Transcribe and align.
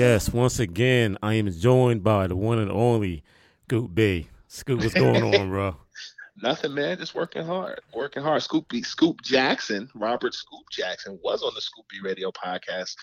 Yes, 0.00 0.32
once 0.32 0.58
again, 0.58 1.18
I 1.22 1.34
am 1.34 1.52
joined 1.52 2.02
by 2.02 2.26
the 2.26 2.34
one 2.34 2.58
and 2.58 2.70
only 2.70 3.22
Scoop 3.66 3.94
B. 3.94 4.28
Scoop, 4.48 4.80
what's 4.80 4.94
going 4.94 5.22
on, 5.22 5.50
bro? 5.50 5.76
Nothing, 6.42 6.72
man. 6.72 6.96
Just 6.96 7.14
working 7.14 7.44
hard. 7.44 7.82
Working 7.94 8.22
hard. 8.22 8.42
Scoop 8.42 8.66
B, 8.70 8.82
Scoop 8.82 9.20
Jackson, 9.20 9.90
Robert 9.94 10.32
Scoop 10.32 10.64
Jackson, 10.70 11.18
was 11.22 11.42
on 11.42 11.52
the 11.54 11.60
Scoop 11.60 11.84
B 11.90 11.98
Radio 12.02 12.30
podcast 12.30 12.94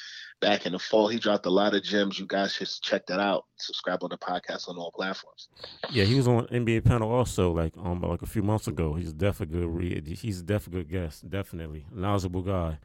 back 0.41 0.65
in 0.65 0.71
the 0.71 0.79
fall. 0.79 1.07
He 1.07 1.19
dropped 1.19 1.45
a 1.45 1.51
lot 1.51 1.75
of 1.75 1.83
gems. 1.83 2.17
You 2.17 2.25
guys 2.25 2.53
should 2.53 2.67
check 2.81 3.05
that 3.05 3.19
out. 3.19 3.45
Subscribe 3.57 4.03
on 4.03 4.09
the 4.09 4.17
podcast 4.17 4.67
on 4.67 4.77
all 4.77 4.91
platforms. 4.91 5.49
Yeah, 5.91 6.05
he 6.05 6.15
was 6.15 6.27
on 6.27 6.47
NBA 6.47 6.83
panel 6.83 7.11
also, 7.11 7.51
like 7.51 7.77
um, 7.77 8.01
like 8.01 8.23
a 8.23 8.25
few 8.25 8.41
months 8.41 8.67
ago. 8.67 8.95
He's 8.95 9.13
definitely 9.13 9.59
good 9.59 9.67
read. 9.67 10.07
He's 10.07 10.41
definitely 10.41 10.85
good 10.85 10.91
guest. 10.91 11.29
Definitely 11.29 11.85
knowledgeable 11.93 12.41
guy. 12.41 12.79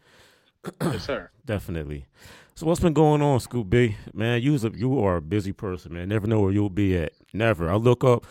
yes, 0.82 1.06
sir. 1.06 1.30
Definitely. 1.46 2.06
So 2.54 2.66
what's 2.66 2.80
been 2.80 2.92
going 2.92 3.22
on, 3.22 3.40
Scoop 3.40 3.70
B? 3.70 3.96
Man, 4.12 4.42
you 4.42 4.54
a, 4.54 4.70
you 4.76 4.98
are 5.00 5.16
a 5.16 5.22
busy 5.22 5.52
person, 5.52 5.94
man. 5.94 6.08
Never 6.08 6.26
know 6.26 6.40
where 6.40 6.52
you'll 6.52 6.68
be 6.68 6.96
at. 6.96 7.12
Never. 7.32 7.70
I 7.70 7.76
look 7.76 8.04
up. 8.04 8.26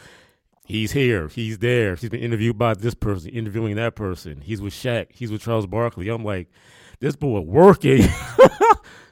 He's 0.63 0.91
here. 0.91 1.27
He's 1.27 1.57
there. 1.57 1.95
He's 1.95 2.09
been 2.09 2.21
interviewed 2.21 2.57
by 2.57 2.75
this 2.75 2.93
person, 2.93 3.31
interviewing 3.31 3.75
that 3.77 3.95
person. 3.95 4.41
He's 4.41 4.61
with 4.61 4.73
Shaq. 4.73 5.07
He's 5.09 5.31
with 5.31 5.41
Charles 5.41 5.65
Barkley. 5.65 6.07
I'm 6.07 6.23
like, 6.23 6.49
this 6.99 7.15
boy 7.15 7.39
working. 7.39 8.03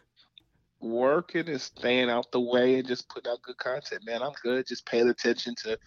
working 0.82 1.50
and 1.50 1.62
staying 1.62 2.10
out 2.10 2.32
the 2.32 2.40
way 2.40 2.80
and 2.80 2.88
just 2.88 3.10
putting 3.10 3.32
out 3.32 3.42
good 3.42 3.58
content, 3.58 4.06
man. 4.06 4.22
I'm 4.22 4.34
good. 4.44 4.68
Just 4.68 4.86
paying 4.86 5.10
attention 5.10 5.56
to, 5.64 5.78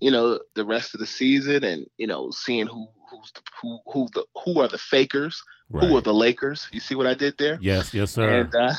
you 0.00 0.10
know, 0.10 0.40
the 0.54 0.64
rest 0.64 0.94
of 0.94 1.00
the 1.00 1.06
season 1.06 1.64
and 1.64 1.86
you 1.98 2.06
know 2.06 2.30
seeing 2.30 2.66
who 2.66 2.86
who's 3.10 3.32
the, 3.32 3.40
who 3.60 3.78
who 3.86 4.08
the 4.14 4.24
who 4.44 4.60
are 4.60 4.68
the 4.68 4.78
fakers, 4.78 5.42
right. 5.70 5.84
who 5.84 5.96
are 5.96 6.00
the 6.00 6.14
Lakers. 6.14 6.68
You 6.72 6.80
see 6.80 6.94
what 6.94 7.06
I 7.06 7.14
did 7.14 7.36
there? 7.38 7.58
Yes, 7.60 7.94
yes, 7.94 8.12
sir. 8.12 8.40
And, 8.40 8.54
uh, 8.54 8.74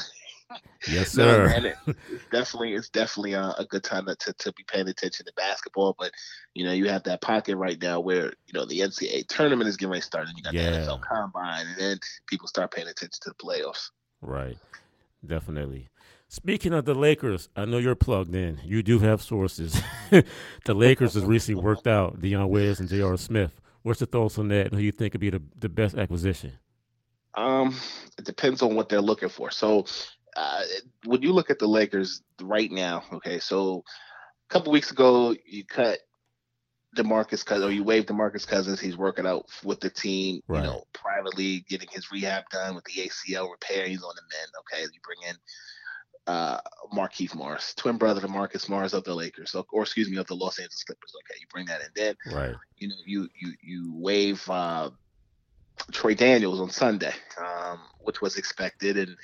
yes, 0.88 1.12
sir. 1.14 1.46
No, 1.46 1.50
man, 1.50 1.66
it, 1.66 1.76
it's 2.12 2.26
definitely 2.32 2.74
it's 2.74 2.90
definitely 2.90 3.34
a, 3.34 3.54
a 3.58 3.66
good 3.70 3.84
time 3.84 4.06
to, 4.06 4.16
to, 4.16 4.34
to 4.34 4.52
be 4.54 4.64
paying 4.68 4.88
attention 4.88 5.26
to 5.26 5.34
basketball. 5.36 5.96
But 5.98 6.12
you 6.54 6.66
know, 6.66 6.74
you 6.74 6.90
have 6.90 7.04
that 7.04 7.22
pocket 7.22 7.56
right 7.56 7.82
now 7.82 8.00
where 8.00 8.26
you 8.46 8.54
know 8.54 8.66
the 8.66 8.80
NCAA 8.80 9.28
tournament 9.28 9.70
is 9.70 9.78
getting 9.78 9.92
ready 9.92 10.02
to 10.02 10.08
start, 10.08 10.28
and 10.28 10.38
you 10.38 10.44
got 10.44 10.54
yeah. 10.54 10.72
the 10.72 10.78
NFL 10.78 11.02
Combine, 11.02 11.68
and 11.68 11.80
then 11.80 12.00
people 12.28 12.48
start 12.48 12.72
paying 12.72 12.88
attention 12.88 13.20
to 13.22 13.30
the 13.30 13.36
playoffs. 13.36 13.90
Right. 14.22 14.58
Definitely. 15.26 15.88
Speaking 16.28 16.74
of 16.74 16.86
the 16.86 16.96
Lakers, 16.96 17.48
I 17.56 17.66
know 17.66 17.78
you're 17.78 17.96
plugged 17.96 18.34
in. 18.34 18.60
You 18.66 18.82
do 18.82 19.00
have 19.00 19.22
sources. 19.22 19.80
the 20.10 20.74
Lakers 20.74 21.14
has 21.14 21.24
recently 21.24 21.62
worked 21.62 21.88
out 21.88 22.22
Dion 22.22 22.50
Waiters 22.50 22.80
and 22.80 22.90
J.R. 22.90 23.18
Smith. 23.18 23.62
What's 23.84 24.02
your 24.02 24.08
thoughts 24.08 24.40
on 24.40 24.48
that? 24.48 24.68
And 24.68 24.76
who 24.76 24.82
you 24.82 24.92
think 24.92 25.14
would 25.14 25.22
be 25.22 25.30
the, 25.30 25.42
the 25.60 25.70
best 25.70 25.96
acquisition? 25.96 26.54
Um, 27.36 27.76
it 28.18 28.26
depends 28.26 28.62
on 28.62 28.76
what 28.76 28.90
they're 28.90 29.02
looking 29.02 29.30
for. 29.30 29.52
So, 29.52 29.86
uh, 30.36 30.64
when 31.06 31.22
you 31.22 31.34
look 31.34 31.50
at 31.50 31.60
the 31.60 31.68
Lakers 31.68 32.22
right 32.42 32.72
now, 32.72 33.04
okay, 33.14 33.40
so 33.40 33.84
a 34.50 34.54
couple 34.54 34.72
weeks 34.72 34.92
ago 34.92 35.36
you 35.46 35.64
cut 35.66 36.00
Demarcus 36.96 37.46
Cousins, 37.46 37.66
or 37.66 37.72
you 37.72 37.84
waived 37.84 38.10
Demarcus 38.10 38.48
Cousins. 38.48 38.80
He's 38.80 38.98
working 38.98 39.26
out 39.26 39.48
with 39.64 39.80
the 39.80 39.90
team, 39.90 40.42
right. 40.48 40.60
you 40.60 40.68
know, 40.68 40.84
privately, 40.94 41.66
getting 41.68 41.90
his 41.92 42.12
rehab 42.12 42.50
done 42.50 42.76
with 42.76 42.84
the 42.86 42.94
ACL 42.94 43.52
repair. 43.52 43.88
He's 43.88 44.04
on 44.04 44.14
the 44.16 44.22
mend. 44.22 44.52
Okay, 44.60 44.82
you 44.84 45.00
bring 45.04 45.30
in 45.30 45.36
uh, 46.28 46.60
Markieff 46.96 47.36
Morris, 47.36 47.74
twin 47.74 47.98
brother 47.98 48.22
to 48.22 48.28
Marcus 48.28 48.70
Morris 48.70 48.94
of 48.94 49.04
the 49.04 49.14
Lakers, 49.14 49.56
or 49.72 49.82
excuse 49.82 50.10
me, 50.10 50.18
of 50.18 50.28
the 50.28 50.36
Los 50.36 50.60
Angeles 50.60 50.84
Clippers. 50.84 51.14
Okay, 51.24 51.40
you 51.40 51.48
bring 51.52 51.66
that 51.66 51.82
in. 51.82 51.88
Then, 51.96 52.16
right? 52.34 52.56
You 52.78 52.90
know, 52.90 52.96
you 53.06 53.30
you 53.40 53.54
you 53.62 53.94
waive 53.96 54.48
uh, 54.50 54.90
Troy 55.92 56.16
Daniels 56.16 56.62
on 56.62 56.70
Sunday, 56.70 57.14
um, 57.44 57.80
which 58.00 58.22
was 58.22 58.38
expected, 58.38 58.98
and 58.98 59.16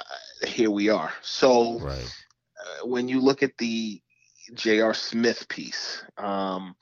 uh, 0.00 0.46
here 0.46 0.70
we 0.70 0.88
are. 0.88 1.12
So, 1.22 1.78
right. 1.78 2.16
Uh, 2.58 2.86
when 2.86 3.06
you 3.06 3.20
look 3.20 3.42
at 3.42 3.56
the 3.58 4.00
J.R. 4.54 4.94
Smith 4.94 5.48
piece. 5.48 6.02
Um, 6.16 6.76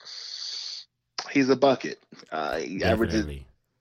he's 1.30 1.48
a 1.48 1.56
bucket. 1.56 1.98
Uh, 2.30 2.58
he 2.58 2.78
Definitely. 2.78 2.84
averages 2.84 3.26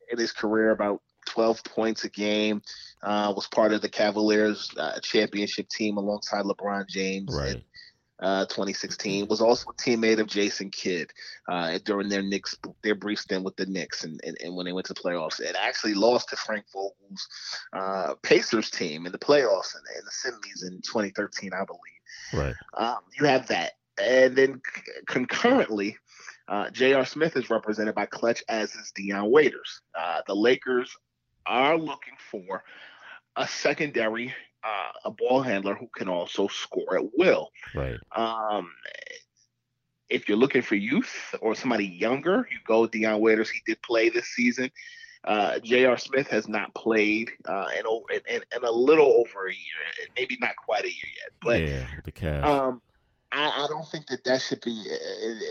in 0.10 0.20
his 0.20 0.32
career 0.32 0.72
about 0.72 1.02
12 1.28 1.64
points 1.64 2.04
a 2.04 2.10
game. 2.10 2.62
Uh, 3.02 3.34
was 3.36 3.48
part 3.48 3.74
of 3.74 3.82
the 3.82 3.90
Cavaliers 3.90 4.70
uh, 4.78 5.00
championship 5.02 5.68
team 5.70 5.98
alongside 5.98 6.46
LeBron 6.46 6.88
James. 6.88 7.36
Right. 7.36 7.56
In, 7.56 7.64
uh, 8.20 8.46
2016 8.46 9.28
was 9.28 9.42
also 9.42 9.70
a 9.70 9.74
teammate 9.74 10.20
of 10.20 10.28
Jason 10.28 10.70
Kidd 10.70 11.12
uh, 11.50 11.78
during 11.84 12.08
their 12.08 12.22
Knicks 12.22 12.56
their 12.82 12.96
brief 12.96 13.20
stint 13.20 13.44
with 13.44 13.56
the 13.58 13.66
Knicks 13.66 14.06
and, 14.06 14.22
and, 14.24 14.38
and 14.42 14.56
when 14.56 14.66
they 14.66 14.72
went 14.72 14.86
to 14.88 14.94
playoffs 14.94 15.40
and 15.40 15.58
actually 15.58 15.94
lost 15.94 16.30
to 16.30 16.38
Frank 16.38 16.64
Vogel's 16.72 17.28
uh, 17.74 18.14
Pacers 18.22 18.70
team 18.70 19.06
in 19.06 19.12
the 19.12 19.18
playoffs 19.18 19.76
in, 19.76 19.82
in 19.98 20.06
the 20.06 20.12
semis 20.12 20.66
in 20.66 20.82
2013 20.82 21.52
I 21.54 21.66
believe 21.66 21.82
Right. 22.34 22.56
Um, 22.76 23.00
you 23.20 23.26
have 23.26 23.48
that. 23.48 23.74
And 24.02 24.36
then 24.36 24.62
c- 24.76 24.92
concurrently, 25.08 25.98
uh, 26.48 26.70
J.R. 26.72 27.06
Smith 27.06 27.38
is 27.38 27.50
represented 27.50 27.96
by 27.96 28.06
Clutch, 28.06 28.44
as 28.50 28.74
is 28.76 28.92
Dion 28.96 29.32
Waiters. 29.32 29.82
Uh, 29.98 30.22
the 30.28 30.36
Lakers 30.36 30.96
are 31.46 31.78
looking 31.78 32.16
for 32.32 32.64
a 33.36 33.48
secondary, 33.48 34.34
uh, 34.64 34.92
a 35.06 35.12
ball 35.12 35.42
handler 35.42 35.76
who 35.76 35.88
can 35.96 36.10
also 36.10 36.48
score 36.48 36.98
at 36.98 37.06
will. 37.18 37.50
Right. 37.76 38.00
Um, 38.16 38.72
if 40.10 40.28
you're 40.28 40.38
looking 40.38 40.62
for 40.62 40.76
youth 40.76 41.36
or 41.42 41.56
somebody 41.56 41.86
younger, 41.86 42.48
you 42.52 42.60
go 42.68 42.86
Dion 42.88 43.20
Waiters. 43.20 43.50
He 43.50 43.62
did 43.66 43.82
play 43.82 44.10
this 44.10 44.28
season. 44.28 44.70
Uh, 45.24 45.60
J.R. 45.60 45.98
Smith 45.98 46.28
has 46.28 46.48
not 46.48 46.74
played 46.76 47.32
uh, 47.46 47.68
in, 47.78 47.86
in, 48.30 48.42
in, 48.56 48.64
a 48.64 48.72
little 48.72 49.06
over 49.06 49.48
a 49.48 49.54
year, 49.54 50.08
maybe 50.18 50.38
not 50.42 50.56
quite 50.58 50.84
a 50.84 50.90
year 50.90 51.12
yet. 51.16 51.32
But 51.42 51.62
yeah, 51.62 51.86
the 52.04 52.12
Um, 52.44 52.82
I, 53.32 53.64
I, 53.64 53.68
don't 53.70 53.88
think 53.88 54.08
that 54.08 54.24
that 54.26 54.42
should 54.42 54.62
be 54.62 54.84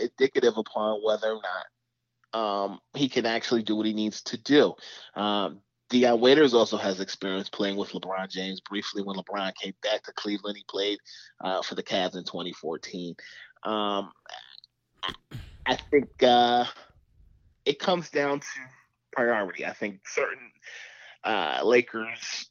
indicative 0.01 0.57
upon 0.57 1.01
whether 1.03 1.31
or 1.31 1.41
not 1.41 2.39
um, 2.39 2.79
he 2.93 3.09
can 3.09 3.25
actually 3.25 3.63
do 3.63 3.75
what 3.75 3.85
he 3.85 3.93
needs 3.93 4.21
to 4.23 4.37
do. 4.37 4.75
Um, 5.15 5.59
Dion 5.89 6.19
Waiters 6.19 6.53
also 6.53 6.77
has 6.77 6.99
experience 6.99 7.49
playing 7.49 7.75
with 7.75 7.91
LeBron 7.91 8.29
James 8.29 8.61
briefly 8.61 9.03
when 9.03 9.15
LeBron 9.15 9.53
came 9.55 9.73
back 9.83 10.03
to 10.03 10.13
Cleveland. 10.13 10.57
He 10.57 10.65
played 10.67 10.97
uh, 11.41 11.61
for 11.61 11.75
the 11.75 11.83
Cavs 11.83 12.15
in 12.15 12.23
2014. 12.23 13.15
Um, 13.63 14.11
I 15.65 15.75
think 15.91 16.09
uh, 16.23 16.65
it 17.65 17.79
comes 17.79 18.09
down 18.09 18.39
to 18.39 18.45
priority. 19.13 19.65
I 19.65 19.73
think 19.73 20.07
certain 20.07 20.51
uh, 21.23 21.61
Lakers 21.63 22.49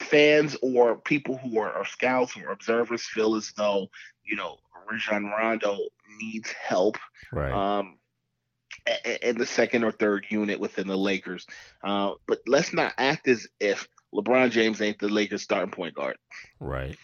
fans 0.00 0.56
or 0.62 0.96
people 0.96 1.38
who 1.38 1.58
are, 1.58 1.72
are, 1.72 1.86
scouts 1.86 2.36
or 2.36 2.50
observers 2.50 3.04
feel 3.04 3.36
as 3.36 3.52
though 3.56 3.88
you 4.24 4.36
know 4.36 4.58
Rajon 4.90 5.26
Rondo 5.26 5.78
needs 6.20 6.50
help. 6.50 6.98
Right. 7.32 7.52
Um, 7.52 7.98
in 9.22 9.38
the 9.38 9.46
second 9.46 9.84
or 9.84 9.92
third 9.92 10.26
unit 10.28 10.58
within 10.58 10.88
the 10.88 10.96
Lakers. 10.96 11.46
Uh, 11.84 12.12
but 12.26 12.40
let's 12.46 12.72
not 12.72 12.92
act 12.98 13.28
as 13.28 13.46
if 13.60 13.86
LeBron 14.12 14.50
James 14.50 14.80
ain't 14.80 14.98
the 14.98 15.08
Lakers 15.08 15.42
starting 15.42 15.70
point 15.70 15.94
guard. 15.94 16.16
Right. 16.58 16.96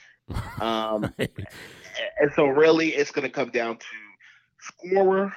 Um, 0.60 1.12
and 1.19 2.32
so 2.34 2.46
really 2.46 2.88
it's 2.88 3.12
going 3.12 3.28
to 3.28 3.32
come 3.32 3.50
down 3.50 3.76
to 3.76 3.86
scorer 4.58 5.32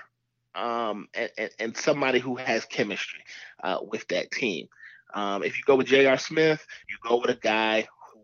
um, 0.56 1.08
and, 1.14 1.50
and, 1.60 1.78
somebody 1.78 2.20
who 2.20 2.36
has 2.36 2.66
chemistry 2.66 3.24
uh, 3.64 3.80
with 3.82 4.08
that 4.10 4.32
team. 4.32 4.68
Um, 5.14 5.44
if 5.44 5.58
you 5.58 5.64
go 5.66 5.76
with 5.76 5.88
J.R. 5.88 6.18
Smith, 6.18 6.66
you 6.90 6.98
go 7.08 7.18
with 7.22 7.30
a 7.30 7.40
guy 7.40 7.88
who, 8.14 8.20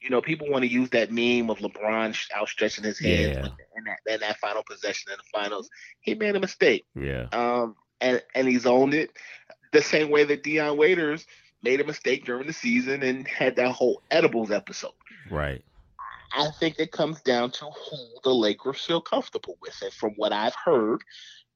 you 0.00 0.10
know, 0.10 0.22
people 0.22 0.50
want 0.50 0.62
to 0.62 0.70
use 0.70 0.90
that 0.90 1.10
meme 1.10 1.50
of 1.50 1.58
LeBron 1.58 2.16
outstretching 2.34 2.84
his 2.84 2.98
hands 2.98 3.36
yeah. 3.36 3.48
in, 3.76 3.84
that, 3.84 4.14
in 4.14 4.20
that 4.20 4.38
final 4.38 4.62
possession 4.62 5.12
in 5.12 5.18
the 5.18 5.38
finals. 5.38 5.68
He 6.00 6.14
made 6.14 6.36
a 6.36 6.40
mistake. 6.40 6.86
Yeah. 6.94 7.26
Um, 7.32 7.76
and, 8.00 8.22
and 8.34 8.48
he's 8.48 8.66
owned 8.66 8.94
it 8.94 9.10
the 9.72 9.82
same 9.82 10.10
way 10.10 10.24
that 10.24 10.42
Dion 10.42 10.76
Waiters 10.76 11.26
made 11.62 11.80
a 11.80 11.84
mistake 11.84 12.24
during 12.24 12.46
the 12.46 12.52
season 12.52 13.02
and 13.02 13.26
had 13.26 13.56
that 13.56 13.72
whole 13.72 14.02
edibles 14.10 14.50
episode. 14.50 14.92
Right. 15.30 15.62
I 16.34 16.50
think 16.58 16.78
it 16.78 16.92
comes 16.92 17.20
down 17.22 17.50
to 17.52 17.64
who 17.64 17.96
the 18.22 18.34
Lakers 18.34 18.84
feel 18.84 19.00
comfortable 19.00 19.56
with. 19.62 19.74
And 19.82 19.92
from 19.92 20.12
what 20.16 20.32
I've 20.32 20.54
heard, 20.54 21.02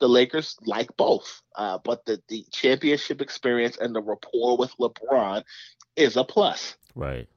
the 0.02 0.08
Lakers 0.08 0.56
like 0.66 0.94
both, 0.96 1.40
uh, 1.54 1.78
but 1.84 2.04
the, 2.06 2.20
the 2.26 2.44
championship 2.50 3.22
experience 3.22 3.76
and 3.80 3.94
the 3.94 4.02
rapport 4.02 4.56
with 4.56 4.76
LeBron 4.78 5.44
is 5.94 6.16
a 6.16 6.24
plus. 6.24 6.74
Right. 6.96 7.28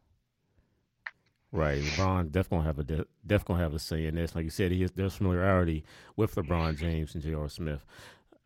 Right, 1.51 1.79
LeBron 1.81 2.31
definitely 2.31 2.65
have 2.65 2.79
a 2.79 2.83
de- 2.83 3.05
definitely 3.25 3.63
have 3.63 3.75
a 3.75 3.79
say 3.79 4.07
in 4.07 4.15
this. 4.15 4.33
Like 4.33 4.45
you 4.45 4.49
said, 4.49 4.71
he 4.71 4.81
has 4.81 4.91
there's 4.91 5.15
familiarity 5.15 5.85
with 6.15 6.33
LeBron 6.35 6.77
James 6.77 7.13
and 7.13 7.23
J.R. 7.23 7.47
Smith. 7.47 7.85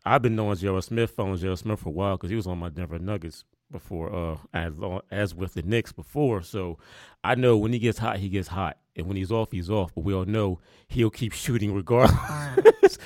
I've 0.04 0.22
been 0.22 0.36
knowing 0.36 0.56
J.R. 0.56 0.80
Smith, 0.82 1.10
following 1.10 1.38
J.R. 1.38 1.56
Smith 1.56 1.80
for 1.80 1.88
a 1.88 1.92
while 1.92 2.16
because 2.16 2.30
he 2.30 2.36
was 2.36 2.46
on 2.46 2.58
my 2.58 2.68
Denver 2.68 2.98
Nuggets 2.98 3.44
before, 3.70 4.14
uh, 4.14 4.36
as 4.52 4.74
as 5.10 5.34
with 5.34 5.54
the 5.54 5.62
Knicks 5.62 5.92
before. 5.92 6.42
So 6.42 6.78
I 7.24 7.34
know 7.34 7.56
when 7.56 7.72
he 7.72 7.78
gets 7.78 7.98
hot, 7.98 8.18
he 8.18 8.28
gets 8.28 8.48
hot, 8.48 8.76
and 8.94 9.06
when 9.06 9.16
he's 9.16 9.32
off, 9.32 9.50
he's 9.50 9.70
off. 9.70 9.94
But 9.94 10.04
we 10.04 10.14
all 10.14 10.26
know 10.26 10.60
he'll 10.88 11.10
keep 11.10 11.32
shooting 11.34 11.74
regardless. 11.74 12.98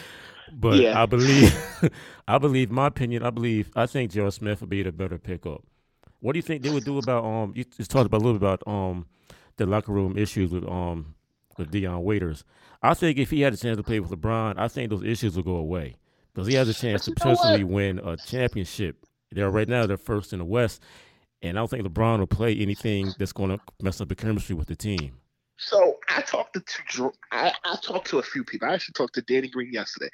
But 0.52 0.78
yeah. 0.80 1.00
I 1.00 1.06
believe, 1.06 1.54
I 2.28 2.38
believe, 2.38 2.70
my 2.70 2.86
opinion, 2.86 3.22
I 3.22 3.30
believe, 3.30 3.70
I 3.74 3.86
think 3.86 4.12
Joe 4.12 4.30
Smith 4.30 4.60
would 4.60 4.70
be 4.70 4.82
the 4.82 4.92
better 4.92 5.18
pickup. 5.18 5.62
What 6.20 6.32
do 6.32 6.38
you 6.38 6.42
think 6.42 6.62
they 6.62 6.70
would 6.70 6.84
do 6.84 6.98
about 6.98 7.24
um? 7.24 7.52
You 7.54 7.64
just 7.64 7.90
talked 7.90 8.06
about 8.06 8.22
a 8.22 8.24
little 8.24 8.38
bit 8.38 8.46
about 8.46 8.66
um 8.66 9.06
the 9.56 9.66
locker 9.66 9.92
room 9.92 10.16
issues 10.16 10.50
with 10.50 10.66
um 10.66 11.14
with 11.58 11.70
Dion 11.70 12.02
Waiters. 12.02 12.44
I 12.82 12.94
think 12.94 13.18
if 13.18 13.30
he 13.30 13.40
had 13.40 13.54
a 13.54 13.56
chance 13.56 13.76
to 13.76 13.82
play 13.82 14.00
with 14.00 14.10
LeBron, 14.10 14.58
I 14.58 14.68
think 14.68 14.90
those 14.90 15.02
issues 15.02 15.36
will 15.36 15.42
go 15.42 15.56
away 15.56 15.96
because 16.32 16.46
he 16.46 16.54
has 16.54 16.68
a 16.68 16.74
chance 16.74 17.04
to 17.04 17.12
potentially 17.12 17.64
win 17.64 17.98
a 17.98 18.16
championship. 18.16 19.06
They're 19.30 19.50
right 19.50 19.68
now 19.68 19.86
they're 19.86 19.96
first 19.96 20.32
in 20.32 20.38
the 20.38 20.44
West, 20.44 20.82
and 21.42 21.58
I 21.58 21.60
don't 21.60 21.68
think 21.68 21.86
LeBron 21.86 22.18
will 22.20 22.26
play 22.26 22.54
anything 22.56 23.12
that's 23.18 23.32
going 23.32 23.50
to 23.50 23.60
mess 23.82 24.00
up 24.00 24.08
the 24.08 24.14
chemistry 24.14 24.54
with 24.54 24.68
the 24.68 24.76
team. 24.76 25.16
So 25.56 25.98
I 26.08 26.22
talked 26.22 26.54
to 26.54 27.12
I, 27.30 27.52
I 27.64 27.76
talked 27.82 28.08
to 28.08 28.18
a 28.18 28.22
few 28.22 28.44
people. 28.44 28.68
I 28.68 28.74
actually 28.74 28.94
talked 28.94 29.14
to 29.14 29.22
Danny 29.22 29.48
Green 29.48 29.72
yesterday. 29.72 30.10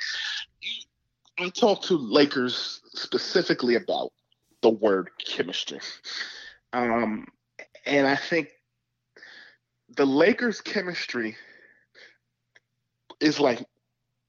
I 1.38 1.48
talked 1.48 1.84
to 1.84 1.96
Lakers 1.96 2.80
specifically 2.94 3.76
about 3.76 4.12
the 4.60 4.70
word 4.70 5.08
chemistry. 5.26 5.80
Um, 6.72 7.26
and 7.86 8.06
I 8.06 8.16
think 8.16 8.50
the 9.96 10.06
Lakers' 10.06 10.60
chemistry 10.60 11.36
is 13.20 13.40
like 13.40 13.64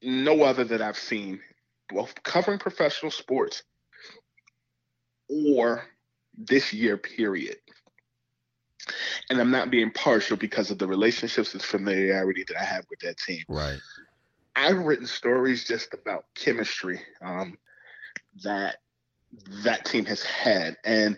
no 0.02 0.42
other 0.42 0.64
that 0.64 0.82
I've 0.82 0.98
seen, 0.98 1.40
both 1.88 2.14
covering 2.22 2.58
professional 2.58 3.10
sports 3.10 3.62
or 5.28 5.84
this 6.36 6.72
year, 6.72 6.96
period. 6.96 7.56
And 9.30 9.40
I'm 9.40 9.50
not 9.50 9.70
being 9.70 9.90
partial 9.90 10.36
because 10.36 10.70
of 10.70 10.78
the 10.78 10.86
relationships 10.86 11.52
and 11.52 11.62
familiarity 11.62 12.44
that 12.48 12.60
I 12.60 12.64
have 12.64 12.84
with 12.90 13.00
that 13.00 13.18
team. 13.18 13.44
Right. 13.48 13.78
I've 14.56 14.78
written 14.78 15.06
stories 15.06 15.64
just 15.64 15.94
about 15.94 16.24
chemistry 16.34 17.00
um, 17.24 17.56
that 18.42 18.76
that 19.64 19.84
team 19.84 20.04
has 20.04 20.22
had, 20.22 20.76
and 20.84 21.16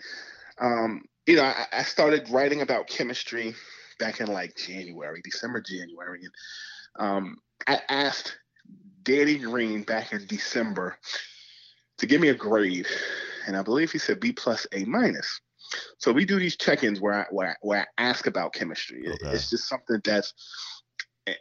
um, 0.59 1.03
you 1.27 1.37
know, 1.37 1.43
I, 1.43 1.67
I, 1.73 1.83
started 1.83 2.31
writing 2.31 2.63
about 2.63 2.87
chemistry 2.87 3.55
back 3.99 4.21
in 4.21 4.29
like 4.29 4.57
January, 4.57 5.21
December, 5.25 5.61
January, 5.61 6.21
and 6.23 6.33
um, 6.97 7.39
I 7.67 7.81
asked 7.89 8.39
Danny 9.03 9.39
Green 9.39 9.83
back 9.83 10.13
in 10.13 10.27
December 10.27 10.97
to 11.99 12.07
give 12.07 12.21
me 12.21 12.29
a 12.29 12.35
grade, 12.35 12.87
and 13.47 13.57
I 13.57 13.63
believe 13.63 13.91
he 13.91 13.99
said 13.99 14.21
B 14.21 14.33
plus 14.33 14.67
A 14.73 14.85
minus. 14.85 15.41
So 15.99 16.13
we 16.13 16.25
do 16.25 16.39
these 16.39 16.57
check-ins 16.57 17.01
where 17.01 17.15
I 17.15 17.25
where 17.31 17.49
I, 17.51 17.55
where 17.63 17.81
I 17.81 18.03
ask 18.03 18.27
about 18.27 18.53
chemistry. 18.53 19.05
Okay. 19.07 19.31
It's 19.31 19.51
just 19.51 19.69
something 19.69 20.01
that's 20.05 20.35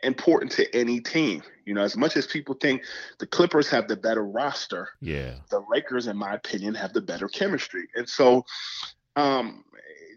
important 0.01 0.51
to 0.53 0.75
any 0.75 0.99
team. 0.99 1.43
You 1.65 1.73
know, 1.73 1.81
as 1.81 1.97
much 1.97 2.15
as 2.15 2.27
people 2.27 2.55
think 2.55 2.83
the 3.19 3.27
Clippers 3.27 3.69
have 3.69 3.87
the 3.87 3.97
better 3.97 4.25
roster, 4.25 4.89
yeah, 5.01 5.35
the 5.49 5.63
Lakers, 5.69 6.07
in 6.07 6.17
my 6.17 6.33
opinion, 6.33 6.73
have 6.75 6.93
the 6.93 7.01
better 7.01 7.27
chemistry. 7.27 7.87
And 7.95 8.07
so, 8.07 8.45
um, 9.15 9.63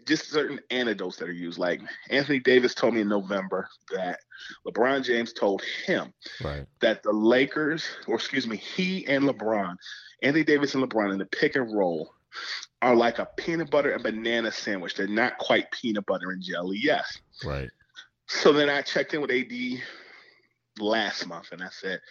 just 0.07 0.31
certain 0.31 0.59
anecdotes 0.71 1.17
that 1.17 1.27
are 1.27 1.33
used. 1.33 1.59
Like 1.59 1.81
Anthony 2.09 2.39
Davis 2.39 2.73
told 2.73 2.93
me 2.93 3.01
in 3.01 3.09
November 3.09 3.67
that 3.93 4.19
LeBron 4.65 5.03
James 5.03 5.33
told 5.33 5.61
him 5.85 6.13
right. 6.43 6.65
that 6.79 7.03
the 7.03 7.11
Lakers, 7.11 7.85
or 8.07 8.15
excuse 8.15 8.47
me, 8.47 8.57
he 8.57 9.05
and 9.07 9.25
LeBron, 9.25 9.75
Anthony 10.23 10.45
Davis 10.45 10.73
and 10.73 10.83
LeBron 10.83 11.11
in 11.11 11.19
the 11.19 11.25
pick 11.25 11.55
and 11.55 11.75
roll 11.75 12.13
are 12.81 12.95
like 12.95 13.19
a 13.19 13.27
peanut 13.37 13.71
butter 13.71 13.91
and 13.91 14.03
banana 14.03 14.51
sandwich. 14.51 14.95
They're 14.95 15.07
not 15.07 15.37
quite 15.37 15.71
peanut 15.71 16.05
butter 16.05 16.31
and 16.31 16.41
jelly, 16.41 16.79
yes. 16.81 17.19
Right. 17.43 17.69
So 18.27 18.53
then 18.53 18.69
I 18.69 18.81
checked 18.81 19.13
in 19.13 19.21
with 19.21 19.31
AD 19.31 19.51
last 20.79 21.25
month 21.27 21.51
and 21.51 21.63
I 21.63 21.69
said, 21.71 22.01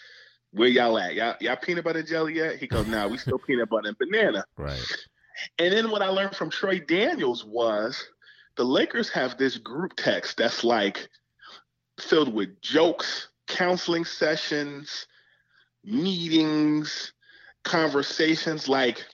Where 0.50 0.68
y'all 0.68 0.98
at? 0.98 1.14
Y'all, 1.14 1.36
y'all 1.40 1.56
peanut 1.56 1.84
butter 1.84 2.02
jelly 2.02 2.36
yet? 2.36 2.56
He 2.58 2.66
goes, 2.66 2.86
Nah, 2.86 3.06
we 3.06 3.18
still 3.18 3.38
peanut 3.46 3.68
butter 3.68 3.88
and 3.88 3.98
banana. 3.98 4.44
Right. 4.56 4.82
And 5.58 5.72
then 5.72 5.90
what 5.90 6.02
I 6.02 6.08
learned 6.08 6.34
from 6.34 6.50
Troy 6.50 6.80
Daniels 6.80 7.44
was 7.44 8.02
the 8.56 8.64
Lakers 8.64 9.10
have 9.10 9.36
this 9.36 9.58
group 9.58 9.94
text 9.96 10.38
that's 10.38 10.64
like 10.64 11.08
filled 12.00 12.32
with 12.32 12.60
jokes, 12.62 13.28
counseling 13.46 14.04
sessions, 14.04 15.06
meetings, 15.84 17.12
conversations. 17.64 18.68
Like 18.68 19.04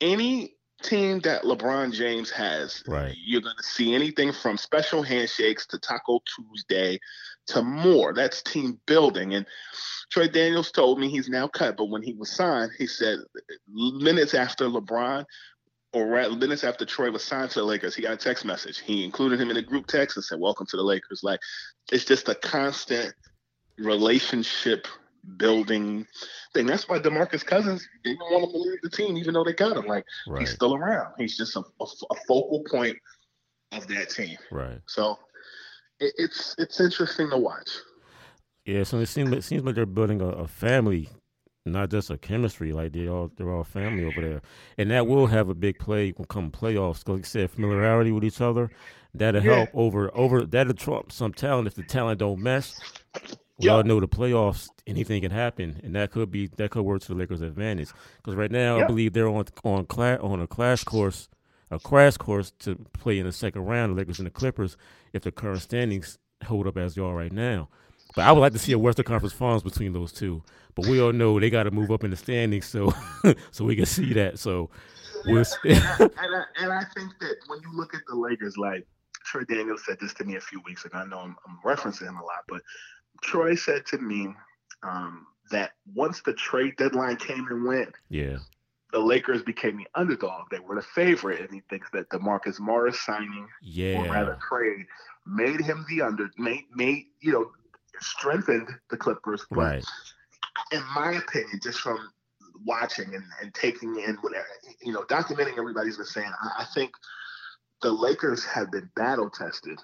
any 0.00 0.55
team 0.82 1.20
that 1.20 1.42
LeBron 1.42 1.92
James 1.92 2.30
has, 2.30 2.82
right. 2.86 3.14
you're 3.24 3.40
going 3.40 3.56
to 3.56 3.62
see 3.62 3.94
anything 3.94 4.32
from 4.32 4.56
special 4.56 5.02
handshakes 5.02 5.66
to 5.66 5.78
Taco 5.78 6.20
Tuesday 6.34 6.98
to 7.48 7.62
more. 7.62 8.12
That's 8.12 8.42
team 8.42 8.80
building. 8.86 9.34
And 9.34 9.46
Troy 10.10 10.28
Daniels 10.28 10.70
told 10.70 11.00
me 11.00 11.08
he's 11.08 11.28
now 11.28 11.48
cut, 11.48 11.76
but 11.76 11.86
when 11.86 12.02
he 12.02 12.14
was 12.14 12.30
signed, 12.30 12.72
he 12.78 12.86
said 12.86 13.18
minutes 13.72 14.34
after 14.34 14.66
LeBron, 14.66 15.24
or 15.92 16.06
right, 16.06 16.30
minutes 16.30 16.64
after 16.64 16.84
Troy 16.84 17.10
was 17.10 17.24
signed 17.24 17.50
to 17.50 17.60
the 17.60 17.64
Lakers, 17.64 17.94
he 17.94 18.02
got 18.02 18.12
a 18.12 18.16
text 18.16 18.44
message. 18.44 18.80
He 18.80 19.04
included 19.04 19.40
him 19.40 19.50
in 19.50 19.56
a 19.56 19.62
group 19.62 19.86
text 19.86 20.16
and 20.16 20.24
said, 20.24 20.38
"Welcome 20.38 20.66
to 20.66 20.76
the 20.76 20.82
Lakers." 20.82 21.22
Like 21.22 21.40
it's 21.90 22.04
just 22.04 22.28
a 22.28 22.34
constant 22.34 23.14
relationship 23.78 24.86
building 25.36 26.06
thing. 26.54 26.66
That's 26.66 26.88
why 26.88 26.98
Demarcus 26.98 27.44
Cousins 27.44 27.86
didn't 28.04 28.20
want 28.20 28.44
him 28.44 28.50
to 28.52 28.58
leave 28.58 28.80
the 28.82 28.90
team, 28.90 29.16
even 29.16 29.34
though 29.34 29.44
they 29.44 29.52
got 29.52 29.76
him. 29.76 29.86
Like 29.86 30.04
right. 30.28 30.40
he's 30.40 30.50
still 30.50 30.74
around. 30.74 31.14
He's 31.18 31.36
just 31.36 31.56
a, 31.56 31.60
a, 31.60 31.84
a, 32.10 32.14
focal 32.26 32.62
point 32.70 32.96
of 33.72 33.86
that 33.88 34.10
team. 34.10 34.36
Right. 34.50 34.80
So 34.86 35.18
it, 36.00 36.12
it's 36.16 36.54
it's 36.58 36.80
interesting 36.80 37.30
to 37.30 37.38
watch. 37.38 37.70
Yeah. 38.64 38.84
So 38.84 38.98
it 38.98 39.06
seems 39.06 39.32
it 39.32 39.44
seems 39.44 39.64
like 39.64 39.74
they're 39.74 39.86
building 39.86 40.20
a, 40.20 40.28
a 40.28 40.48
family, 40.48 41.08
not 41.64 41.90
just 41.90 42.10
a 42.10 42.18
chemistry. 42.18 42.72
Like 42.72 42.92
they 42.92 43.08
all 43.08 43.30
they're 43.36 43.50
all 43.50 43.64
family 43.64 44.04
over 44.04 44.20
there, 44.20 44.42
and 44.78 44.90
that 44.90 45.06
will 45.06 45.26
have 45.26 45.48
a 45.48 45.54
big 45.54 45.78
play 45.78 46.12
when 46.16 46.26
come 46.26 46.50
playoffs. 46.50 47.00
Because 47.00 47.14
like 47.14 47.24
I 47.24 47.28
said, 47.28 47.50
familiarity 47.50 48.12
with 48.12 48.24
each 48.24 48.40
other. 48.40 48.70
That'll 49.14 49.42
yeah. 49.42 49.54
help 49.54 49.70
over 49.72 50.14
over 50.14 50.44
that'll 50.44 50.74
trump 50.74 51.10
some 51.10 51.32
talent 51.32 51.66
if 51.68 51.74
the 51.74 51.82
talent 51.82 52.20
don't 52.20 52.38
mesh 52.38 52.74
we 53.58 53.68
all 53.68 53.82
know 53.82 54.00
the 54.00 54.08
playoffs, 54.08 54.68
anything 54.86 55.22
can 55.22 55.30
happen, 55.30 55.80
and 55.82 55.94
that 55.94 56.10
could 56.10 56.30
be 56.30 56.48
that 56.56 56.70
could 56.70 56.82
work 56.82 57.00
to 57.02 57.08
the 57.08 57.14
Lakers' 57.14 57.40
advantage. 57.40 57.90
Because 58.18 58.34
right 58.34 58.50
now, 58.50 58.78
I 58.78 58.86
believe 58.86 59.12
they're 59.12 59.28
on 59.28 59.46
on 59.64 59.86
cla- 59.86 60.18
on 60.18 60.40
a 60.40 60.46
clash 60.46 60.84
course, 60.84 61.28
a 61.70 61.78
crash 61.78 62.16
course 62.16 62.52
to 62.60 62.76
play 62.92 63.18
in 63.18 63.26
the 63.26 63.32
second 63.32 63.62
round. 63.62 63.92
The 63.92 63.96
Lakers 63.96 64.18
and 64.18 64.26
the 64.26 64.30
Clippers, 64.30 64.76
if 65.12 65.22
the 65.22 65.32
current 65.32 65.62
standings 65.62 66.18
hold 66.44 66.66
up 66.66 66.76
as 66.76 66.94
they 66.94 67.02
are 67.02 67.14
right 67.14 67.32
now. 67.32 67.68
But 68.14 68.26
I 68.26 68.32
would 68.32 68.40
like 68.40 68.52
to 68.52 68.58
see 68.58 68.72
a 68.72 68.78
Western 68.78 69.04
Conference 69.04 69.32
Finals 69.32 69.62
between 69.62 69.92
those 69.92 70.12
two. 70.12 70.42
But 70.74 70.86
we 70.86 71.00
all 71.00 71.12
know 71.12 71.40
they 71.40 71.50
got 71.50 71.64
to 71.64 71.70
move 71.70 71.90
up 71.90 72.04
in 72.04 72.10
the 72.10 72.16
standings, 72.16 72.66
so 72.66 72.92
so 73.50 73.64
we 73.64 73.76
can 73.76 73.86
see 73.86 74.12
that. 74.14 74.38
So 74.38 74.68
we'll. 75.24 75.44
and, 75.64 75.82
I, 75.84 76.02
and, 76.02 76.12
I, 76.36 76.44
and 76.58 76.72
I 76.72 76.84
think 76.94 77.12
that 77.20 77.36
when 77.46 77.60
you 77.60 77.74
look 77.74 77.94
at 77.94 78.02
the 78.06 78.16
Lakers, 78.16 78.58
like 78.58 78.86
Troy 79.26 79.44
Daniels 79.44 79.82
said 79.84 79.98
this 80.00 80.14
to 80.14 80.24
me 80.24 80.36
a 80.36 80.40
few 80.40 80.60
weeks 80.60 80.84
ago. 80.84 80.98
I 80.98 81.04
know 81.04 81.18
I'm, 81.18 81.36
I'm 81.46 81.58
referencing 81.64 82.08
him 82.08 82.16
a 82.16 82.22
lot, 82.22 82.44
but 82.48 82.62
Troy 83.22 83.54
said 83.54 83.86
to 83.86 83.98
me 83.98 84.34
um, 84.82 85.26
that 85.50 85.72
once 85.94 86.22
the 86.22 86.32
trade 86.34 86.76
deadline 86.76 87.16
came 87.16 87.46
and 87.48 87.64
went, 87.64 87.94
yeah, 88.08 88.38
the 88.92 88.98
Lakers 88.98 89.42
became 89.42 89.76
the 89.76 89.86
underdog. 89.94 90.48
They 90.50 90.60
were 90.60 90.76
the 90.76 90.82
favorite, 90.82 91.40
and 91.40 91.52
he 91.52 91.62
thinks 91.68 91.90
that 91.92 92.10
the 92.10 92.18
Marcus 92.18 92.60
Morris 92.60 93.00
signing, 93.00 93.48
yeah, 93.62 93.98
or 93.98 94.12
rather 94.12 94.38
trade, 94.48 94.86
made 95.26 95.60
him 95.60 95.84
the 95.88 96.02
under, 96.02 96.30
made 96.38 96.64
made 96.74 97.06
you 97.20 97.32
know 97.32 97.50
strengthened 98.00 98.68
the 98.90 98.96
Clippers. 98.96 99.46
But 99.50 99.56
right. 99.56 99.84
In 100.72 100.82
my 100.94 101.12
opinion, 101.12 101.60
just 101.62 101.80
from 101.80 101.98
watching 102.64 103.14
and, 103.14 103.24
and 103.42 103.52
taking 103.52 103.96
in 104.00 104.16
whatever 104.16 104.46
you 104.86 104.92
know, 104.92 105.02
documenting 105.02 105.58
everybody's 105.58 105.96
been 105.96 106.06
saying, 106.06 106.30
I, 106.40 106.62
I 106.62 106.64
think 106.74 106.92
the 107.82 107.90
Lakers 107.90 108.44
have 108.44 108.70
been 108.70 108.88
battle 108.94 109.28
tested 109.28 109.80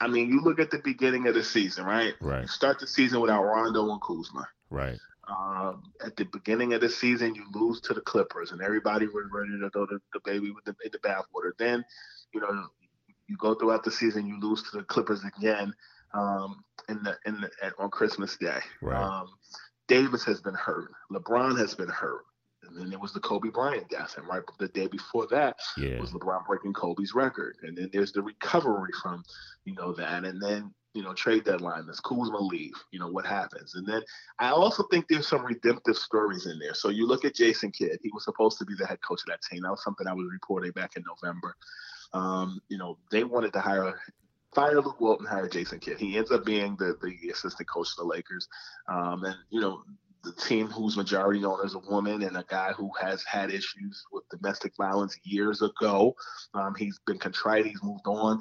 I 0.00 0.06
mean, 0.06 0.30
you 0.30 0.40
look 0.40 0.60
at 0.60 0.70
the 0.70 0.78
beginning 0.78 1.26
of 1.26 1.34
the 1.34 1.42
season, 1.42 1.84
right? 1.84 2.14
Right. 2.20 2.42
You 2.42 2.48
start 2.48 2.78
the 2.78 2.86
season 2.86 3.20
without 3.20 3.42
Rondo 3.42 3.90
and 3.90 4.00
Kuzma. 4.00 4.48
Right. 4.70 4.98
Um, 5.28 5.92
at 6.04 6.16
the 6.16 6.24
beginning 6.24 6.72
of 6.72 6.80
the 6.80 6.88
season, 6.88 7.34
you 7.34 7.44
lose 7.52 7.80
to 7.82 7.94
the 7.94 8.00
Clippers, 8.00 8.52
and 8.52 8.62
everybody 8.62 9.06
was 9.06 9.26
ready 9.32 9.58
to 9.60 9.70
throw 9.70 9.86
the, 9.86 10.00
the 10.14 10.20
baby 10.24 10.50
with 10.52 10.64
the, 10.64 10.74
in 10.84 10.90
the 10.92 10.98
bathwater. 10.98 11.50
Then, 11.58 11.84
you 12.32 12.40
know, 12.40 12.68
you 13.26 13.36
go 13.36 13.54
throughout 13.54 13.84
the 13.84 13.90
season, 13.90 14.26
you 14.26 14.40
lose 14.40 14.62
to 14.70 14.78
the 14.78 14.84
Clippers 14.84 15.22
again 15.24 15.74
um, 16.14 16.64
in 16.88 17.02
the 17.02 17.16
in 17.26 17.40
the, 17.40 17.50
at, 17.62 17.74
on 17.78 17.90
Christmas 17.90 18.36
Day. 18.36 18.58
Right. 18.80 19.02
Um, 19.02 19.28
Davis 19.86 20.24
has 20.24 20.40
been 20.40 20.54
hurt. 20.54 20.92
LeBron 21.12 21.58
has 21.58 21.74
been 21.74 21.88
hurt. 21.88 22.22
And 22.68 22.78
then 22.78 22.90
there 22.90 22.98
was 22.98 23.12
the 23.12 23.20
Kobe 23.20 23.50
Bryant 23.50 23.88
death, 23.88 24.14
and 24.16 24.26
right 24.28 24.42
the 24.58 24.68
day 24.68 24.86
before 24.86 25.26
that 25.28 25.56
yeah. 25.76 25.98
was 25.98 26.10
LeBron 26.12 26.46
breaking 26.46 26.74
Kobe's 26.74 27.14
record. 27.14 27.56
And 27.62 27.76
then 27.76 27.90
there's 27.92 28.12
the 28.12 28.22
recovery 28.22 28.92
from, 29.02 29.24
you 29.64 29.74
know, 29.74 29.92
that. 29.94 30.24
And 30.24 30.40
then, 30.40 30.72
you 30.94 31.02
know, 31.02 31.14
trade 31.14 31.44
deadline, 31.44 31.86
does 31.86 32.00
Kuzma 32.00 32.38
leave? 32.38 32.74
You 32.90 32.98
know, 32.98 33.08
what 33.08 33.26
happens? 33.26 33.74
And 33.74 33.86
then 33.86 34.02
I 34.38 34.50
also 34.50 34.84
think 34.90 35.06
there's 35.08 35.28
some 35.28 35.44
redemptive 35.44 35.96
stories 35.96 36.46
in 36.46 36.58
there. 36.58 36.74
So 36.74 36.88
you 36.88 37.06
look 37.06 37.24
at 37.24 37.34
Jason 37.34 37.70
Kidd, 37.70 37.98
he 38.02 38.10
was 38.12 38.24
supposed 38.24 38.58
to 38.58 38.64
be 38.64 38.74
the 38.78 38.86
head 38.86 38.98
coach 39.06 39.20
of 39.20 39.26
that 39.28 39.42
team. 39.42 39.62
That 39.62 39.70
was 39.70 39.84
something 39.84 40.06
I 40.06 40.14
was 40.14 40.28
reporting 40.32 40.72
back 40.72 40.96
in 40.96 41.04
November. 41.06 41.56
Um, 42.12 42.60
you 42.68 42.78
know, 42.78 42.98
they 43.10 43.24
wanted 43.24 43.52
to 43.52 43.60
hire 43.60 44.00
fire 44.54 44.80
Luke 44.80 45.00
Walton, 45.00 45.26
hire 45.26 45.48
Jason 45.48 45.78
Kidd. 45.78 45.98
He 45.98 46.16
ends 46.16 46.30
up 46.30 46.44
being 46.44 46.74
the, 46.76 46.96
the 47.02 47.30
assistant 47.30 47.68
coach 47.68 47.88
of 47.90 47.96
the 47.98 48.04
Lakers. 48.04 48.48
Um, 48.88 49.24
and, 49.24 49.36
you 49.50 49.60
know, 49.60 49.82
the 50.24 50.32
team 50.32 50.66
whose 50.66 50.96
majority 50.96 51.44
owner 51.44 51.64
is 51.64 51.74
a 51.74 51.90
woman 51.90 52.22
and 52.22 52.36
a 52.36 52.44
guy 52.48 52.72
who 52.72 52.90
has 53.00 53.22
had 53.24 53.50
issues 53.50 54.04
with 54.12 54.28
domestic 54.30 54.72
violence 54.76 55.16
years 55.22 55.62
ago. 55.62 56.14
Um, 56.54 56.74
he's 56.76 56.98
been 57.06 57.18
contrite. 57.18 57.66
He's 57.66 57.82
moved 57.82 58.06
on. 58.06 58.40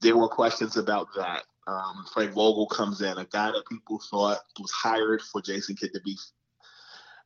there 0.00 0.16
were 0.16 0.28
questions 0.28 0.76
about 0.76 1.08
that. 1.16 1.44
Um, 1.66 2.06
Frank 2.14 2.32
Vogel 2.32 2.66
comes 2.66 3.02
in, 3.02 3.18
a 3.18 3.26
guy 3.26 3.50
that 3.50 3.64
people 3.68 4.00
thought 4.10 4.38
was 4.58 4.70
hired 4.70 5.20
for 5.20 5.42
Jason 5.42 5.76
Kidd 5.76 5.92
to 5.92 6.00
be 6.00 6.16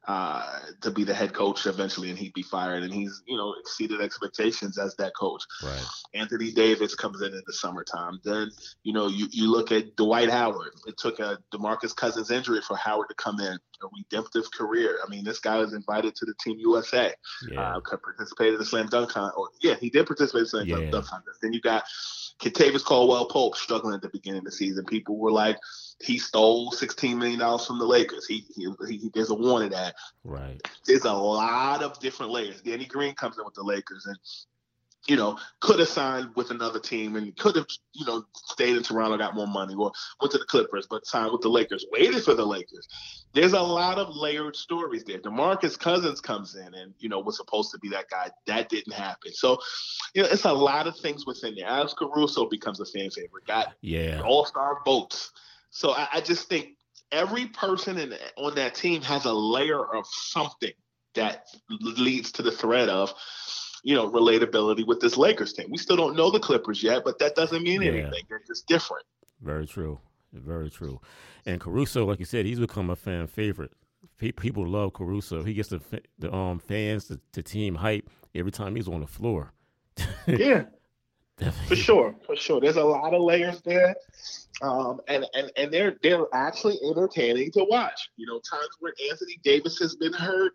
uh, 0.06 0.58
to 0.80 0.90
be 0.90 1.04
the 1.04 1.14
head 1.14 1.32
coach 1.32 1.66
eventually, 1.66 2.10
and 2.10 2.18
he'd 2.18 2.32
be 2.32 2.42
fired. 2.42 2.82
And 2.82 2.92
he's, 2.92 3.22
you 3.26 3.36
know, 3.36 3.54
exceeded 3.60 4.00
expectations 4.00 4.78
as 4.78 4.96
that 4.96 5.12
coach. 5.18 5.44
Right. 5.62 5.84
Anthony 6.14 6.50
Davis 6.50 6.94
comes 6.94 7.22
in 7.22 7.28
in 7.28 7.42
the 7.46 7.52
summertime. 7.52 8.20
Then, 8.24 8.50
you 8.82 8.92
know, 8.92 9.06
you, 9.06 9.28
you 9.30 9.50
look 9.50 9.70
at 9.70 9.96
Dwight 9.96 10.30
Howard. 10.30 10.72
It 10.86 10.96
took 10.98 11.20
a 11.20 11.38
DeMarcus 11.52 11.94
Cousins 11.94 12.30
injury 12.30 12.60
for 12.60 12.76
Howard 12.76 13.08
to 13.10 13.14
come 13.14 13.38
in, 13.38 13.58
a 13.82 13.86
redemptive 13.96 14.50
career. 14.52 14.98
I 15.04 15.08
mean, 15.08 15.24
this 15.24 15.38
guy 15.38 15.58
was 15.58 15.72
invited 15.72 16.14
to 16.16 16.24
the 16.24 16.34
Team 16.40 16.58
USA. 16.58 17.12
Yeah. 17.50 17.60
Uh, 17.60 17.80
participated 17.80 18.54
in 18.54 18.58
the 18.58 18.66
slam 18.66 18.86
dunk 18.88 19.10
contest. 19.10 19.34
Or 19.36 19.48
yeah, 19.60 19.74
he 19.74 19.90
did 19.90 20.06
participate 20.06 20.40
in 20.40 20.44
the 20.44 20.48
slam 20.48 20.66
yeah. 20.66 20.90
dunk 20.90 21.06
contest. 21.06 21.38
Then 21.42 21.52
you 21.52 21.60
got 21.60 21.84
Kentavious 22.42 22.84
Caldwell 22.84 23.26
Pope 23.26 23.56
struggling 23.56 23.94
at 23.94 24.02
the 24.02 24.08
beginning 24.08 24.38
of 24.38 24.44
the 24.44 24.52
season. 24.52 24.84
People 24.84 25.16
were 25.16 25.30
like, 25.30 25.56
he 26.02 26.18
stole 26.18 26.72
$16 26.72 27.16
million 27.16 27.38
from 27.58 27.78
the 27.78 27.84
Lakers. 27.84 28.26
He, 28.26 28.44
he, 28.54 28.68
he 28.88 29.10
there's 29.14 29.30
a 29.30 29.34
warning 29.34 29.70
that. 29.70 29.94
Right. 30.24 30.60
There's 30.84 31.04
a 31.04 31.12
lot 31.12 31.82
of 31.82 31.98
different 32.00 32.32
layers. 32.32 32.60
Danny 32.60 32.84
Green 32.84 33.14
comes 33.14 33.38
in 33.38 33.44
with 33.44 33.54
the 33.54 33.62
Lakers 33.62 34.06
and 34.06 34.16
you 35.08 35.16
know, 35.16 35.36
could 35.60 35.80
have 35.80 35.88
signed 35.88 36.30
with 36.36 36.50
another 36.50 36.78
team 36.78 37.16
and 37.16 37.36
could 37.36 37.56
have, 37.56 37.66
you 37.92 38.06
know, 38.06 38.24
stayed 38.32 38.76
in 38.76 38.82
Toronto, 38.82 39.18
got 39.18 39.34
more 39.34 39.48
money, 39.48 39.74
or 39.74 39.90
went 40.20 40.30
to 40.32 40.38
the 40.38 40.44
Clippers, 40.44 40.86
but 40.88 41.06
signed 41.06 41.32
with 41.32 41.40
the 41.40 41.48
Lakers, 41.48 41.84
waited 41.90 42.22
for 42.22 42.34
the 42.34 42.46
Lakers. 42.46 42.86
There's 43.32 43.52
a 43.52 43.60
lot 43.60 43.98
of 43.98 44.14
layered 44.14 44.54
stories 44.54 45.02
there. 45.04 45.18
DeMarcus 45.18 45.78
Cousins 45.78 46.20
comes 46.20 46.54
in 46.54 46.74
and, 46.74 46.94
you 46.98 47.08
know, 47.08 47.18
was 47.18 47.36
supposed 47.36 47.72
to 47.72 47.78
be 47.78 47.88
that 47.88 48.08
guy. 48.10 48.30
That 48.46 48.68
didn't 48.68 48.92
happen. 48.92 49.32
So, 49.32 49.58
you 50.14 50.22
know, 50.22 50.28
it's 50.30 50.44
a 50.44 50.52
lot 50.52 50.86
of 50.86 50.96
things 50.96 51.26
within 51.26 51.56
there. 51.56 51.66
Alex 51.66 51.94
Caruso 51.94 52.48
becomes 52.48 52.78
a 52.80 52.86
fan 52.86 53.10
favorite. 53.10 53.46
Got 53.46 53.74
yeah. 53.80 54.22
all 54.24 54.44
star 54.44 54.82
votes. 54.84 55.32
So 55.70 55.92
I, 55.92 56.08
I, 56.14 56.20
just 56.20 56.48
think 56.48 56.76
every 57.10 57.46
person 57.46 57.98
in 57.98 58.14
on 58.36 58.54
that 58.56 58.74
team 58.74 59.00
has 59.02 59.24
a 59.24 59.32
layer 59.32 59.82
of 59.82 60.04
something 60.06 60.72
that 61.14 61.46
leads 61.80 62.32
to 62.32 62.42
the 62.42 62.52
threat 62.52 62.88
of 62.88 63.12
you 63.82 63.94
know, 63.94 64.10
relatability 64.10 64.86
with 64.86 65.00
this 65.00 65.16
Lakers 65.16 65.52
team. 65.52 65.68
We 65.70 65.78
still 65.78 65.96
don't 65.96 66.16
know 66.16 66.30
the 66.30 66.40
Clippers 66.40 66.82
yet, 66.82 67.02
but 67.04 67.18
that 67.18 67.34
doesn't 67.34 67.62
mean 67.62 67.82
yeah. 67.82 67.92
anything. 67.92 68.22
They're 68.28 68.42
just 68.46 68.66
different. 68.66 69.04
Very 69.40 69.66
true. 69.66 69.98
Very 70.32 70.70
true. 70.70 71.00
And 71.44 71.60
Caruso, 71.60 72.06
like 72.06 72.18
you 72.18 72.24
said, 72.24 72.46
he's 72.46 72.60
become 72.60 72.90
a 72.90 72.96
fan 72.96 73.26
favorite. 73.26 73.72
People 74.18 74.66
love 74.66 74.92
Caruso. 74.92 75.42
He 75.42 75.52
gets 75.52 75.68
the, 75.68 75.80
the 76.18 76.32
um 76.32 76.60
fans 76.60 77.06
to, 77.06 77.20
to 77.32 77.42
team 77.42 77.74
hype 77.74 78.08
every 78.34 78.52
time 78.52 78.76
he's 78.76 78.88
on 78.88 79.00
the 79.00 79.06
floor. 79.06 79.52
yeah, 80.26 80.64
for 81.66 81.76
sure, 81.76 82.14
for 82.24 82.36
sure. 82.36 82.60
There's 82.60 82.76
a 82.76 82.84
lot 82.84 83.14
of 83.14 83.22
layers 83.22 83.60
there, 83.62 83.94
um, 84.62 85.00
and 85.08 85.26
and 85.34 85.50
and 85.56 85.72
they're 85.72 85.96
they're 86.02 86.26
actually 86.32 86.78
entertaining 86.88 87.50
to 87.52 87.66
watch. 87.68 88.10
You 88.16 88.26
know, 88.26 88.40
times 88.48 88.70
where 88.78 88.94
Anthony 89.10 89.38
Davis 89.42 89.78
has 89.78 89.96
been 89.96 90.12
hurt, 90.12 90.54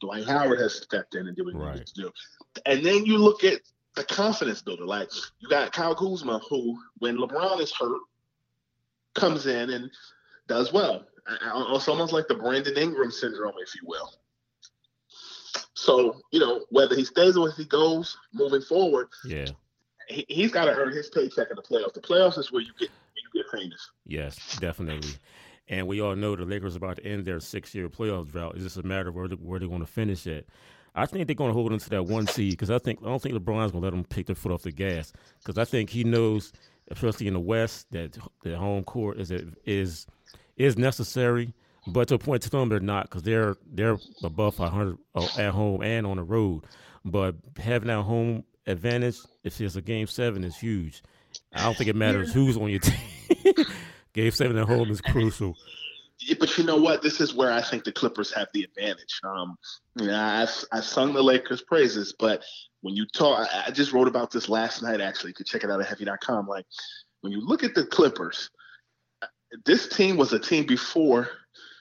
Dwight 0.00 0.24
Howard 0.26 0.60
has 0.60 0.76
stepped 0.76 1.16
in 1.16 1.26
and 1.26 1.36
doing 1.36 1.58
what 1.58 1.72
he 1.72 1.78
needs 1.80 1.92
to 1.92 2.02
do. 2.02 2.12
And 2.66 2.86
then 2.86 3.04
you 3.04 3.18
look 3.18 3.42
at 3.42 3.60
the 3.96 4.04
confidence 4.04 4.62
builder. 4.62 4.86
Like 4.86 5.10
you 5.40 5.48
got 5.48 5.72
Kyle 5.72 5.94
Kuzma, 5.94 6.40
who 6.48 6.78
when 6.98 7.18
LeBron 7.18 7.60
is 7.60 7.72
hurt, 7.72 8.00
comes 9.14 9.46
in 9.46 9.70
and 9.70 9.90
does 10.46 10.72
well. 10.72 11.04
It's 11.28 11.88
almost 11.88 12.12
like 12.12 12.28
the 12.28 12.36
Brandon 12.36 12.76
Ingram 12.76 13.10
syndrome, 13.10 13.54
if 13.60 13.74
you 13.74 13.82
will. 13.84 14.14
So 15.74 16.20
you 16.30 16.38
know 16.38 16.64
whether 16.70 16.94
he 16.94 17.04
stays 17.04 17.36
or 17.36 17.48
if 17.48 17.56
he 17.56 17.64
goes 17.64 18.16
moving 18.32 18.62
forward. 18.62 19.08
Yeah. 19.24 19.46
He, 20.08 20.42
has 20.42 20.52
got 20.52 20.64
to 20.64 20.74
earn 20.74 20.94
his 20.94 21.10
paycheck 21.10 21.48
in 21.50 21.56
the 21.56 21.62
playoffs. 21.62 21.92
The 21.92 22.00
playoffs 22.00 22.38
is 22.38 22.50
where 22.50 22.62
you 22.62 22.72
get 22.78 22.88
you 23.32 23.42
get 23.42 23.60
famous. 23.60 23.90
Yes, 24.04 24.58
definitely. 24.58 25.14
And 25.68 25.86
we 25.86 26.00
all 26.00 26.16
know 26.16 26.34
the 26.34 26.44
Lakers 26.44 26.74
are 26.74 26.78
about 26.78 26.96
to 26.96 27.04
end 27.04 27.26
their 27.26 27.40
six-year 27.40 27.88
playoff 27.88 28.30
drought. 28.32 28.54
It's 28.54 28.64
just 28.64 28.78
a 28.78 28.82
matter 28.82 29.10
of 29.10 29.14
where, 29.14 29.28
where 29.28 29.58
they're 29.58 29.68
going 29.68 29.80
to 29.80 29.86
finish 29.86 30.26
at. 30.26 30.44
I 30.94 31.06
think 31.06 31.26
they're 31.26 31.34
going 31.34 31.50
to 31.50 31.54
hold 31.54 31.72
into 31.72 31.90
that 31.90 32.04
one 32.04 32.26
seed 32.26 32.52
because 32.52 32.70
I 32.70 32.78
think 32.78 33.00
I 33.02 33.06
don't 33.06 33.22
think 33.22 33.34
LeBron's 33.34 33.72
going 33.72 33.82
to 33.82 33.86
let 33.86 33.90
them 33.90 34.04
pick 34.04 34.26
their 34.26 34.34
foot 34.34 34.52
off 34.52 34.62
the 34.62 34.72
gas 34.72 35.12
because 35.38 35.58
I 35.58 35.64
think 35.64 35.90
he 35.90 36.02
knows, 36.02 36.52
especially 36.90 37.28
in 37.28 37.34
the 37.34 37.40
West, 37.40 37.86
that 37.92 38.18
the 38.42 38.56
home 38.56 38.82
court 38.84 39.18
is 39.18 39.30
is 39.64 40.06
is 40.56 40.76
necessary. 40.76 41.54
But 41.86 42.08
to 42.08 42.14
a 42.16 42.18
point 42.18 42.42
to 42.42 42.50
them, 42.50 42.68
they're 42.68 42.80
not 42.80 43.04
because 43.04 43.22
they're 43.22 43.56
they're 43.70 43.98
above 44.24 44.56
500 44.56 44.98
uh, 45.14 45.28
at 45.38 45.52
home 45.52 45.82
and 45.82 46.06
on 46.06 46.16
the 46.16 46.22
road. 46.24 46.64
But 47.04 47.36
having 47.58 47.88
that 47.88 48.02
home 48.02 48.44
advantage, 48.66 49.18
if 49.44 49.60
it's 49.60 49.76
a 49.76 49.82
game 49.82 50.06
seven, 50.06 50.42
is 50.44 50.56
huge. 50.56 51.02
I 51.54 51.62
don't 51.62 51.76
think 51.76 51.88
it 51.88 51.96
matters 51.96 52.32
who's 52.32 52.56
on 52.56 52.70
your 52.70 52.80
team. 52.80 52.96
game 54.12 54.30
seven 54.30 54.56
at 54.58 54.66
home 54.66 54.90
is 54.90 55.00
crucial 55.00 55.56
but 56.38 56.58
you 56.58 56.64
know 56.64 56.76
what? 56.76 57.02
This 57.02 57.20
is 57.20 57.34
where 57.34 57.52
I 57.52 57.62
think 57.62 57.84
the 57.84 57.92
Clippers 57.92 58.32
have 58.32 58.48
the 58.52 58.64
advantage. 58.64 59.20
Um, 59.24 59.56
you 59.96 60.06
know, 60.08 60.14
I 60.14 60.46
I 60.72 60.80
sung 60.80 61.12
the 61.12 61.22
Lakers 61.22 61.62
praises, 61.62 62.14
but 62.18 62.44
when 62.80 62.96
you 62.96 63.06
talk, 63.06 63.48
I 63.66 63.70
just 63.70 63.92
wrote 63.92 64.08
about 64.08 64.30
this 64.30 64.48
last 64.48 64.82
night. 64.82 65.00
Actually, 65.00 65.30
you 65.30 65.34
could 65.34 65.46
check 65.46 65.64
it 65.64 65.70
out 65.70 65.80
at 65.80 65.86
heavy.com. 65.86 66.46
Like 66.46 66.66
when 67.20 67.32
you 67.32 67.40
look 67.40 67.62
at 67.62 67.74
the 67.74 67.86
Clippers, 67.86 68.50
this 69.64 69.88
team 69.88 70.16
was 70.16 70.32
a 70.32 70.38
team 70.38 70.66
before 70.66 71.28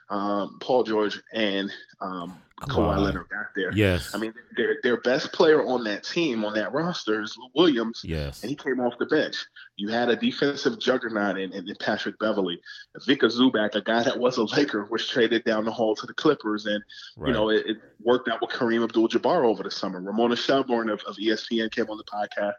um, 0.09 0.57
Paul 0.59 0.83
George 0.83 1.21
and 1.33 1.71
um, 2.01 2.39
Kawhi 2.61 2.97
Leonard 2.97 3.29
got 3.29 3.47
there. 3.55 3.71
Yes. 3.73 4.15
I 4.15 4.17
mean, 4.17 4.33
their 4.55 4.77
their 4.81 4.97
best 5.01 5.31
player 5.31 5.63
on 5.63 5.83
that 5.83 6.03
team, 6.03 6.43
on 6.43 6.53
that 6.55 6.73
roster, 6.73 7.21
is 7.21 7.37
Lou 7.37 7.49
Williams. 7.53 8.01
Yes. 8.03 8.41
And 8.41 8.49
he 8.49 8.55
came 8.55 8.79
off 8.79 8.97
the 8.97 9.05
bench. 9.05 9.35
You 9.75 9.89
had 9.89 10.09
a 10.09 10.15
defensive 10.15 10.79
juggernaut 10.79 11.37
in, 11.37 11.53
in, 11.53 11.69
in 11.69 11.75
Patrick 11.79 12.17
Beverley, 12.17 12.59
Ivica 12.95 13.27
Zubac, 13.27 13.75
a 13.75 13.81
guy 13.81 14.01
that 14.01 14.17
was 14.17 14.37
a 14.37 14.43
Laker, 14.43 14.85
was 14.89 15.07
traded 15.07 15.43
down 15.43 15.65
the 15.65 15.71
hall 15.71 15.95
to 15.95 16.07
the 16.07 16.15
Clippers. 16.15 16.65
And, 16.65 16.83
right. 17.15 17.27
you 17.27 17.33
know, 17.33 17.49
it, 17.49 17.65
it, 17.67 17.77
worked 18.03 18.27
out 18.27 18.41
with 18.41 18.51
Kareem 18.51 18.83
Abdul-Jabbar 18.83 19.43
over 19.43 19.63
the 19.63 19.71
summer. 19.71 20.01
Ramona 20.01 20.35
Shelburne 20.35 20.89
of, 20.89 21.01
of 21.01 21.15
ESPN 21.17 21.71
came 21.71 21.89
on 21.89 21.97
the 21.97 22.03
podcast 22.03 22.53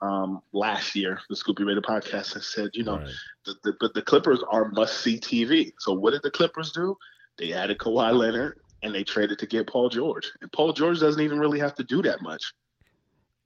um, 0.00 0.40
last 0.52 0.94
year, 0.94 1.20
the 1.28 1.36
Scoop 1.36 1.56
B 1.56 1.64
Radio 1.64 1.82
podcast, 1.82 2.34
and 2.34 2.42
said, 2.42 2.70
you 2.74 2.84
know, 2.84 2.98
right. 2.98 3.08
the, 3.44 3.74
the, 3.80 3.90
the 3.94 4.02
Clippers 4.02 4.42
are 4.50 4.68
must-see 4.70 5.18
TV. 5.18 5.72
So 5.78 5.92
what 5.92 6.12
did 6.12 6.22
the 6.22 6.30
Clippers 6.30 6.72
do? 6.72 6.96
They 7.38 7.52
added 7.52 7.78
Kawhi 7.78 8.12
Leonard 8.12 8.60
and 8.82 8.94
they 8.94 9.04
traded 9.04 9.38
to 9.38 9.46
get 9.46 9.66
Paul 9.66 9.88
George. 9.88 10.30
And 10.40 10.50
Paul 10.52 10.72
George 10.72 11.00
doesn't 11.00 11.22
even 11.22 11.38
really 11.38 11.58
have 11.58 11.74
to 11.76 11.84
do 11.84 12.02
that 12.02 12.22
much. 12.22 12.52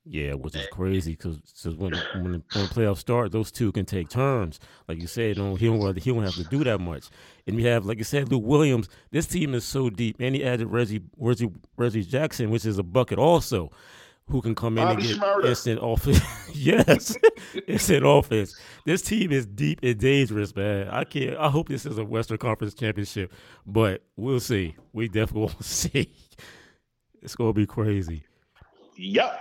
Yeah, 0.06 0.34
which 0.34 0.54
is 0.54 0.66
crazy 0.70 1.12
because 1.12 1.38
when 1.64 1.92
when 1.94 2.32
the, 2.32 2.42
when 2.52 2.66
the 2.66 2.74
playoffs 2.74 2.98
start, 2.98 3.32
those 3.32 3.50
two 3.50 3.72
can 3.72 3.86
take 3.86 4.10
turns. 4.10 4.60
Like 4.86 5.00
you 5.00 5.06
said, 5.06 5.36
don't, 5.36 5.56
he 5.56 5.66
don't 5.66 5.98
he 5.98 6.12
don't 6.12 6.22
have 6.22 6.34
to 6.34 6.44
do 6.44 6.62
that 6.64 6.78
much. 6.78 7.08
And 7.46 7.58
you 7.58 7.66
have, 7.68 7.86
like 7.86 7.96
you 7.96 8.04
said, 8.04 8.30
Lou 8.30 8.36
Williams. 8.36 8.90
This 9.12 9.26
team 9.26 9.54
is 9.54 9.64
so 9.64 9.88
deep, 9.88 10.16
and 10.20 10.34
he 10.34 10.44
added 10.44 10.66
Reggie 10.66 11.00
Reggie 11.16 11.50
Reggie 11.78 12.04
Jackson, 12.04 12.50
which 12.50 12.66
is 12.66 12.76
a 12.76 12.82
bucket 12.82 13.18
also 13.18 13.70
who 14.28 14.40
can 14.40 14.54
come 14.54 14.78
in 14.78 14.84
Bobby 14.84 15.12
and 15.12 15.20
get 15.20 15.44
instant 15.44 15.80
offense. 15.82 16.20
yes, 16.54 17.16
instant 17.68 18.04
offense. 18.06 18.58
This 18.86 19.02
team 19.02 19.32
is 19.32 19.46
deep 19.46 19.80
and 19.82 19.98
dangerous, 19.98 20.54
man. 20.54 20.88
I 20.88 21.04
can't. 21.04 21.36
I 21.36 21.48
hope 21.50 21.68
this 21.68 21.84
is 21.84 21.98
a 21.98 22.04
Western 22.04 22.38
Conference 22.38 22.74
championship, 22.74 23.32
but 23.66 24.02
we'll 24.16 24.40
see. 24.40 24.76
We 24.92 25.08
definitely 25.08 25.40
will 25.56 25.62
see. 25.62 26.12
It's 27.22 27.36
gonna 27.36 27.52
be 27.52 27.66
crazy. 27.66 28.24
Yep. 28.96 29.40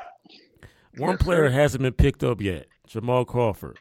One 0.98 1.18
player 1.18 1.50
hasn't 1.50 1.82
been 1.82 1.94
picked 1.94 2.24
up 2.24 2.42
yet. 2.42 2.68
Jamal 2.86 3.25
Crawford, 3.25 3.80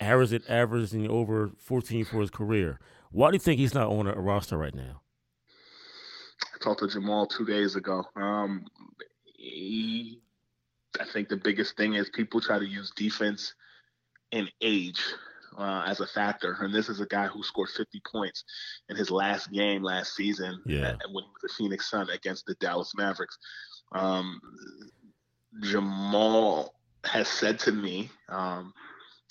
averaging 0.00 0.42
averaging 0.48 1.08
over 1.10 1.50
14 1.58 2.04
for 2.04 2.20
his 2.20 2.30
career. 2.30 2.78
Why 3.10 3.30
do 3.30 3.36
you 3.36 3.40
think 3.40 3.58
he's 3.58 3.74
not 3.74 3.88
on 3.88 4.06
a 4.06 4.12
roster 4.12 4.58
right 4.58 4.74
now? 4.74 5.00
I 6.54 6.62
talked 6.62 6.80
to 6.80 6.88
Jamal 6.88 7.26
two 7.26 7.46
days 7.46 7.74
ago. 7.74 8.04
Um, 8.14 8.66
I 11.00 11.04
think 11.12 11.28
the 11.28 11.36
biggest 11.36 11.76
thing 11.76 11.94
is 11.94 12.08
people 12.10 12.40
try 12.40 12.58
to 12.58 12.66
use 12.66 12.92
defense 12.96 13.54
and 14.32 14.50
age 14.60 15.00
uh, 15.56 15.84
as 15.86 16.00
a 16.00 16.06
factor. 16.06 16.56
And 16.60 16.74
this 16.74 16.88
is 16.88 17.00
a 17.00 17.06
guy 17.06 17.26
who 17.26 17.42
scored 17.42 17.70
50 17.70 18.00
points 18.10 18.44
in 18.88 18.96
his 18.96 19.10
last 19.10 19.50
game 19.52 19.82
last 19.82 20.14
season 20.14 20.60
yeah. 20.66 20.90
at, 20.90 21.10
when 21.10 21.24
he 21.24 21.30
was 21.30 21.42
the 21.42 21.48
Phoenix 21.56 21.90
Sun 21.90 22.10
against 22.10 22.46
the 22.46 22.54
Dallas 22.54 22.92
Mavericks. 22.96 23.38
Um, 23.92 24.40
Jamal 25.62 26.74
has 27.04 27.28
said 27.28 27.58
to 27.60 27.72
me 27.72 28.10
um, 28.28 28.72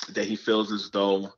that 0.09 0.25
he 0.25 0.35
feels 0.35 0.71
as 0.71 0.89
though 0.91 1.29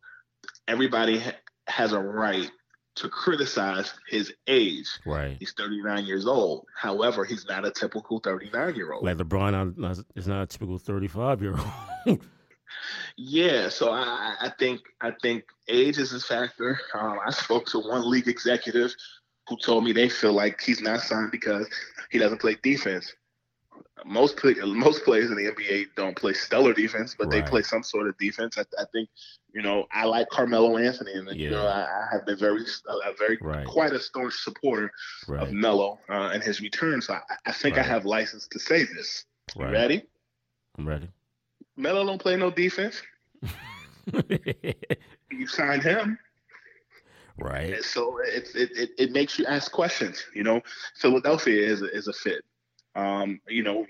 everybody 0.68 1.20
ha- 1.20 1.34
has 1.68 1.94
a 1.94 2.00
right 2.00 2.50
to 3.00 3.10
criticize 3.10 3.94
his 4.08 4.34
age. 4.48 4.88
Right. 5.06 5.38
He's 5.40 5.54
39 5.54 6.06
years 6.06 6.28
old. 6.28 6.66
However, 6.76 7.26
he's 7.26 7.46
not 7.48 7.66
a 7.66 7.72
typical 7.72 8.20
39 8.20 8.76
year 8.76 8.92
old. 8.92 9.04
Like 9.04 9.18
LeBron 9.18 10.06
is 10.16 10.28
not 10.28 10.44
a 10.44 10.46
typical 10.46 10.78
35 10.78 11.42
year 11.42 11.56
old. 12.06 12.22
yeah, 13.18 13.70
so 13.70 13.92
I, 13.92 14.36
I 14.42 14.52
think 14.60 14.82
I 15.02 15.12
think 15.22 15.46
age 15.68 15.98
is 15.98 16.14
a 16.14 16.20
factor. 16.20 16.80
Um, 16.94 17.20
I 17.26 17.32
spoke 17.32 17.66
to 17.68 17.80
one 17.80 18.10
league 18.10 18.28
executive 18.28 18.94
who 19.48 19.58
told 19.58 19.84
me 19.84 19.94
they 19.94 20.10
feel 20.10 20.34
like 20.34 20.62
he's 20.62 20.82
not 20.82 21.02
signed 21.02 21.32
because 21.32 21.68
he 22.12 22.20
doesn't 22.20 22.40
play 22.40 22.58
defense. 22.62 23.14
Most 24.06 24.44
most 24.44 25.04
players 25.04 25.30
in 25.30 25.38
the 25.38 25.52
NBA 25.52 25.88
don't 25.96 26.16
play 26.16 26.34
stellar 26.34 26.74
defense, 26.74 27.16
but 27.18 27.28
right. 27.28 27.44
they 27.44 27.50
play 27.50 27.62
some 27.62 27.84
sort 27.84 28.08
of 28.08 28.18
defense. 28.18 28.58
I, 28.58 28.62
I, 28.80 28.86
think, 28.92 29.10
you 29.54 29.62
know, 29.62 29.86
I 29.92 30.06
like 30.06 30.30
Carmelo 30.30 30.78
Anthony, 30.78 31.14
and 31.14 31.28
yeah. 31.28 31.34
you 31.34 31.50
know, 31.50 31.66
I, 31.66 31.82
I, 31.82 32.08
have 32.12 32.26
been 32.26 32.38
very, 32.38 32.62
a 32.62 33.14
very 33.18 33.38
right. 33.42 33.66
quite 33.66 33.94
a 33.94 34.00
staunch 34.00 34.34
supporter 34.34 34.92
right. 35.28 35.42
of 35.42 35.52
Melo 35.52 36.00
uh, 36.10 36.32
and 36.34 36.42
his 36.42 36.62
return. 36.62 37.02
So 37.02 37.14
I, 37.14 37.22
I 37.46 37.52
think 37.52 37.78
I 37.78 37.84
have 37.84 38.06
license 38.06 38.48
to 38.48 38.60
say 38.60 38.84
this. 38.84 39.26
Ready? 39.56 40.04
I'm 40.78 40.88
ready. 40.88 41.10
Melo 41.76 42.06
don't 42.06 42.22
play 42.22 42.36
no 42.36 42.52
defense. 42.52 43.02
you 45.32 45.48
signed 45.48 45.84
him. 45.84 46.18
Right. 47.38 47.84
So 47.84 48.20
it, 48.20 48.50
it, 48.54 48.90
it 48.98 49.12
makes 49.12 49.40
you 49.40 49.46
ask 49.46 49.72
questions. 49.72 50.24
You 50.34 50.44
know, 50.44 50.62
Philadelphia 50.98 51.66
is 51.66 51.82
a, 51.82 51.86
is 51.96 52.08
a 52.08 52.14
fit. 52.14 52.44
Um, 52.96 53.40
you 53.48 53.64
know, 53.64 53.86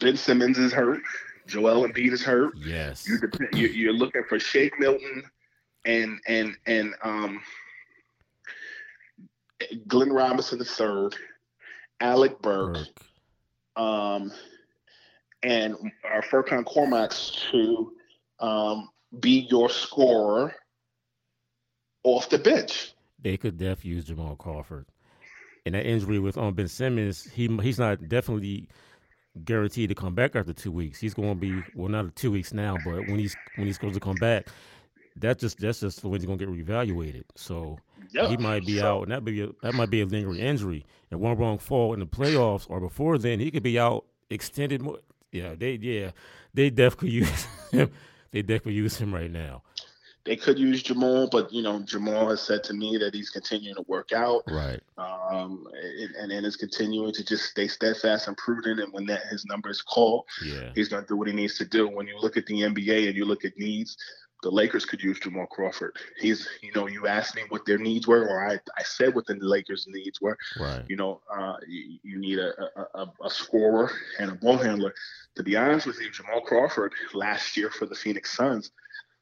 Ben 0.00 0.16
Simmons 0.16 0.58
is 0.58 0.72
hurt. 0.72 1.00
Joel 1.46 1.88
Embiid 1.88 2.12
is 2.12 2.22
hurt. 2.22 2.54
Yes. 2.56 3.08
You're, 3.08 3.30
you're, 3.52 3.70
you're 3.70 3.92
looking 3.92 4.22
for 4.28 4.38
Shake 4.38 4.78
Milton 4.78 5.22
and 5.84 6.20
and 6.26 6.56
and 6.66 6.94
um, 7.02 7.40
Glenn 9.86 10.12
Robinson 10.12 10.58
the 10.58 10.64
third, 10.64 11.16
Alec 12.00 12.40
Burks, 12.42 12.90
Burke. 13.76 13.82
um, 13.82 14.32
and 15.42 15.74
our 16.04 16.22
Furkan 16.22 16.64
Korkmaz 16.64 17.50
to 17.50 17.92
um, 18.40 18.90
be 19.20 19.46
your 19.50 19.70
scorer 19.70 20.54
off 22.04 22.28
the 22.28 22.38
bench. 22.38 22.92
They 23.20 23.36
could 23.36 23.58
definitely 23.58 23.92
use 23.92 24.04
Jamal 24.04 24.36
Crawford. 24.36 24.86
And 25.68 25.74
that 25.74 25.84
injury 25.84 26.18
with 26.18 26.38
um, 26.38 26.54
Ben 26.54 26.66
Simmons, 26.66 27.30
he 27.30 27.46
he's 27.60 27.78
not 27.78 28.08
definitely 28.08 28.68
guaranteed 29.44 29.90
to 29.90 29.94
come 29.94 30.14
back 30.14 30.34
after 30.34 30.54
two 30.54 30.72
weeks. 30.72 30.98
He's 30.98 31.12
going 31.12 31.28
to 31.28 31.34
be 31.34 31.62
well, 31.74 31.90
not 31.90 32.16
two 32.16 32.30
weeks 32.30 32.54
now, 32.54 32.78
but 32.86 33.06
when 33.06 33.18
he's 33.18 33.36
when 33.56 33.66
he's 33.66 33.76
supposed 33.76 33.92
to 33.92 34.00
come 34.00 34.16
back, 34.16 34.48
that 35.16 35.38
just 35.38 35.58
that's 35.58 35.80
just 35.80 36.02
when 36.02 36.18
he's 36.18 36.24
going 36.24 36.38
to 36.38 36.46
get 36.46 36.54
reevaluated. 36.54 37.24
So 37.34 37.78
he 38.10 38.38
might 38.38 38.64
be 38.64 38.78
so, 38.78 38.86
out, 38.86 39.02
and 39.02 39.12
that 39.12 39.26
be 39.26 39.42
a, 39.42 39.50
that 39.60 39.74
might 39.74 39.90
be 39.90 40.00
a 40.00 40.06
lingering 40.06 40.38
injury. 40.38 40.86
And 41.10 41.20
one 41.20 41.36
wrong 41.36 41.58
fall 41.58 41.92
in 41.92 42.00
the 42.00 42.06
playoffs 42.06 42.64
or 42.70 42.80
before 42.80 43.18
then, 43.18 43.38
he 43.38 43.50
could 43.50 43.62
be 43.62 43.78
out 43.78 44.06
extended. 44.30 44.80
More. 44.80 45.00
Yeah, 45.32 45.54
they 45.54 45.72
yeah 45.72 46.12
they 46.54 46.70
definitely 46.70 47.10
use 47.26 47.46
him. 47.70 47.90
They 48.30 48.40
definitely 48.40 48.72
use 48.72 48.96
him 48.96 49.14
right 49.14 49.30
now. 49.30 49.64
They 50.28 50.36
could 50.36 50.58
use 50.58 50.82
Jamal, 50.82 51.26
but 51.30 51.50
you 51.50 51.62
know 51.62 51.80
Jamal 51.80 52.28
has 52.28 52.42
said 52.42 52.62
to 52.64 52.74
me 52.74 52.98
that 52.98 53.14
he's 53.14 53.30
continuing 53.30 53.76
to 53.76 53.84
work 53.88 54.12
out, 54.12 54.42
right? 54.46 54.78
Um, 54.98 55.66
and 56.20 56.30
and 56.30 56.44
is 56.44 56.54
continuing 56.54 57.14
to 57.14 57.24
just 57.24 57.44
stay 57.44 57.66
steadfast 57.66 58.28
and 58.28 58.36
prudent. 58.36 58.78
And 58.78 58.92
when 58.92 59.06
that 59.06 59.22
his 59.30 59.46
number 59.46 59.70
is 59.70 59.80
called, 59.80 60.26
yeah, 60.44 60.70
he's 60.74 60.90
going 60.90 61.02
to 61.02 61.08
do 61.08 61.16
what 61.16 61.28
he 61.28 61.32
needs 61.32 61.56
to 61.56 61.64
do. 61.64 61.88
When 61.88 62.06
you 62.06 62.18
look 62.20 62.36
at 62.36 62.44
the 62.44 62.60
NBA 62.60 63.08
and 63.08 63.16
you 63.16 63.24
look 63.24 63.46
at 63.46 63.56
needs, 63.56 63.96
the 64.42 64.50
Lakers 64.50 64.84
could 64.84 65.02
use 65.02 65.18
Jamal 65.18 65.46
Crawford. 65.46 65.96
He's, 66.18 66.46
you 66.62 66.72
know, 66.74 66.86
you 66.86 67.06
asked 67.06 67.34
me 67.34 67.42
what 67.48 67.64
their 67.64 67.78
needs 67.78 68.06
were, 68.06 68.28
or 68.28 68.46
I, 68.46 68.58
I 68.78 68.82
said 68.84 69.14
what 69.14 69.26
the 69.26 69.34
Lakers' 69.40 69.86
needs 69.88 70.20
were. 70.20 70.36
Right. 70.60 70.84
You 70.88 70.96
know, 70.96 71.22
uh, 71.34 71.56
you, 71.66 71.98
you, 72.02 72.18
need 72.18 72.38
a, 72.38 72.52
a, 72.94 73.10
a, 73.24 73.30
scorer 73.30 73.90
and 74.20 74.30
a 74.30 74.34
ball 74.34 74.58
handler. 74.58 74.94
To 75.36 75.42
be 75.42 75.56
honest 75.56 75.86
with 75.86 76.00
you, 76.00 76.10
Jamal 76.10 76.42
Crawford 76.42 76.92
last 77.14 77.56
year 77.56 77.70
for 77.70 77.86
the 77.86 77.96
Phoenix 77.96 78.36
Suns 78.36 78.70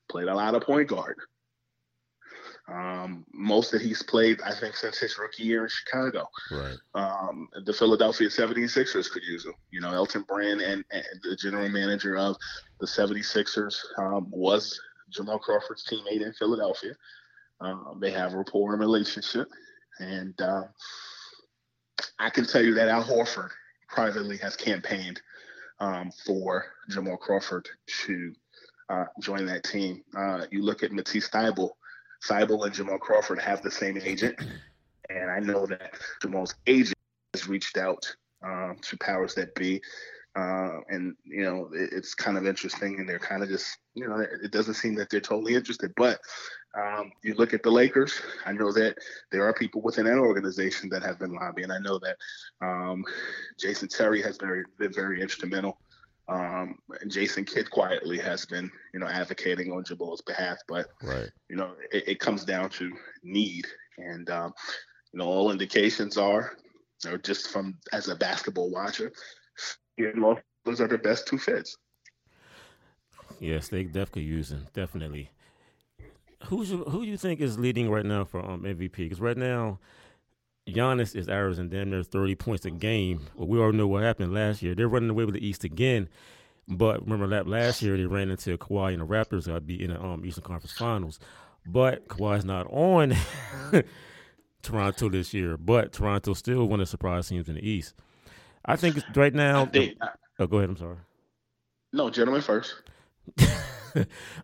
played 0.08 0.28
a 0.28 0.34
lot 0.34 0.54
of 0.54 0.62
point 0.62 0.88
guard. 0.88 1.16
Um, 2.68 3.25
most 3.32 3.70
that 3.70 3.80
he's 3.80 4.02
played, 4.02 4.40
I 4.42 4.52
think, 4.52 4.75
since 4.75 4.98
his 4.98 5.16
rookie 5.18 5.44
year 5.44 5.64
in 5.64 5.68
Chicago. 5.68 6.28
Right. 6.50 6.76
Um, 6.94 7.48
the 7.64 7.72
Philadelphia 7.72 8.28
76ers 8.28 9.08
could 9.08 9.22
use 9.22 9.44
him. 9.44 9.54
You 9.70 9.80
know, 9.80 9.92
Elton 9.92 10.25
Brand 10.26 10.60
and, 10.60 10.84
and 10.90 11.04
the 11.22 11.36
general 11.36 11.68
manager 11.68 12.16
of 12.16 12.36
the 12.80 12.86
76ers 12.86 13.76
um, 13.98 14.26
was 14.30 14.80
Jamal 15.10 15.38
Crawford's 15.38 15.86
teammate 15.86 16.26
in 16.26 16.32
Philadelphia. 16.32 16.95
Um, 17.60 17.99
they 18.00 18.10
have 18.10 18.34
a 18.34 18.36
rapport 18.36 18.73
and 18.73 18.80
relationship. 18.80 19.49
And 20.00 20.38
uh, 20.40 20.64
I 22.19 22.30
can 22.30 22.47
tell 22.47 22.62
you 22.62 22.75
that 22.75 22.88
Al 22.88 23.04
Horford 23.04 23.50
privately 23.88 24.36
has 24.38 24.56
campaigned 24.56 25.21
um, 25.78 26.10
for 26.25 26.64
Jamal 26.88 27.16
Crawford 27.16 27.69
to 28.04 28.34
uh, 28.88 29.04
join 29.20 29.46
that 29.46 29.64
team. 29.64 30.02
Uh, 30.16 30.46
you 30.50 30.62
look 30.62 30.82
at 30.82 30.92
Matisse 30.92 31.28
Thybulle. 31.28 31.72
Thybulle 32.25 32.66
and 32.66 32.75
Jamal 32.75 32.99
Crawford 32.99 33.40
have 33.40 33.62
the 33.62 33.70
same 33.70 33.99
agent, 34.02 34.36
and 35.10 35.30
I 35.30 35.38
know 35.38 35.66
that 35.66 35.94
Jamal's 36.22 36.54
agent 36.66 36.99
has 37.34 37.46
reached 37.46 37.76
out 37.76 38.04
um, 38.42 38.76
to 38.82 38.96
powers 38.99 39.34
that 39.34 39.54
be. 39.54 39.80
Uh, 40.34 40.80
and 40.90 41.14
you 41.25 41.42
know 41.42 41.70
it, 41.72 41.90
it's 41.92 42.14
kind 42.14 42.36
of 42.36 42.46
interesting, 42.46 42.99
and 42.99 43.08
they're 43.08 43.18
kind 43.18 43.42
of 43.42 43.49
just 43.49 43.78
you 43.94 44.06
know 44.06 44.18
it 44.18 44.50
doesn't 44.50 44.75
seem 44.75 44.94
that 44.94 45.08
they're 45.10 45.20
totally 45.20 45.54
interested. 45.54 45.92
But 45.96 46.20
um, 46.76 47.10
you 47.22 47.34
look 47.34 47.54
at 47.54 47.62
the 47.62 47.70
Lakers. 47.70 48.20
I 48.44 48.52
know 48.52 48.70
that 48.72 48.99
there 49.32 49.44
are 49.44 49.54
people 49.54 49.80
within 49.80 50.04
that 50.04 50.18
organization 50.18 50.90
that 50.90 51.02
have 51.02 51.18
been 51.18 51.32
lobbying. 51.32 51.70
I 51.70 51.78
know 51.78 51.99
that 52.00 52.16
um, 52.60 53.04
Jason 53.58 53.88
Terry 53.88 54.20
has 54.22 54.36
very, 54.36 54.64
been 54.78 54.92
very 54.92 55.22
instrumental 55.22 55.78
um, 56.28 56.78
Jason 57.06 57.45
Kidd 57.45 57.71
quietly 57.71 58.19
has 58.19 58.47
been, 58.47 58.71
you 58.93 59.00
know, 59.00 59.06
advocating 59.06 59.73
on 59.73 59.84
Jamal's 59.84 60.23
behalf, 60.23 60.58
but 60.67 60.86
right. 61.02 61.30
you 61.49 61.56
know, 61.56 61.75
it, 61.93 62.08
it 62.08 62.21
comes 62.21 62.45
down 62.45 62.71
to 62.71 62.93
need, 63.23 63.67
and 63.99 64.28
um, 64.30 64.52
you 65.12 65.19
know, 65.19 65.26
all 65.26 65.52
indications 65.52 66.17
are, 66.17 66.56
or 67.08 67.19
just 67.19 67.50
from 67.50 67.78
as 67.93 68.08
a 68.08 68.17
basketball 68.17 68.71
watcher, 68.71 69.12
you 69.97 70.12
know, 70.15 70.39
those 70.65 70.80
are 70.80 70.89
the 70.89 70.99
best 70.99 71.28
two 71.28 71.39
fits. 71.39 71.76
Yes, 73.39 73.69
they 73.69 73.84
definitely 73.84 74.23
using 74.23 74.67
definitely. 74.73 75.30
Who's 76.47 76.71
who 76.71 77.04
do 77.04 77.06
you 77.06 77.17
think 77.17 77.41
is 77.41 77.58
leading 77.58 77.89
right 77.91 78.04
now 78.04 78.25
for 78.25 78.45
um, 78.45 78.62
MVP? 78.62 78.97
Because 78.97 79.21
right 79.21 79.36
now, 79.36 79.78
Giannis 80.69 81.15
is 81.15 81.29
averaging 81.29 81.69
damn 81.69 81.91
near 81.91 82.02
30 82.02 82.35
points 82.35 82.65
a 82.65 82.71
game. 82.71 83.26
Well, 83.37 83.47
we 83.47 83.59
already 83.59 83.79
know 83.79 83.87
what 83.87 84.02
happened 84.02 84.35
last 84.35 84.63
year. 84.63 84.75
They're 84.75 84.89
running 84.89 85.11
away 85.11 85.25
with 85.25 85.35
the 85.35 85.47
East 85.47 85.65
again. 85.65 86.09
But 86.69 87.02
remember 87.02 87.29
that 87.29 87.47
last 87.47 87.83
year 87.83 87.97
they 87.97 88.07
ran 88.07 88.31
into 88.31 88.59
Kawhi 88.59 88.93
and 88.93 89.00
the 89.00 89.07
Raptors 89.07 89.47
got 89.47 89.67
beat 89.67 89.81
in 89.81 89.91
the 89.91 90.02
um, 90.02 90.25
Eastern 90.25 90.43
Conference 90.43 90.73
Finals. 90.73 91.21
But 91.65 92.09
Kawhi's 92.09 92.45
not 92.45 92.67
on 92.69 93.15
Toronto 94.63 95.09
this 95.09 95.33
year. 95.33 95.57
But 95.57 95.93
Toronto 95.93 96.35
still 96.35 96.67
one 96.67 96.81
of 96.81 96.87
the 96.87 96.91
surprise 96.91 97.29
teams 97.29 97.49
in 97.49 97.55
the 97.55 97.69
East. 97.69 97.95
I 98.65 98.75
think 98.75 99.00
right 99.15 99.33
now. 99.35 99.67
They, 99.67 99.95
oh, 100.41 100.47
go 100.49 100.59
ahead. 100.59 100.71
I'm 100.71 100.76
sorry. 100.76 100.97
No, 101.93 102.11
gentlemen 102.11 102.43
first. 102.43 102.75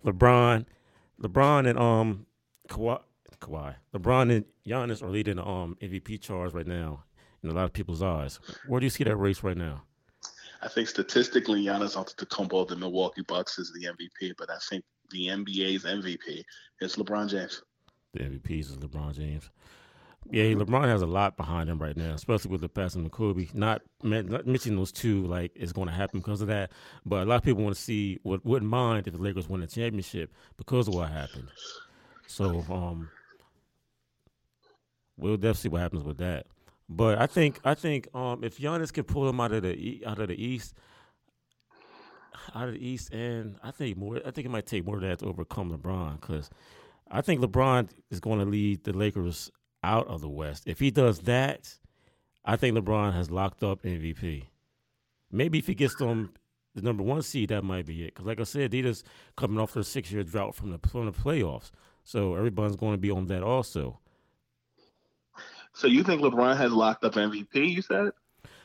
LeBron, 0.05 0.65
LeBron 1.21 1.69
and 1.69 1.79
um 1.79 2.27
Kawhi, 2.69 3.01
Kawhi. 3.43 3.75
LeBron 3.95 4.35
and 4.35 4.45
Giannis 4.67 5.03
are 5.03 5.11
leading 5.11 5.37
the 5.37 5.47
um, 5.47 5.77
MVP 5.83 6.21
charge 6.21 6.53
right 6.53 6.67
now 6.67 7.05
in 7.43 7.51
a 7.51 7.53
lot 7.53 7.65
of 7.65 7.73
people's 7.73 8.03
eyes. 8.03 8.39
Where 8.67 8.81
do 8.81 8.87
you 8.87 8.91
see 8.91 9.05
that 9.05 9.17
race 9.17 9.43
right 9.43 9.57
now? 9.57 9.83
I 10.63 10.69
think 10.69 10.89
statistically, 10.89 11.65
Giannis 11.65 11.97
Antetokounmpo 11.97 12.63
of 12.63 12.69
the 12.69 12.77
Milwaukee 12.77 13.23
Bucks 13.27 13.59
is 13.59 13.73
the 13.73 13.87
MVP, 13.87 14.35
but 14.39 14.49
I 14.49 14.59
think 14.71 14.85
the 15.11 15.27
NBA's 15.27 15.85
MVP 15.85 16.43
is 16.81 16.97
LeBron 16.97 17.29
James. 17.29 17.63
The 18.15 18.21
MVP 18.21 18.61
is 18.61 18.77
LeBron 18.77 19.15
James. 19.15 19.51
Yeah, 20.31 20.45
LeBron 20.45 20.85
has 20.85 21.03
a 21.03 21.07
lot 21.07 21.37
behind 21.37 21.69
him 21.69 21.79
right 21.79 21.97
now, 21.97 22.15
especially 22.15 22.53
with 22.53 22.61
the 22.61 22.69
passing 22.69 23.05
of 23.05 23.11
Kobe. 23.11 23.49
Not, 23.55 23.83
not 24.05 24.47
mentioning 24.47 24.79
those 24.79 24.93
two 24.93 25.27
like 25.27 25.51
it's 25.57 25.73
going 25.73 25.89
to 25.89 25.95
happen 25.95 26.21
because 26.21 26.41
of 26.41 26.49
that, 26.49 26.71
but 27.05 27.23
a 27.23 27.25
lot 27.25 27.37
of 27.37 27.43
people 27.43 27.65
want 27.65 27.75
to 27.75 27.83
see 27.83 28.21
what 28.23 28.45
wouldn't 28.47 28.71
mind 28.71 29.09
if 29.09 29.15
the 29.15 29.21
Lakers 29.21 29.49
win 29.49 29.63
a 29.63 29.67
championship 29.67 30.33
because 30.57 30.87
of 30.87 30.95
what 30.95 31.11
happened. 31.11 31.49
So, 32.29 32.65
um, 32.71 33.11
we'll 35.17 35.37
definitely 35.37 35.55
see 35.55 35.69
what 35.69 35.81
happens 35.81 36.05
with 36.05 36.19
that. 36.19 36.47
But 36.89 37.19
I 37.19 37.27
think 37.27 37.61
I 37.65 37.75
think 37.75 38.09
um, 38.15 38.45
if 38.45 38.59
Giannis 38.59 38.93
can 38.93 39.05
pull 39.05 39.29
him 39.29 39.41
out 39.41 39.53
of 39.53 39.63
the 39.63 40.03
out 40.07 40.19
of 40.19 40.29
the 40.29 40.43
East, 40.43 40.75
out 42.55 42.69
of 42.69 42.75
the 42.75 42.87
East, 42.87 43.13
and 43.13 43.57
I 43.63 43.71
think 43.71 43.97
more. 43.97 44.17
I 44.17 44.31
think 44.31 44.47
it 44.47 44.51
might 44.51 44.67
take 44.67 44.85
more 44.85 45.01
than 45.01 45.09
that 45.09 45.21
to 45.21 45.27
overcome 45.27 45.77
LeBron 45.77 46.21
because 46.21 46.51
I 47.11 47.21
think 47.21 47.41
LeBron 47.41 47.89
is 48.11 48.21
going 48.21 48.41
to 48.41 48.45
lead 48.45 48.85
the 48.85 48.93
Lakers 48.93 49.51
out 49.83 50.07
of 50.09 50.21
the 50.21 50.29
West. 50.29 50.65
If 50.67 50.79
he 50.79 50.91
does 50.91 51.21
that, 51.21 51.75
I 52.45 52.57
think 52.57 52.77
LeBron 52.77 53.15
has 53.15 53.31
locked 53.31 53.63
up 53.63 53.83
MVP. 53.83 54.45
Maybe 55.31 55.59
if 55.59 55.67
he 55.67 55.75
gets 55.75 55.95
them 55.97 56.35
the 56.75 56.83
number 56.83 57.03
one 57.03 57.23
seed, 57.23 57.51
that 57.51 57.63
might 57.63 57.87
be 57.87 58.03
it. 58.03 58.15
Because 58.15 58.27
like 58.27 58.41
I 58.41 58.45
said, 58.45 58.73
just 58.73 59.07
coming 59.37 59.59
off 59.59 59.75
their 59.75 59.83
six 59.83 60.11
year 60.11 60.23
drought 60.23 60.55
from 60.55 60.73
the 60.73 60.79
from 60.89 61.07
the 61.07 61.13
playoffs, 61.13 61.71
so 62.05 62.35
everybody's 62.35 62.77
going 62.77 62.95
to 62.95 62.99
be 62.99 63.11
on 63.11 63.27
that 63.27 63.43
also. 63.43 63.99
So 65.75 65.87
you 65.87 66.03
think 66.03 66.23
LeBron 66.23 66.57
has 66.57 66.73
locked 66.73 67.05
up 67.05 67.15
MVP? 67.15 67.55
You 67.55 67.83
said. 67.83 68.13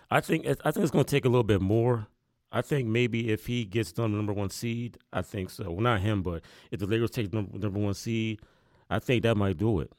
I 0.09 0.21
think 0.21 0.45
I 0.47 0.71
think 0.71 0.83
it's 0.83 0.91
going 0.91 1.05
to 1.05 1.11
take 1.11 1.25
a 1.25 1.29
little 1.29 1.43
bit 1.43 1.61
more. 1.61 2.07
I 2.51 2.61
think 2.61 2.87
maybe 2.87 3.31
if 3.31 3.45
he 3.45 3.65
gets 3.65 3.91
done 3.91 4.11
the 4.11 4.17
number 4.17 4.33
one 4.33 4.49
seed, 4.49 4.97
I 5.11 5.21
think 5.21 5.49
so. 5.49 5.65
Well, 5.65 5.81
not 5.81 5.99
him, 5.99 6.23
but 6.23 6.43
if 6.71 6.79
the 6.79 6.85
Lakers 6.85 7.11
take 7.11 7.33
number, 7.33 7.57
number 7.57 7.79
one 7.79 7.93
seed, 7.93 8.39
I 8.89 8.99
think 8.99 9.23
that 9.23 9.35
might 9.35 9.57
do 9.57 9.81
it. 9.81 9.91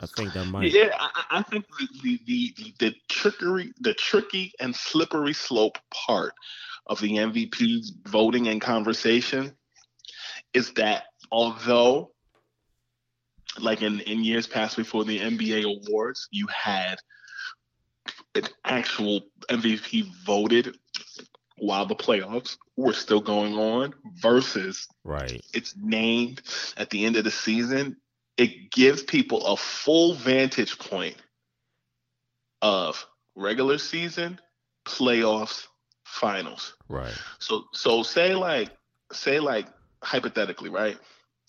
I 0.00 0.06
think 0.06 0.32
that 0.32 0.46
might. 0.46 0.72
Yeah, 0.72 0.96
I, 0.98 1.38
I 1.38 1.42
think 1.42 1.66
the, 2.02 2.18
the, 2.26 2.54
the 2.56 2.74
the 2.78 2.94
trickery, 3.08 3.72
the 3.80 3.94
tricky 3.94 4.52
and 4.60 4.74
slippery 4.74 5.34
slope 5.34 5.76
part 5.92 6.32
of 6.86 7.00
the 7.00 7.10
MVP 7.10 7.82
voting 8.06 8.48
and 8.48 8.60
conversation 8.60 9.52
is 10.54 10.72
that 10.74 11.04
although, 11.30 12.12
like 13.60 13.82
in 13.82 14.00
in 14.00 14.24
years 14.24 14.46
past 14.46 14.76
before 14.76 15.04
the 15.04 15.18
NBA 15.18 15.64
awards, 15.64 16.28
you 16.30 16.46
had 16.46 16.98
an 18.34 18.44
actual 18.64 19.22
MVP 19.48 20.06
voted 20.24 20.76
while 21.58 21.86
the 21.86 21.94
playoffs 21.94 22.56
were 22.76 22.92
still 22.92 23.20
going 23.20 23.54
on 23.54 23.92
versus 24.20 24.86
right. 25.04 25.40
it's 25.52 25.74
named 25.76 26.40
at 26.76 26.90
the 26.90 27.04
end 27.04 27.16
of 27.16 27.24
the 27.24 27.30
season. 27.30 27.96
It 28.36 28.70
gives 28.70 29.02
people 29.02 29.44
a 29.44 29.56
full 29.56 30.14
vantage 30.14 30.78
point 30.78 31.16
of 32.62 33.04
regular 33.34 33.78
season 33.78 34.40
playoffs 34.86 35.66
finals. 36.04 36.74
Right. 36.88 37.14
So 37.38 37.64
so 37.72 38.02
say 38.02 38.34
like 38.34 38.70
say 39.12 39.40
like 39.40 39.66
hypothetically 40.02 40.70
right 40.70 40.96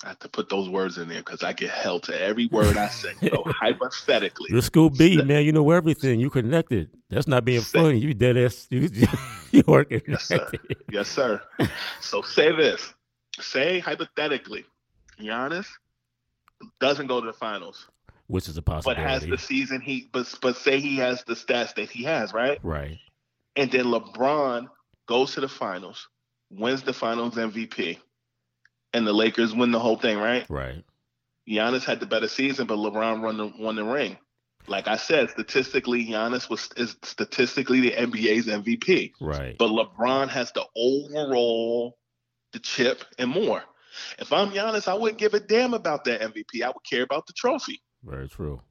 I 0.03 0.09
have 0.09 0.19
to 0.19 0.29
put 0.29 0.47
those 0.47 0.69
words 0.69 0.97
in 0.97 1.09
there 1.09 1.19
because 1.19 1.43
I 1.43 1.51
get 1.51 1.71
held 1.71 2.03
to 2.03 2.21
every 2.21 2.47
word 2.47 2.77
I 2.77 2.87
say. 2.87 3.11
So 3.21 3.43
hypothetically, 3.47 4.47
you're 4.49 4.61
Scoop 4.61 4.97
B, 4.97 5.21
man. 5.21 5.43
You 5.43 5.51
know 5.51 5.69
everything. 5.71 6.21
You 6.21 6.29
connected. 6.29 6.89
That's 7.09 7.27
not 7.27 7.43
being 7.43 7.61
say, 7.61 7.79
funny. 7.79 7.99
You 7.99 8.13
dead 8.13 8.37
ass. 8.37 8.67
You, 8.69 8.89
you 9.51 9.63
working. 9.67 10.01
Yes, 10.07 10.23
sir. 10.23 10.49
Yes, 10.89 11.09
sir. 11.09 11.41
so 11.99 12.21
say 12.21 12.55
this. 12.55 12.93
Say 13.41 13.79
hypothetically, 13.79 14.65
Giannis 15.19 15.67
doesn't 16.79 17.07
go 17.07 17.19
to 17.19 17.27
the 17.27 17.33
finals, 17.33 17.89
which 18.27 18.47
is 18.47 18.55
a 18.55 18.61
possibility, 18.61 19.01
but 19.01 19.09
has 19.09 19.25
the 19.25 19.37
season 19.37 19.81
he. 19.81 20.09
But 20.13 20.33
but 20.41 20.55
say 20.55 20.79
he 20.79 20.95
has 20.97 21.25
the 21.25 21.33
stats 21.33 21.75
that 21.75 21.89
he 21.89 22.03
has, 22.03 22.33
right? 22.33 22.59
Right. 22.63 22.97
And 23.57 23.69
then 23.69 23.85
LeBron 23.85 24.69
goes 25.07 25.33
to 25.33 25.41
the 25.41 25.49
finals, 25.49 26.07
wins 26.49 26.83
the 26.83 26.93
finals 26.93 27.35
MVP 27.35 27.97
and 28.93 29.05
the 29.05 29.13
Lakers 29.13 29.53
win 29.53 29.71
the 29.71 29.79
whole 29.79 29.97
thing, 29.97 30.17
right? 30.17 30.45
Right. 30.49 30.83
Giannis 31.47 31.83
had 31.83 31.99
the 31.99 32.05
better 32.05 32.27
season, 32.27 32.67
but 32.67 32.77
LeBron 32.77 33.21
won 33.21 33.37
the 33.37 33.51
won 33.57 33.75
the 33.75 33.83
ring. 33.83 34.17
Like 34.67 34.87
I 34.87 34.97
said, 34.97 35.31
statistically, 35.31 36.05
Giannis 36.05 36.49
was 36.49 36.69
is 36.77 36.95
statistically 37.03 37.79
the 37.79 37.91
NBA's 37.91 38.47
MVP. 38.47 39.13
Right. 39.19 39.57
But 39.57 39.69
LeBron 39.69 40.29
has 40.29 40.51
the 40.51 40.65
overall, 40.75 41.97
the 42.53 42.59
chip, 42.59 43.03
and 43.17 43.31
more. 43.31 43.63
If 44.19 44.31
I'm 44.31 44.51
Giannis, 44.51 44.87
I 44.87 44.93
wouldn't 44.93 45.19
give 45.19 45.33
a 45.33 45.39
damn 45.39 45.73
about 45.73 46.03
that 46.05 46.21
MVP. 46.21 46.61
I 46.63 46.67
would 46.67 46.83
care 46.87 47.03
about 47.03 47.25
the 47.25 47.33
trophy. 47.33 47.81
Very 48.03 48.29
true. 48.29 48.61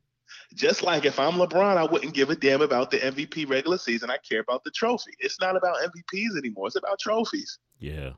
Just 0.54 0.82
like 0.82 1.04
if 1.04 1.18
I'm 1.18 1.34
LeBron, 1.34 1.76
I 1.76 1.84
wouldn't 1.84 2.14
give 2.14 2.30
a 2.30 2.36
damn 2.36 2.62
about 2.62 2.90
the 2.90 2.98
MVP 2.98 3.48
regular 3.48 3.78
season. 3.78 4.10
I 4.10 4.18
care 4.18 4.40
about 4.40 4.62
the 4.64 4.70
trophy. 4.70 5.12
It's 5.18 5.40
not 5.40 5.56
about 5.56 5.76
MVPs 5.76 6.38
anymore. 6.38 6.66
It's 6.66 6.76
about 6.76 6.98
trophies. 6.98 7.58
Yeah. 7.78 8.10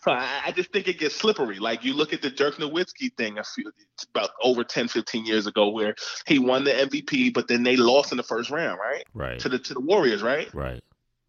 So 0.00 0.10
I, 0.12 0.42
I, 0.46 0.52
just 0.52 0.72
think 0.72 0.88
it 0.88 0.98
gets 0.98 1.14
slippery. 1.14 1.58
Like 1.58 1.84
you 1.84 1.94
look 1.94 2.12
at 2.12 2.22
the 2.22 2.30
Dirk 2.30 2.56
Nowitzki 2.56 3.14
thing 3.16 3.38
a 3.38 3.44
few 3.44 3.70
about 4.14 4.30
over 4.42 4.64
10, 4.64 4.88
15 4.88 5.26
years 5.26 5.46
ago 5.46 5.68
where 5.68 5.94
he 6.26 6.38
won 6.38 6.64
the 6.64 6.72
MVP, 6.72 7.32
but 7.34 7.48
then 7.48 7.62
they 7.62 7.76
lost 7.76 8.12
in 8.12 8.16
the 8.16 8.22
first 8.22 8.50
round, 8.50 8.78
right? 8.78 9.04
Right. 9.14 9.38
To 9.40 9.48
the 9.48 9.58
to 9.58 9.74
the 9.74 9.80
Warriors, 9.80 10.22
right? 10.22 10.52
Right. 10.54 10.82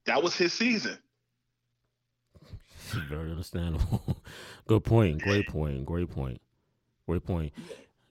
That 0.06 0.22
was 0.22 0.36
his 0.36 0.54
season. 0.54 0.98
Very 3.10 3.32
understandable. 3.32 4.18
Good 4.68 4.84
point. 4.84 5.22
Great 5.22 5.48
point. 5.48 5.86
Great 5.86 6.10
point. 6.10 6.42
Great 7.08 7.26
point. 7.26 7.54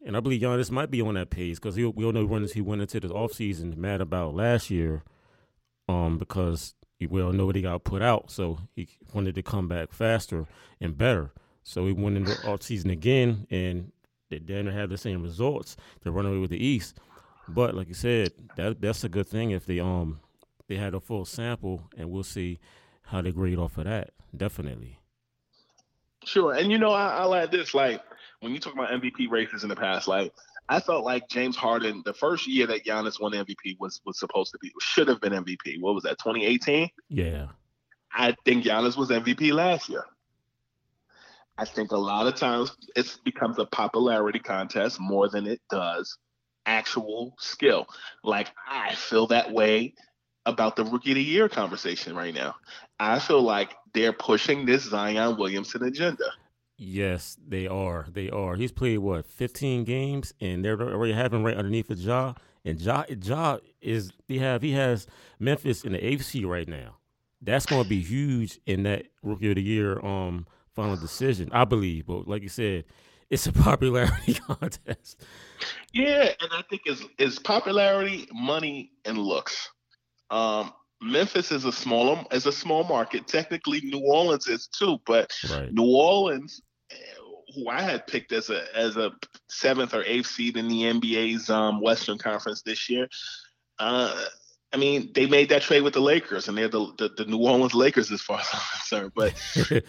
And 0.05 0.17
I 0.17 0.21
believe 0.21 0.43
Giannis 0.43 0.71
might 0.71 0.91
be 0.91 1.01
on 1.01 1.15
that 1.15 1.31
pace 1.31 1.59
because 1.59 1.77
we 1.77 1.85
all 1.85 2.13
know 2.13 2.27
when 2.27 2.47
he 2.47 2.61
went 2.61 2.83
into 2.83 3.01
this 3.01 3.11
offseason 3.11 3.77
mad 3.77 4.01
about 4.01 4.35
last 4.35 4.71
year, 4.71 5.03
um, 5.89 6.19
because 6.19 6.75
we 7.07 7.23
all 7.23 7.33
know 7.33 7.51
he 7.51 7.63
got 7.63 7.85
put 7.85 8.03
out, 8.03 8.31
so 8.31 8.59
he 8.75 8.89
wanted 9.13 9.35
to 9.35 9.43
come 9.43 9.69
back 9.69 9.93
faster 9.93 10.47
and 10.81 10.97
better. 10.97 11.33
So 11.63 11.87
he 11.87 11.93
went 11.93 12.17
into 12.17 12.47
off 12.47 12.63
season 12.63 12.91
again, 12.91 13.47
and 13.51 13.93
they 14.31 14.39
didn't 14.39 14.75
have 14.75 14.91
the 14.91 14.99
same 14.99 15.23
results. 15.23 15.77
They 16.03 16.11
run 16.11 16.27
away 16.27 16.39
with 16.39 16.51
the 16.51 16.65
East, 16.65 16.99
but 17.49 17.75
like 17.75 17.89
you 17.89 17.95
said, 17.95 18.33
that 18.57 18.81
that's 18.81 19.05
a 19.05 19.09
good 19.09 19.27
thing 19.27 19.51
if 19.51 19.67
they 19.67 19.81
um 19.81 20.21
they 20.69 20.77
had 20.77 20.95
a 20.95 21.01
full 21.01 21.25
sample, 21.25 21.83
and 21.97 22.11
we'll 22.11 22.23
see 22.23 22.59
how 23.03 23.23
they 23.23 23.33
grade 23.33 23.59
off 23.59 23.79
of 23.79 23.85
that. 23.85 24.11
Definitely. 24.37 24.99
Sure, 26.25 26.55
and 26.55 26.71
you 26.71 26.79
know 26.79 26.91
I, 26.91 27.19
I'll 27.19 27.35
add 27.35 27.51
this: 27.51 27.75
like 27.75 28.03
when 28.41 28.53
you 28.53 28.61
talk 28.61 28.75
about 28.75 28.91
MVP 28.91 29.31
races 29.31 29.63
in 29.63 29.69
the 29.69 29.77
past, 29.77 30.09
like 30.09 30.33
I 30.69 30.81
felt 30.81 31.05
like 31.05 31.29
James 31.29 31.57
Harden, 31.57 32.03
the 32.05 32.15
first 32.15 32.47
year 32.47 32.67
that 32.69 32.85
Giannis 32.85 33.21
won 33.21 33.33
MVP 33.33 33.79
was 33.79 34.01
was 34.05 34.19
supposed 34.19 34.53
to 34.53 34.59
be 34.59 34.73
should 34.81 35.09
have 35.09 35.21
been 35.21 35.33
MVP. 35.33 35.81
What 35.81 35.95
was 35.95 36.05
that? 36.05 36.19
2018. 36.19 36.89
Yeah. 37.09 37.49
I 38.13 38.35
think 38.45 38.65
Giannis 38.65 38.97
was 38.97 39.11
MVP 39.11 39.53
last 39.53 39.89
year. 39.89 40.05
I 41.59 41.65
think 41.65 41.93
a 41.93 41.99
lot 41.99 42.27
of 42.27 42.35
times 42.35 42.77
it 42.97 43.17
becomes 43.25 43.59
a 43.59 43.67
popularity 43.67 44.39
contest 44.39 44.99
more 45.01 45.29
than 45.29 45.47
it 45.47 45.61
does 45.71 46.19
actual 46.67 47.35
skill. 47.39 47.87
Like 48.23 48.49
I 48.67 48.95
feel 48.95 49.27
that 49.29 49.53
way 49.53 49.95
about 50.47 50.77
the 50.77 50.85
rookie 50.85 51.13
of 51.13 51.17
the 51.17 51.23
year 51.23 51.49
conversation 51.49 52.17
right 52.17 52.35
now. 52.35 52.55
I 52.99 53.19
feel 53.19 53.43
like 53.43 53.75
they're 53.93 54.13
pushing 54.13 54.67
this 54.67 54.83
Zion 54.83 55.37
Williamson 55.37 55.83
agenda. 55.85 56.25
Yes, 56.77 57.37
they 57.47 57.67
are. 57.67 58.07
They 58.13 58.31
are. 58.31 58.57
He's 58.57 58.73
played 58.73 58.99
what 58.99 59.27
15 59.27 59.85
games, 59.85 60.35
and 60.41 60.65
they're 60.65 60.81
already 60.81 61.13
having 61.13 61.45
right 61.45 61.57
underneath 61.57 61.89
the 61.89 61.95
jaw. 61.95 62.35
And 62.65 62.81
Ja, 62.81 63.05
Ja 63.23 63.59
is 63.81 64.11
he 64.27 64.39
have 64.39 64.63
he 64.63 64.73
has 64.73 65.07
Memphis 65.39 65.85
in 65.85 65.93
the 65.93 65.99
AFC 65.99 66.47
right 66.47 66.67
now. 66.67 66.97
That's 67.43 67.67
going 67.67 67.83
to 67.83 67.89
be 67.89 68.01
huge 68.01 68.59
in 68.67 68.85
that 68.85 69.07
rookie 69.23 69.51
of 69.51 69.57
the 69.57 69.63
year 69.63 70.05
um 70.05 70.47
final 70.75 70.97
decision, 70.97 71.49
I 71.53 71.65
believe. 71.65 72.07
But 72.07 72.27
like 72.27 72.43
you 72.43 72.49
said, 72.49 72.85
it's 73.31 73.47
a 73.47 73.53
popularity 73.53 74.35
contest. 74.47 75.23
Yeah, 75.93 76.33
and 76.41 76.51
I 76.53 76.63
think 76.69 76.83
it's 76.87 77.05
it's 77.19 77.39
popularity, 77.39 78.27
money, 78.33 78.93
and 79.05 79.19
looks. 79.19 79.71
Um, 80.31 80.73
Memphis 81.03 81.53
is 81.53 81.65
a 81.65 81.73
small 81.73 82.27
is 82.31 82.47
a 82.47 82.53
small 82.53 82.85
market. 82.85 83.27
Technically, 83.27 83.81
New 83.83 84.01
Orleans 84.01 84.47
is 84.47 84.67
too, 84.69 84.99
but 85.07 85.33
right. 85.51 85.73
New 85.73 85.95
Orleans, 85.95 86.63
who 87.55 87.69
I 87.69 87.83
had 87.83 88.07
picked 88.07 88.33
as 88.33 88.51
a 88.51 88.65
as 88.77 88.97
a 88.97 89.13
seventh 89.49 89.95
or 89.95 90.03
eighth 90.05 90.27
seed 90.27 90.57
in 90.57 90.69
the 90.69 90.83
NBA's 90.83 91.51
um, 91.51 91.81
Western 91.81 92.19
Conference 92.19 92.63
this 92.63 92.89
year, 92.89 93.09
uh, 93.79 94.25
I 94.73 94.77
mean, 94.77 95.11
they 95.15 95.27
made 95.27 95.51
that 95.51 95.63
trade 95.63 95.83
with 95.83 95.95
the 95.95 96.01
Lakers, 96.01 96.49
and 96.49 96.59
they're 96.59 96.69
the, 96.69 96.93
the, 96.99 97.09
the 97.17 97.25
New 97.27 97.39
Orleans 97.39 97.75
Lakers 97.75 98.11
as 98.11 98.21
far 98.21 98.41
as 98.41 98.49
I'm 98.53 98.61
concerned. 98.73 99.13
But 99.15 99.35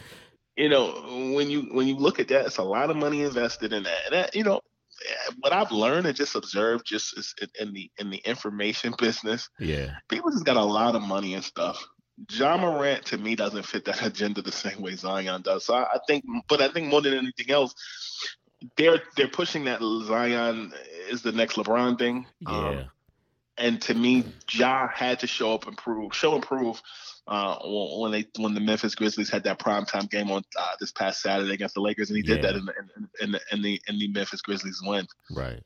you 0.55 0.69
know, 0.69 1.33
when 1.33 1.49
you 1.49 1.63
when 1.71 1.87
you 1.87 1.95
look 1.95 2.19
at 2.19 2.27
that, 2.27 2.45
it's 2.45 2.57
a 2.57 2.63
lot 2.63 2.89
of 2.91 2.97
money 2.97 3.23
invested 3.23 3.73
in 3.73 3.83
that. 3.83 4.05
And 4.05 4.13
that, 4.13 4.35
you 4.35 4.43
know, 4.43 4.61
what 5.39 5.53
I've 5.53 5.71
learned 5.71 6.07
and 6.07 6.15
just 6.15 6.35
observed 6.35 6.85
just 6.85 7.17
is 7.17 7.33
in 7.59 7.73
the 7.73 7.91
in 7.97 8.09
the 8.09 8.21
information 8.25 8.93
business. 8.99 9.49
Yeah. 9.59 9.91
People 10.09 10.31
just 10.31 10.45
got 10.45 10.57
a 10.57 10.63
lot 10.63 10.95
of 10.95 11.01
money 11.01 11.33
and 11.33 11.43
stuff. 11.43 11.85
Ja 12.31 12.55
Morant 12.57 13.05
to 13.07 13.17
me 13.17 13.35
doesn't 13.35 13.65
fit 13.65 13.85
that 13.85 14.01
agenda 14.05 14.41
the 14.41 14.51
same 14.51 14.81
way 14.81 14.95
Zion 14.95 15.41
does. 15.41 15.65
So 15.65 15.73
I, 15.73 15.83
I 15.83 15.99
think, 16.07 16.23
but 16.47 16.61
I 16.61 16.69
think 16.69 16.87
more 16.87 17.01
than 17.01 17.13
anything 17.13 17.51
else, 17.51 17.75
they're 18.77 19.01
they're 19.17 19.27
pushing 19.27 19.65
that 19.65 19.81
Zion 20.05 20.73
is 21.09 21.21
the 21.21 21.31
next 21.31 21.55
LeBron 21.55 21.99
thing. 21.99 22.25
Yeah. 22.39 22.69
Um, 22.69 22.85
and 23.57 23.81
to 23.83 23.93
me, 23.93 24.25
Ja 24.51 24.87
had 24.87 25.19
to 25.19 25.27
show 25.27 25.53
up 25.53 25.67
and 25.67 25.77
prove, 25.77 26.13
show 26.13 26.35
and 26.35 26.43
prove 26.43 26.81
uh, 27.27 27.57
when 27.63 28.11
they 28.11 28.27
when 28.37 28.53
the 28.53 28.59
Memphis 28.59 28.95
Grizzlies 28.95 29.29
had 29.29 29.43
that 29.43 29.59
primetime 29.59 30.09
game 30.09 30.29
on 30.29 30.43
uh, 30.57 30.75
this 30.79 30.91
past 30.91 31.21
Saturday 31.21 31.53
against 31.53 31.75
the 31.75 31.81
Lakers, 31.81 32.09
and 32.09 32.17
he 32.17 32.23
did 32.23 32.41
that 32.43 32.55
in 32.55 32.65
the, 32.65 32.73
in, 32.73 33.09
in, 33.21 33.31
the, 33.31 33.41
in 33.51 33.61
the 33.61 33.81
in 33.87 33.99
the 33.99 34.07
Memphis 34.09 34.41
Grizzlies 34.41 34.79
win. 34.83 35.07
Right. 35.31 35.63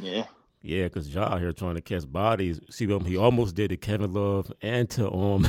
Yeah, 0.00 0.24
Yeah, 0.62 0.84
because 0.84 1.12
Ja 1.12 1.36
here 1.38 1.52
trying 1.52 1.74
to 1.74 1.80
catch 1.80 2.10
bodies. 2.10 2.60
See 2.70 2.86
what 2.86 3.04
he 3.04 3.16
almost 3.16 3.54
did 3.54 3.70
to 3.70 3.76
Kevin 3.76 4.12
Love 4.12 4.52
and 4.62 4.88
to 4.90 5.12
um 5.12 5.48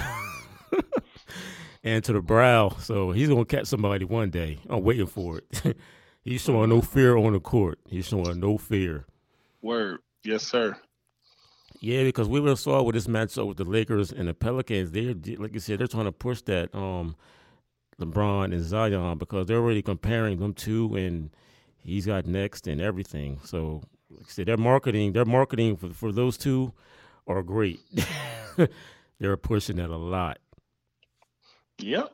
and 1.83 2.03
to 2.03 2.13
the 2.13 2.21
brow. 2.21 2.75
So 2.79 3.11
he's 3.11 3.29
gonna 3.29 3.45
catch 3.45 3.67
somebody 3.67 4.05
one 4.05 4.31
day. 4.31 4.59
I'm 4.69 4.83
waiting 4.83 5.07
for 5.07 5.37
it. 5.37 5.77
he's 6.23 6.41
showing 6.41 6.69
no 6.69 6.81
fear 6.81 7.15
on 7.15 7.33
the 7.33 7.39
court. 7.39 7.79
He's 7.87 8.07
showing 8.07 8.39
no 8.39 8.57
fear. 8.57 9.05
word, 9.61 9.99
yes 10.23 10.43
sir. 10.43 10.75
Yeah, 11.79 12.03
because 12.03 12.27
we 12.27 12.41
were 12.41 12.55
saw 12.55 12.81
with 12.81 12.95
this 12.95 13.07
matchup 13.07 13.47
with 13.47 13.57
the 13.57 13.63
Lakers 13.63 14.11
and 14.11 14.27
the 14.27 14.33
Pelicans. 14.33 14.91
They're 14.91 15.15
like 15.37 15.53
you 15.53 15.59
said, 15.59 15.79
they're 15.79 15.87
trying 15.87 16.05
to 16.05 16.11
push 16.11 16.41
that 16.41 16.73
um 16.75 17.15
LeBron 17.99 18.53
and 18.53 18.63
Zion 18.63 19.17
because 19.17 19.47
they're 19.47 19.57
already 19.57 19.81
comparing 19.81 20.39
them 20.39 20.53
two, 20.53 20.95
and 20.95 21.29
he's 21.77 22.05
got 22.05 22.25
next 22.25 22.67
and 22.67 22.81
everything. 22.81 23.39
So 23.45 23.83
like 24.09 24.25
I 24.25 24.29
said, 24.29 24.47
their 24.47 24.57
marketing, 24.57 25.13
their 25.13 25.25
marketing 25.25 25.77
for 25.77 25.89
for 25.89 26.11
those 26.11 26.37
two 26.37 26.73
are 27.27 27.43
great. 27.43 27.79
they're 29.19 29.37
pushing 29.37 29.77
that 29.77 29.89
a 29.89 29.97
lot. 29.97 30.39
Yep. 31.79 32.13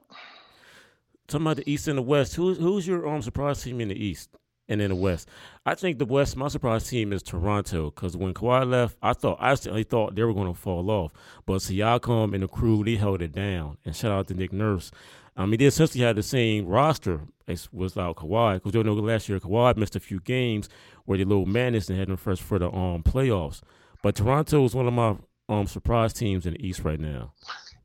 Talking 1.27 1.45
about 1.47 1.57
the 1.57 1.71
East 1.71 1.87
and 1.87 1.97
the 1.97 2.03
West, 2.03 2.35
who's 2.35 2.59
who's 2.59 2.85
your 2.87 3.07
um 3.07 3.23
surprise 3.23 3.63
team 3.63 3.81
in 3.81 3.87
the 3.87 3.95
East? 3.95 4.29
And 4.67 4.81
in 4.81 4.89
the 4.89 4.95
West, 4.95 5.29
I 5.65 5.75
think 5.75 5.99
the 5.99 6.05
West, 6.05 6.35
my 6.35 6.47
surprise 6.47 6.89
team 6.89 7.13
is 7.13 7.21
Toronto 7.21 7.91
because 7.91 8.17
when 8.17 8.33
Kawhi 8.33 8.67
left, 8.67 8.97
I 9.01 9.13
thought 9.13 9.37
I 9.39 9.53
certainly 9.53 9.83
thought 9.83 10.15
they 10.15 10.23
were 10.23 10.33
going 10.33 10.51
to 10.51 10.59
fall 10.59 10.89
off, 10.89 11.11
but 11.45 11.57
Siakam 11.61 12.33
and 12.33 12.41
the 12.41 12.47
crew 12.47 12.83
they 12.83 12.95
held 12.95 13.21
it 13.21 13.31
down. 13.31 13.77
And 13.85 13.95
shout 13.95 14.11
out 14.11 14.27
to 14.29 14.33
Nick 14.33 14.51
Nurse. 14.51 14.89
I 15.37 15.45
mean, 15.45 15.59
they 15.59 15.65
essentially 15.65 16.03
had 16.03 16.15
the 16.15 16.23
same 16.23 16.65
roster 16.65 17.21
as 17.47 17.71
without 17.71 18.15
Kawhi 18.15 18.55
because 18.55 18.73
you 18.73 18.83
know 18.83 18.93
last 18.93 19.29
year 19.29 19.39
Kawhi 19.39 19.77
missed 19.77 19.95
a 19.95 19.99
few 19.99 20.19
games 20.19 20.69
where 21.05 21.17
they 21.17 21.25
little 21.25 21.45
madness 21.45 21.89
and 21.89 21.99
had 21.99 22.07
them 22.07 22.17
first 22.17 22.41
for 22.41 22.57
the 22.57 22.71
um 22.71 23.03
playoffs. 23.03 23.61
But 24.01 24.15
Toronto 24.15 24.65
is 24.65 24.73
one 24.73 24.87
of 24.87 24.93
my 24.93 25.15
um 25.47 25.67
surprise 25.67 26.13
teams 26.13 26.45
in 26.45 26.53
the 26.53 26.67
East 26.67 26.83
right 26.83 26.99
now. 26.99 27.33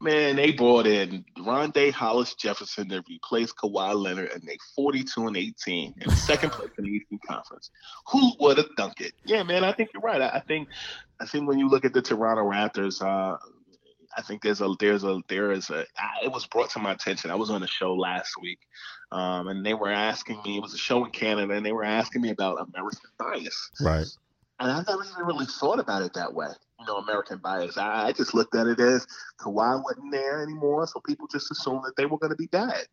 Man, 0.02 0.36
they 0.36 0.52
brought 0.52 0.86
in 0.86 1.26
Rondae 1.36 1.92
Hollis 1.92 2.34
Jefferson 2.34 2.88
to 2.88 3.04
replace 3.06 3.52
Kawhi 3.52 3.94
Leonard, 3.94 4.32
and 4.32 4.42
they 4.42 4.56
42 4.74 5.26
and 5.26 5.36
18 5.36 5.94
in 6.00 6.10
second 6.12 6.50
place 6.52 6.70
in 6.78 6.84
the 6.84 6.90
Eastern 6.90 7.18
Conference. 7.26 7.70
Who 8.10 8.32
would 8.40 8.56
have 8.56 8.68
thunk 8.78 9.02
it? 9.02 9.12
Yeah, 9.26 9.42
man, 9.42 9.62
I 9.62 9.72
think 9.72 9.90
you're 9.92 10.02
right. 10.02 10.22
I, 10.22 10.40
think, 10.40 10.68
I 11.20 11.26
think 11.26 11.46
when 11.46 11.58
you 11.58 11.68
look 11.68 11.84
at 11.84 11.92
the 11.92 12.00
Toronto 12.00 12.44
Raptors, 12.44 13.02
uh, 13.02 13.36
I 14.16 14.22
think 14.22 14.42
there's 14.42 14.62
a 14.62 14.74
there's 14.80 15.04
a 15.04 15.20
there 15.28 15.52
is 15.52 15.70
a 15.70 15.84
it 16.24 16.32
was 16.32 16.46
brought 16.46 16.70
to 16.70 16.78
my 16.78 16.92
attention. 16.92 17.30
I 17.30 17.36
was 17.36 17.50
on 17.50 17.62
a 17.62 17.66
show 17.66 17.94
last 17.94 18.32
week, 18.40 18.58
um, 19.12 19.48
and 19.48 19.64
they 19.64 19.74
were 19.74 19.90
asking 19.90 20.40
me. 20.44 20.56
It 20.56 20.62
was 20.62 20.74
a 20.74 20.78
show 20.78 21.04
in 21.04 21.10
Canada, 21.12 21.54
and 21.54 21.64
they 21.64 21.72
were 21.72 21.84
asking 21.84 22.22
me 22.22 22.30
about 22.30 22.56
American 22.56 23.10
bias. 23.18 23.70
Right. 23.80 24.06
And 24.58 24.70
I 24.70 24.82
never 24.88 25.04
even 25.04 25.24
really 25.24 25.46
thought 25.46 25.78
about 25.78 26.02
it 26.02 26.14
that 26.14 26.34
way 26.34 26.48
you 26.80 26.86
know, 26.86 26.96
American 26.96 27.38
bias. 27.38 27.76
I, 27.76 28.08
I 28.08 28.12
just 28.12 28.34
looked 28.34 28.54
at 28.54 28.66
it 28.66 28.80
as 28.80 29.06
Kawhi 29.40 29.82
wasn't 29.82 30.12
there 30.12 30.42
anymore, 30.42 30.86
so 30.86 31.00
people 31.06 31.28
just 31.30 31.50
assumed 31.50 31.82
that 31.84 31.96
they 31.96 32.06
were 32.06 32.18
going 32.18 32.30
to 32.30 32.36
be 32.36 32.46
bad. 32.46 32.86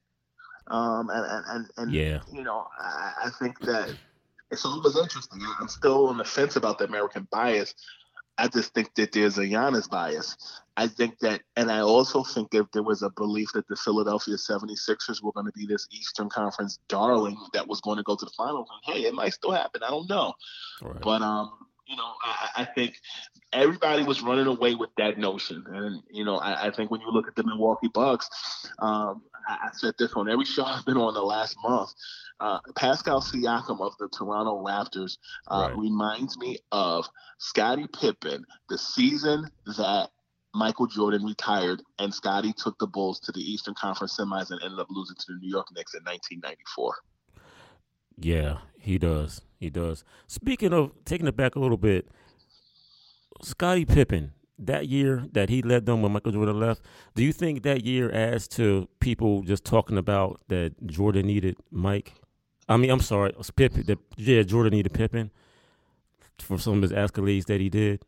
Um, 0.68 1.10
and, 1.10 1.46
and, 1.48 1.66
and, 1.78 1.94
yeah. 1.94 2.20
you 2.32 2.44
know, 2.44 2.68
I, 2.78 3.14
I 3.26 3.30
think 3.40 3.60
that 3.62 3.96
it's 4.52 4.66
always 4.66 4.98
interesting. 4.98 5.42
I'm 5.60 5.70
still 5.70 6.08
on 6.08 6.18
the 6.18 6.26
fence 6.26 6.58
about 6.58 6.78
the 6.78 6.86
American 6.86 7.28
bias. 7.32 7.74
I 8.38 8.48
just 8.48 8.74
think 8.74 8.94
that 8.96 9.14
there's 9.14 9.38
a 9.38 9.44
Giannis 9.44 9.90
bias. 9.90 10.38
I 10.76 10.88
think 10.88 11.18
that, 11.20 11.42
and 11.56 11.72
I 11.72 11.80
also 11.80 12.24
think 12.24 12.52
that 12.52 12.72
there 12.72 12.84
was 12.84 13.02
a 13.02 13.10
belief 13.10 13.50
that 13.54 13.68
the 13.68 13.76
Philadelphia 13.76 14.36
76ers 14.36 15.24
were 15.24 15.32
going 15.32 15.48
to 15.48 15.52
be 15.54 15.66
this 15.66 15.88
Eastern 15.92 16.30
Conference 16.30 16.78
darling 16.88 17.36
that 17.54 17.68
was 17.68 17.82
going 17.82 17.98
to 17.98 18.04
go 18.04 18.16
to 18.16 18.26
the 18.26 18.32
finals. 18.38 18.68
And 18.72 18.96
hey, 18.96 19.06
it 19.06 19.16
might 19.16 19.34
still 19.34 19.52
happen. 19.52 19.82
I 19.82 19.90
don't 19.90 20.08
know. 20.08 20.34
Right. 20.84 21.02
But 21.02 21.24
um, 21.24 21.52
you 21.88 21.96
know, 21.96 22.14
I, 22.24 22.50
I, 22.58 22.66
think 22.66 22.96
everybody 23.54 24.04
was 24.04 24.22
running 24.22 24.48
away 24.48 24.76
with 24.76 24.90
that 24.98 25.18
notion. 25.18 25.64
And, 25.68 26.04
you 26.12 26.26
know, 26.26 26.38
I, 26.38 26.68
I 26.68 26.72
think 26.72 26.92
when 26.92 27.02
you 27.02 27.10
look 27.12 27.28
at 27.28 27.36
the 27.36 27.44
Milwaukee 27.44 27.90
Bucks, 27.94 28.30
um, 28.80 29.22
I, 29.48 29.68
I, 29.68 29.70
said 29.74 29.94
this 29.98 30.14
on 30.14 30.30
every 30.30 30.46
show 30.56 30.66
I've 30.66 30.86
been 30.86 30.98
on 30.98 31.14
the 31.14 31.22
last 31.22 31.58
month. 31.64 31.94
Uh, 32.40 32.60
Pascal 32.76 33.22
Siakam 33.22 33.82
of 33.82 33.94
the 34.00 34.10
Toronto 34.10 34.64
Raptors 34.64 35.18
uh, 35.48 35.70
right. 35.70 35.78
reminds 35.78 36.38
me 36.38 36.58
of 36.72 37.08
Scottie 37.40 37.88
Pippen, 38.00 38.46
the 38.70 38.78
season 38.78 39.50
that 39.78 40.10
Michael 40.54 40.88
Jordan 40.88 41.24
retired 41.24 41.82
and 42.00 42.14
Scottie 42.14 42.54
took 42.54 42.78
the 42.80 42.88
Bulls 42.88 43.20
to 43.22 43.32
the 43.32 43.42
Eastern 43.42 43.76
Conference 43.76 44.18
semis 44.18 44.52
and 44.52 44.62
ended 44.64 44.80
up 44.80 44.88
losing 44.90 45.16
to 45.16 45.26
the 45.30 45.40
New 45.40 45.50
York 45.50 45.68
Knicks 45.74 45.94
in 45.94 46.04
1994. 46.04 46.96
Yeah, 48.20 48.58
he 48.80 48.98
does. 48.98 49.42
He 49.60 49.70
does. 49.70 50.04
Speaking 50.28 50.74
of 50.74 50.92
taking 51.06 51.28
it 51.28 51.36
back 51.36 51.56
a 51.56 51.60
little 51.60 51.78
bit, 51.78 52.08
Scottie 53.42 53.86
Pippen, 53.86 54.34
that 54.60 54.88
year 54.88 55.28
that 55.34 55.50
he 55.50 55.62
led 55.62 55.86
them 55.86 56.02
when 56.02 56.12
Michael 56.12 56.32
Jordan 56.32 56.60
left, 56.60 56.82
do 57.16 57.24
you 57.24 57.32
think 57.32 57.64
that 57.64 57.86
year 57.86 58.12
adds 58.12 58.48
to 58.50 58.88
people 59.00 59.44
just 59.44 59.64
talking 59.64 59.98
about 59.98 60.42
that 60.48 60.74
Jordan 60.88 61.28
needed 61.28 61.58
Mike? 61.72 62.14
I 62.68 62.78
mean, 62.78 62.90
I'm 62.90 63.00
sorry, 63.00 63.34
Pippen. 63.56 63.84
That, 63.86 64.00
yeah, 64.18 64.42
Jordan 64.44 64.74
needed 64.74 64.94
Pippen 64.94 65.32
for 66.40 66.58
some 66.58 66.76
of 66.76 66.82
his 66.82 66.92
accolades 66.92 67.46
that 67.46 67.62
he 67.62 67.70
did. 67.70 68.04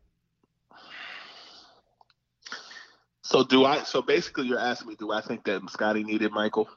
So 3.21 3.43
do 3.43 3.63
I? 3.63 3.83
So 3.83 4.01
basically, 4.01 4.47
you're 4.47 4.59
asking 4.59 4.89
me, 4.89 4.95
do 4.95 5.11
I 5.11 5.21
think 5.21 5.43
that 5.45 5.61
Scottie 5.69 6.03
needed 6.03 6.31
Michael? 6.31 6.67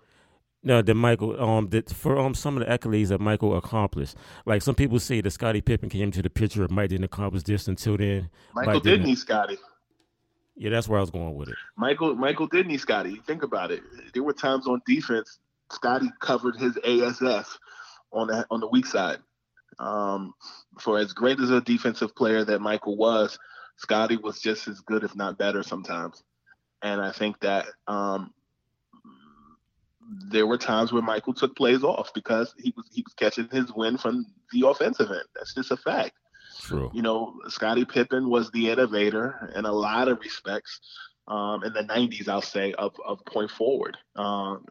No, 0.64 0.80
that 0.80 0.94
Michael 0.94 1.42
um 1.42 1.68
that 1.70 1.90
for 1.90 2.18
um 2.18 2.34
some 2.34 2.56
of 2.56 2.66
the 2.66 2.72
accolades 2.72 3.08
that 3.08 3.20
Michael 3.20 3.56
accomplished. 3.56 4.16
Like 4.46 4.62
some 4.62 4.74
people 4.74 4.98
say 5.00 5.20
that 5.20 5.30
Scottie 5.30 5.60
Pippen 5.60 5.88
came 5.88 6.10
to 6.12 6.22
the 6.22 6.30
picture 6.30 6.62
of 6.64 6.70
Mike 6.70 6.90
didn't 6.90 7.04
accomplish 7.04 7.42
this 7.42 7.68
until 7.68 7.96
then. 7.96 8.30
Michael 8.54 8.74
Mike 8.74 8.82
did 8.82 9.02
need 9.02 9.18
Scottie. 9.18 9.58
Yeah, 10.54 10.70
that's 10.70 10.86
where 10.86 10.98
I 10.98 11.00
was 11.00 11.10
going 11.10 11.34
with 11.34 11.48
it. 11.48 11.56
Michael 11.76 12.14
Michael 12.14 12.46
did 12.46 12.66
need 12.66 12.80
Scottie. 12.80 13.20
Think 13.26 13.42
about 13.42 13.70
it. 13.70 13.82
There 14.14 14.22
were 14.22 14.32
times 14.32 14.66
on 14.68 14.80
defense 14.86 15.38
Scottie 15.72 16.12
covered 16.20 16.56
his 16.56 16.74
ASF 16.76 17.46
on 18.12 18.28
the 18.28 18.46
on 18.50 18.60
the 18.60 18.68
weak 18.68 18.86
side. 18.86 19.18
Um, 19.78 20.34
for 20.78 20.98
as 20.98 21.12
great 21.12 21.40
as 21.40 21.50
a 21.50 21.60
defensive 21.60 22.14
player 22.14 22.44
that 22.44 22.60
Michael 22.60 22.96
was, 22.96 23.38
Scottie 23.76 24.16
was 24.16 24.40
just 24.40 24.68
as 24.68 24.80
good, 24.80 25.02
if 25.02 25.16
not 25.16 25.38
better, 25.38 25.62
sometimes. 25.62 26.22
And 26.82 27.00
I 27.00 27.10
think 27.10 27.40
that 27.40 27.66
um, 27.88 28.32
there 30.28 30.46
were 30.46 30.58
times 30.58 30.92
where 30.92 31.02
Michael 31.02 31.34
took 31.34 31.56
plays 31.56 31.82
off 31.82 32.12
because 32.14 32.54
he 32.58 32.72
was 32.76 32.86
he 32.92 33.02
was 33.02 33.14
catching 33.14 33.48
his 33.50 33.72
win 33.72 33.98
from 33.98 34.26
the 34.52 34.66
offensive 34.66 35.10
end. 35.10 35.24
That's 35.34 35.54
just 35.54 35.70
a 35.70 35.76
fact. 35.76 36.12
True. 36.60 36.90
You 36.92 37.02
know, 37.02 37.34
Scottie 37.48 37.84
Pippen 37.84 38.28
was 38.28 38.50
the 38.50 38.70
innovator 38.70 39.52
in 39.54 39.64
a 39.64 39.72
lot 39.72 40.08
of 40.08 40.20
respects 40.20 40.80
um, 41.28 41.64
in 41.64 41.72
the 41.72 41.82
'90s. 41.82 42.28
I'll 42.28 42.42
say 42.42 42.72
of 42.74 42.94
of 43.06 43.24
point 43.24 43.50
forward. 43.50 43.96
Um, 44.16 44.64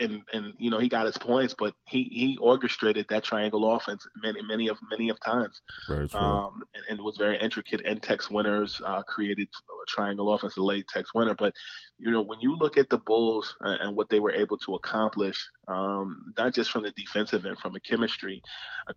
and 0.00 0.22
and 0.32 0.54
you 0.58 0.70
know 0.70 0.78
he 0.78 0.88
got 0.88 1.06
his 1.06 1.18
points, 1.18 1.54
but 1.56 1.74
he 1.88 2.04
he 2.04 2.38
orchestrated 2.40 3.06
that 3.08 3.24
triangle 3.24 3.74
offense 3.74 4.06
many 4.22 4.42
many 4.42 4.68
of 4.68 4.78
many 4.90 5.08
of 5.08 5.18
times. 5.20 5.60
True. 5.86 6.08
Um, 6.14 6.62
and, 6.74 6.84
and 6.90 7.00
was 7.00 7.16
very 7.16 7.38
intricate. 7.38 7.82
And 7.84 8.02
Tex 8.02 8.30
Winters 8.30 8.80
uh, 8.84 9.02
created 9.02 9.48
a 9.48 9.86
triangle 9.88 10.32
offense, 10.32 10.56
a 10.56 10.62
late 10.62 10.86
Tex 10.88 11.14
Winter. 11.14 11.34
But 11.34 11.54
you 11.98 12.10
know 12.10 12.22
when 12.22 12.40
you 12.40 12.56
look 12.56 12.76
at 12.76 12.90
the 12.90 12.98
Bulls 12.98 13.54
and, 13.60 13.80
and 13.80 13.96
what 13.96 14.08
they 14.08 14.20
were 14.20 14.32
able 14.32 14.58
to 14.58 14.74
accomplish, 14.74 15.48
um, 15.68 16.32
not 16.36 16.54
just 16.54 16.70
from 16.70 16.82
the 16.82 16.92
defensive 16.92 17.46
end, 17.46 17.58
from 17.58 17.74
a 17.76 17.80
chemistry, 17.80 18.42
a 18.88 18.94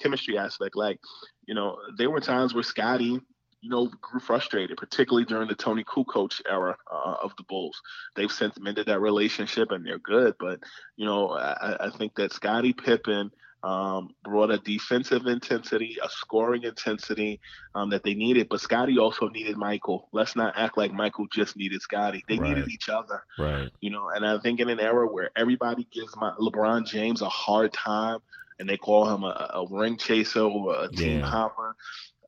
chemistry 0.00 0.38
aspect, 0.38 0.76
like 0.76 0.98
you 1.46 1.54
know 1.54 1.76
there 1.96 2.10
were 2.10 2.20
times 2.20 2.54
where 2.54 2.62
Scottie 2.62 3.20
you 3.66 3.70
know, 3.70 3.90
grew 4.00 4.20
frustrated, 4.20 4.76
particularly 4.76 5.24
during 5.24 5.48
the 5.48 5.56
Toni 5.56 5.82
Kukoc 5.82 6.40
era 6.48 6.76
uh, 6.88 7.14
of 7.20 7.34
the 7.36 7.42
Bulls. 7.42 7.82
They've 8.14 8.30
since 8.30 8.60
mended 8.60 8.86
that 8.86 9.00
relationship 9.00 9.72
and 9.72 9.84
they're 9.84 9.98
good. 9.98 10.36
But, 10.38 10.60
you 10.94 11.04
know, 11.04 11.30
I, 11.32 11.86
I 11.86 11.90
think 11.90 12.14
that 12.14 12.32
Scottie 12.32 12.72
Pippen 12.72 13.32
um, 13.64 14.10
brought 14.22 14.52
a 14.52 14.58
defensive 14.58 15.26
intensity, 15.26 15.96
a 16.00 16.08
scoring 16.08 16.62
intensity 16.62 17.40
um, 17.74 17.90
that 17.90 18.04
they 18.04 18.14
needed. 18.14 18.48
But 18.48 18.60
Scottie 18.60 19.00
also 19.00 19.28
needed 19.30 19.56
Michael. 19.56 20.08
Let's 20.12 20.36
not 20.36 20.54
act 20.56 20.78
like 20.78 20.92
Michael 20.92 21.26
just 21.32 21.56
needed 21.56 21.82
Scottie. 21.82 22.22
They 22.28 22.38
right. 22.38 22.50
needed 22.50 22.68
each 22.68 22.88
other. 22.88 23.24
Right. 23.36 23.68
You 23.80 23.90
know, 23.90 24.10
and 24.14 24.24
I 24.24 24.38
think 24.38 24.60
in 24.60 24.68
an 24.68 24.78
era 24.78 25.08
where 25.08 25.30
everybody 25.34 25.88
gives 25.90 26.14
my 26.16 26.30
LeBron 26.38 26.86
James 26.86 27.20
a 27.20 27.28
hard 27.28 27.72
time 27.72 28.20
and 28.60 28.68
they 28.68 28.76
call 28.76 29.12
him 29.12 29.24
a, 29.24 29.50
a 29.54 29.66
ring 29.68 29.96
chaser 29.96 30.42
or 30.42 30.84
a 30.84 30.88
team 30.88 31.18
yeah. 31.18 31.26
hopper. 31.26 31.74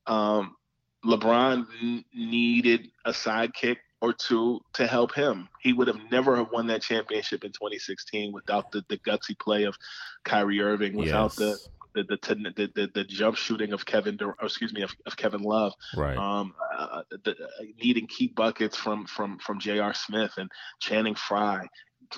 Um, 0.09 0.57
LeBron 1.05 1.67
needed 2.15 2.91
a 3.05 3.11
sidekick 3.11 3.77
or 4.01 4.13
two 4.13 4.61
to 4.75 4.87
help 4.87 5.15
him. 5.15 5.49
He 5.61 5.73
would 5.73 5.89
have 5.89 5.99
never 6.11 6.37
have 6.37 6.51
won 6.53 6.69
that 6.69 6.83
championship 6.83 7.45
in 7.45 7.53
2016 7.53 8.33
without 8.33 8.71
the, 8.71 8.85
the 8.89 8.99
gutsy 8.99 9.39
play 9.39 9.65
of 9.65 9.77
Kyrie 10.25 10.61
Irving, 10.61 10.97
without 10.97 11.35
yes. 11.39 11.69
the, 11.95 12.03
the, 12.03 12.53
the, 12.57 12.71
the, 12.75 12.91
the 12.95 13.05
jump 13.05 13.37
shooting 13.37 13.73
of 13.73 13.85
Kevin, 13.85 14.17
Dur- 14.17 14.37
excuse 14.41 14.73
me, 14.73 14.83
of, 14.83 14.95
of, 15.07 15.17
Kevin 15.17 15.43
Love. 15.43 15.73
Right. 15.97 16.17
Um, 16.17 16.55
uh, 16.77 17.03
the, 17.11 17.33
uh, 17.33 17.65
needing 17.83 18.07
key 18.07 18.29
buckets 18.29 18.77
from 18.77 19.07
from 19.07 19.39
from 19.39 19.59
J.R. 19.59 19.95
Smith 19.95 20.33
and 20.37 20.51
Channing 20.81 21.17
Frye 21.17 21.67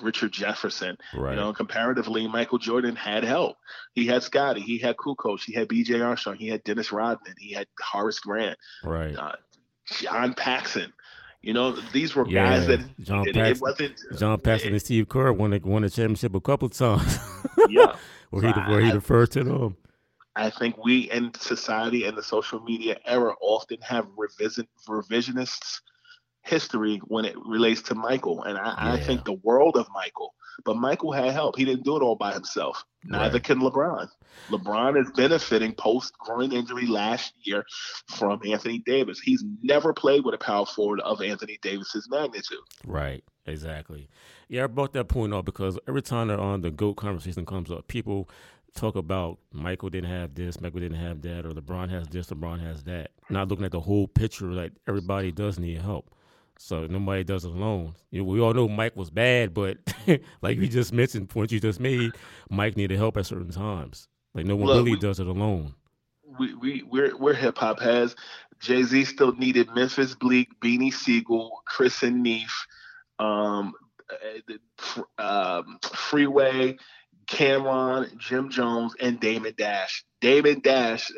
Richard 0.01 0.31
Jefferson. 0.31 0.97
Right. 1.13 1.31
You 1.31 1.35
know, 1.37 1.53
comparatively, 1.53 2.27
Michael 2.27 2.57
Jordan 2.57 2.95
had 2.95 3.23
help. 3.23 3.57
He 3.93 4.05
had 4.05 4.23
Scottie, 4.23 4.61
he 4.61 4.77
had 4.77 4.97
Kukoc, 4.97 5.41
he 5.43 5.53
had 5.53 5.67
B.J. 5.67 6.01
Armstrong, 6.01 6.37
he 6.37 6.47
had 6.47 6.63
Dennis 6.63 6.91
Rodman, 6.91 7.35
he 7.37 7.53
had 7.53 7.67
Horace 7.79 8.19
Grant, 8.19 8.57
right? 8.83 9.15
Uh, 9.15 9.35
John 9.85 10.33
Paxson. 10.33 10.93
You 11.41 11.53
know, 11.53 11.71
these 11.91 12.15
were 12.15 12.27
yeah. 12.27 12.45
guys 12.45 12.67
that 12.67 12.79
John 12.99 13.27
it, 13.27 13.33
Paxson, 13.33 13.55
it 13.55 13.61
wasn't 13.61 14.19
John 14.19 14.39
Paxson 14.39 14.73
and 14.73 14.81
Steve 14.81 15.09
Kerr 15.09 15.33
won 15.33 15.53
a, 15.53 15.59
won 15.59 15.83
a 15.83 15.89
championship 15.89 16.35
a 16.35 16.41
couple 16.41 16.69
times. 16.69 17.17
yeah, 17.69 17.95
where 18.29 18.43
he 18.43 18.59
where 18.71 18.79
he 18.79 18.91
referred 18.91 19.31
to 19.31 19.43
them. 19.43 19.77
I 20.35 20.49
think 20.49 20.77
we 20.77 21.11
in 21.11 21.33
society 21.33 22.05
and 22.05 22.17
the 22.17 22.23
social 22.23 22.61
media 22.61 22.97
era 23.05 23.33
often 23.41 23.81
have 23.81 24.07
revision 24.15 24.67
revisionists 24.87 25.81
history 26.43 27.01
when 27.05 27.25
it 27.25 27.35
relates 27.45 27.81
to 27.83 27.95
Michael. 27.95 28.43
And 28.43 28.57
I, 28.57 28.65
yeah. 28.65 28.93
I, 28.93 28.99
think 28.99 29.25
the 29.25 29.33
world 29.33 29.77
of 29.77 29.87
Michael. 29.93 30.33
But 30.63 30.75
Michael 30.75 31.11
had 31.11 31.31
help. 31.31 31.55
He 31.55 31.65
didn't 31.65 31.85
do 31.85 31.97
it 31.97 32.01
all 32.01 32.15
by 32.15 32.33
himself. 32.33 32.83
Neither 33.03 33.33
right. 33.33 33.43
can 33.43 33.59
LeBron. 33.59 34.09
LeBron 34.49 35.01
is 35.01 35.11
benefiting 35.15 35.73
post 35.73 36.15
groin 36.19 36.51
injury 36.51 36.85
last 36.85 37.33
year 37.41 37.65
from 38.07 38.41
Anthony 38.45 38.79
Davis. 38.79 39.19
He's 39.19 39.43
never 39.63 39.93
played 39.93 40.23
with 40.23 40.35
a 40.35 40.37
power 40.37 40.65
forward 40.65 40.99
of 40.99 41.21
Anthony 41.21 41.57
Davis's 41.61 42.07
magnitude. 42.09 42.59
Right. 42.85 43.23
Exactly. 43.47 44.07
Yeah, 44.49 44.65
I 44.65 44.67
brought 44.67 44.93
that 44.93 45.05
point 45.05 45.33
up 45.33 45.45
because 45.45 45.79
every 45.87 46.01
time 46.01 46.27
they're 46.27 46.39
on 46.39 46.61
the 46.61 46.69
GOAT 46.69 46.95
conversation 46.95 47.45
comes 47.45 47.71
up, 47.71 47.87
people 47.87 48.29
talk 48.75 48.95
about 48.95 49.39
Michael 49.51 49.89
didn't 49.89 50.09
have 50.09 50.35
this, 50.35 50.61
Michael 50.61 50.79
didn't 50.79 50.99
have 50.99 51.21
that, 51.23 51.45
or 51.45 51.49
LeBron 51.49 51.89
has 51.89 52.07
this, 52.07 52.27
LeBron 52.27 52.61
has 52.61 52.83
that. 52.83 53.11
Not 53.29 53.47
looking 53.47 53.65
at 53.65 53.71
the 53.71 53.79
whole 53.79 54.07
picture, 54.07 54.47
like 54.47 54.73
everybody 54.87 55.31
does 55.31 55.59
need 55.59 55.81
help. 55.81 56.13
So 56.61 56.85
nobody 56.85 57.23
does 57.23 57.43
it 57.43 57.51
alone. 57.51 57.95
You 58.11 58.21
know, 58.21 58.29
we 58.29 58.39
all 58.39 58.53
know 58.53 58.67
Mike 58.67 58.95
was 58.95 59.09
bad, 59.09 59.53
but 59.53 59.77
like 60.41 60.59
we 60.59 60.69
just 60.69 60.93
mentioned, 60.93 61.29
point 61.29 61.51
you 61.51 61.59
just 61.59 61.79
made, 61.79 62.11
Mike 62.49 62.77
needed 62.77 62.97
help 62.97 63.17
at 63.17 63.25
certain 63.25 63.51
times. 63.51 64.07
Like 64.35 64.45
no 64.45 64.55
one 64.55 64.67
Look, 64.67 64.77
really 64.77 64.91
we, 64.91 64.99
does 64.99 65.19
it 65.19 65.27
alone. 65.27 65.73
We 66.39 66.53
we 66.53 66.83
we're 66.83 67.17
we're 67.17 67.33
hip 67.33 67.57
hop 67.57 67.79
has. 67.79 68.15
Jay 68.59 68.83
Z 68.83 69.05
still 69.05 69.33
needed 69.33 69.73
Memphis 69.73 70.13
Bleek, 70.13 70.49
Beanie 70.63 70.93
Sigel, 70.93 71.63
Chris 71.65 72.03
and 72.03 72.21
Neef, 72.21 72.67
um, 73.17 73.73
uh, 75.17 75.63
um, 75.63 75.79
Freeway, 75.81 76.77
Cam'ron, 77.25 78.15
Jim 78.17 78.51
Jones, 78.51 78.93
and 78.99 79.19
Damon 79.19 79.55
Dash. 79.57 80.05
Damon 80.21 80.59
Dash, 80.59 81.11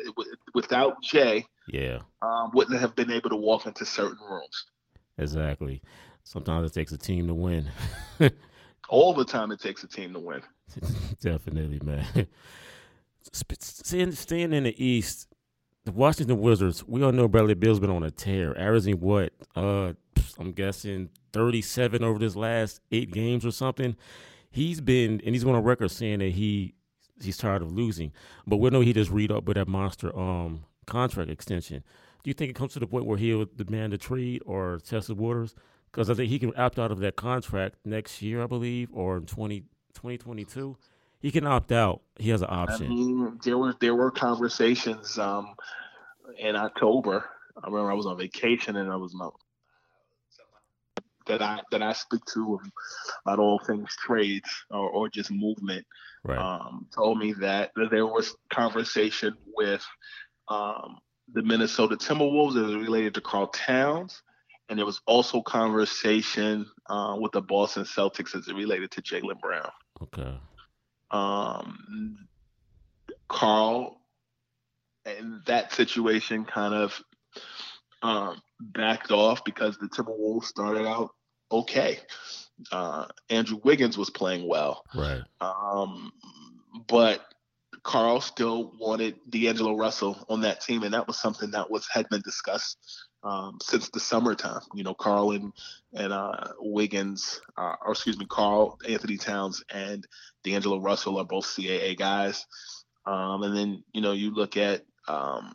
without 0.54 1.02
Jay, 1.02 1.44
yeah, 1.68 1.98
um, 2.22 2.50
wouldn't 2.54 2.80
have 2.80 2.96
been 2.96 3.10
able 3.10 3.28
to 3.28 3.36
walk 3.36 3.66
into 3.66 3.84
certain 3.84 4.24
rooms. 4.26 4.64
Exactly. 5.18 5.82
Sometimes 6.22 6.70
it 6.70 6.74
takes 6.74 6.92
a 6.92 6.98
team 6.98 7.26
to 7.28 7.34
win. 7.34 7.70
All 8.88 9.14
the 9.14 9.24
time, 9.24 9.52
it 9.52 9.60
takes 9.60 9.82
a 9.84 9.88
team 9.88 10.12
to 10.14 10.20
win. 10.20 10.42
Definitely, 11.20 11.80
man. 11.82 12.26
Staying, 13.32 14.52
in 14.52 14.64
the 14.64 14.84
East, 14.84 15.28
the 15.84 15.92
Washington 15.92 16.40
Wizards. 16.40 16.84
We 16.86 17.02
all 17.02 17.12
know 17.12 17.26
Bradley 17.26 17.54
Beal's 17.54 17.80
been 17.80 17.90
on 17.90 18.02
a 18.02 18.10
tear, 18.10 18.56
averaging 18.58 19.00
what? 19.00 19.32
Uh, 19.56 19.94
I'm 20.38 20.52
guessing 20.52 21.08
37 21.32 22.04
over 22.04 22.18
this 22.18 22.36
last 22.36 22.80
eight 22.92 23.10
games 23.12 23.46
or 23.46 23.50
something 23.50 23.96
he's 24.54 24.80
been 24.80 25.20
and 25.26 25.34
he's 25.34 25.44
on 25.44 25.54
a 25.54 25.60
record 25.60 25.90
saying 25.90 26.20
that 26.20 26.30
he 26.30 26.74
he's 27.20 27.36
tired 27.36 27.60
of 27.60 27.72
losing. 27.72 28.12
But 28.46 28.58
we 28.58 28.70
know 28.70 28.80
he 28.80 28.92
just 28.92 29.10
read 29.10 29.32
up 29.32 29.44
with 29.44 29.56
that 29.56 29.68
monster 29.68 30.16
um 30.16 30.64
contract 30.86 31.30
extension. 31.30 31.82
Do 32.24 32.30
you 32.30 32.34
think 32.34 32.50
it 32.50 32.54
comes 32.54 32.72
to 32.72 32.80
the 32.80 32.86
point 32.86 33.04
where 33.04 33.18
he'll 33.18 33.44
demand 33.44 33.92
a 33.92 33.98
trade 33.98 34.42
or 34.46 34.78
test 34.78 35.08
the 35.08 35.14
waters? 35.14 35.54
Because 35.92 36.08
I 36.08 36.14
think 36.14 36.30
he 36.30 36.38
can 36.38 36.52
opt 36.56 36.78
out 36.78 36.90
of 36.90 36.98
that 37.00 37.16
contract 37.16 37.76
next 37.84 38.22
year, 38.22 38.42
I 38.42 38.46
believe, 38.46 38.88
or 38.94 39.18
in 39.18 39.26
20, 39.26 39.60
2022. 39.92 40.76
He 41.20 41.30
can 41.30 41.46
opt 41.46 41.70
out. 41.70 42.00
He 42.18 42.30
has 42.30 42.40
an 42.40 42.48
option. 42.50 42.86
I 42.86 42.88
mean, 42.88 43.40
there 43.44 43.58
were 43.58 43.74
there 43.78 43.94
were 43.94 44.10
conversations 44.10 45.18
um, 45.18 45.54
in 46.38 46.56
October. 46.56 47.24
I 47.62 47.66
remember 47.66 47.90
I 47.90 47.94
was 47.94 48.06
on 48.06 48.16
vacation 48.16 48.76
and 48.76 48.90
I 48.90 48.96
was 48.96 49.14
my 49.14 49.28
that 51.26 51.42
I 51.42 51.60
that 51.70 51.82
I 51.82 51.92
speak 51.92 52.24
to 52.34 52.60
about 53.24 53.38
all 53.38 53.58
things 53.58 53.94
trades 53.96 54.48
or, 54.70 54.88
or 54.90 55.08
just 55.08 55.30
movement 55.30 55.86
right. 56.22 56.38
um, 56.38 56.86
told 56.94 57.18
me 57.18 57.34
that 57.34 57.72
there 57.90 58.06
was 58.06 58.34
conversation 58.50 59.36
with 59.56 59.84
um, 60.48 60.98
the 61.32 61.42
Minnesota 61.42 61.96
Timberwolves 61.96 62.56
as 62.56 62.74
related 62.74 63.14
to 63.14 63.20
Karl 63.20 63.48
Towns, 63.48 64.22
and 64.68 64.78
there 64.78 64.86
was 64.86 65.00
also 65.06 65.42
conversation 65.42 66.66
uh, 66.88 67.16
with 67.18 67.32
the 67.32 67.40
Boston 67.40 67.84
Celtics 67.84 68.36
as 68.36 68.48
it 68.48 68.54
related 68.54 68.90
to 68.92 69.02
Jaylen 69.02 69.40
Brown. 69.40 69.70
Okay. 70.02 70.38
Um, 71.10 72.26
Karl 73.28 74.00
and 75.06 75.40
that 75.46 75.72
situation 75.72 76.44
kind 76.44 76.74
of 76.74 77.02
um, 78.02 78.40
backed 78.60 79.10
off 79.10 79.44
because 79.44 79.76
the 79.78 79.88
Timberwolves 79.88 80.44
started 80.44 80.86
out 80.86 81.10
okay. 81.50 81.98
Uh, 82.70 83.06
Andrew 83.30 83.60
Wiggins 83.64 83.98
was 83.98 84.10
playing 84.10 84.46
well. 84.48 84.84
Right. 84.94 85.22
Um, 85.40 86.12
but 86.86 87.20
Karl 87.84 88.20
still 88.20 88.72
wanted 88.78 89.16
D'Angelo 89.28 89.76
Russell 89.76 90.24
on 90.28 90.40
that 90.40 90.62
team, 90.62 90.82
and 90.82 90.94
that 90.94 91.06
was 91.06 91.18
something 91.18 91.50
that 91.52 91.70
was 91.70 91.86
had 91.86 92.08
been 92.08 92.22
discussed 92.22 92.78
um, 93.22 93.58
since 93.62 93.90
the 93.90 94.00
summertime. 94.00 94.62
You 94.74 94.84
know, 94.84 94.94
Karl 94.94 95.32
and 95.32 95.52
and 95.92 96.12
uh, 96.12 96.48
Wiggins, 96.58 97.40
uh, 97.56 97.76
or 97.84 97.92
excuse 97.92 98.18
me, 98.18 98.26
Carl 98.26 98.78
Anthony 98.88 99.18
Towns 99.18 99.62
and 99.72 100.06
D'Angelo 100.42 100.80
Russell 100.80 101.18
are 101.18 101.24
both 101.24 101.44
CAA 101.44 101.96
guys. 101.96 102.46
Um, 103.06 103.42
and 103.42 103.56
then 103.56 103.84
you 103.92 104.00
know 104.00 104.12
you 104.12 104.34
look 104.34 104.56
at 104.56 104.82
um, 105.06 105.54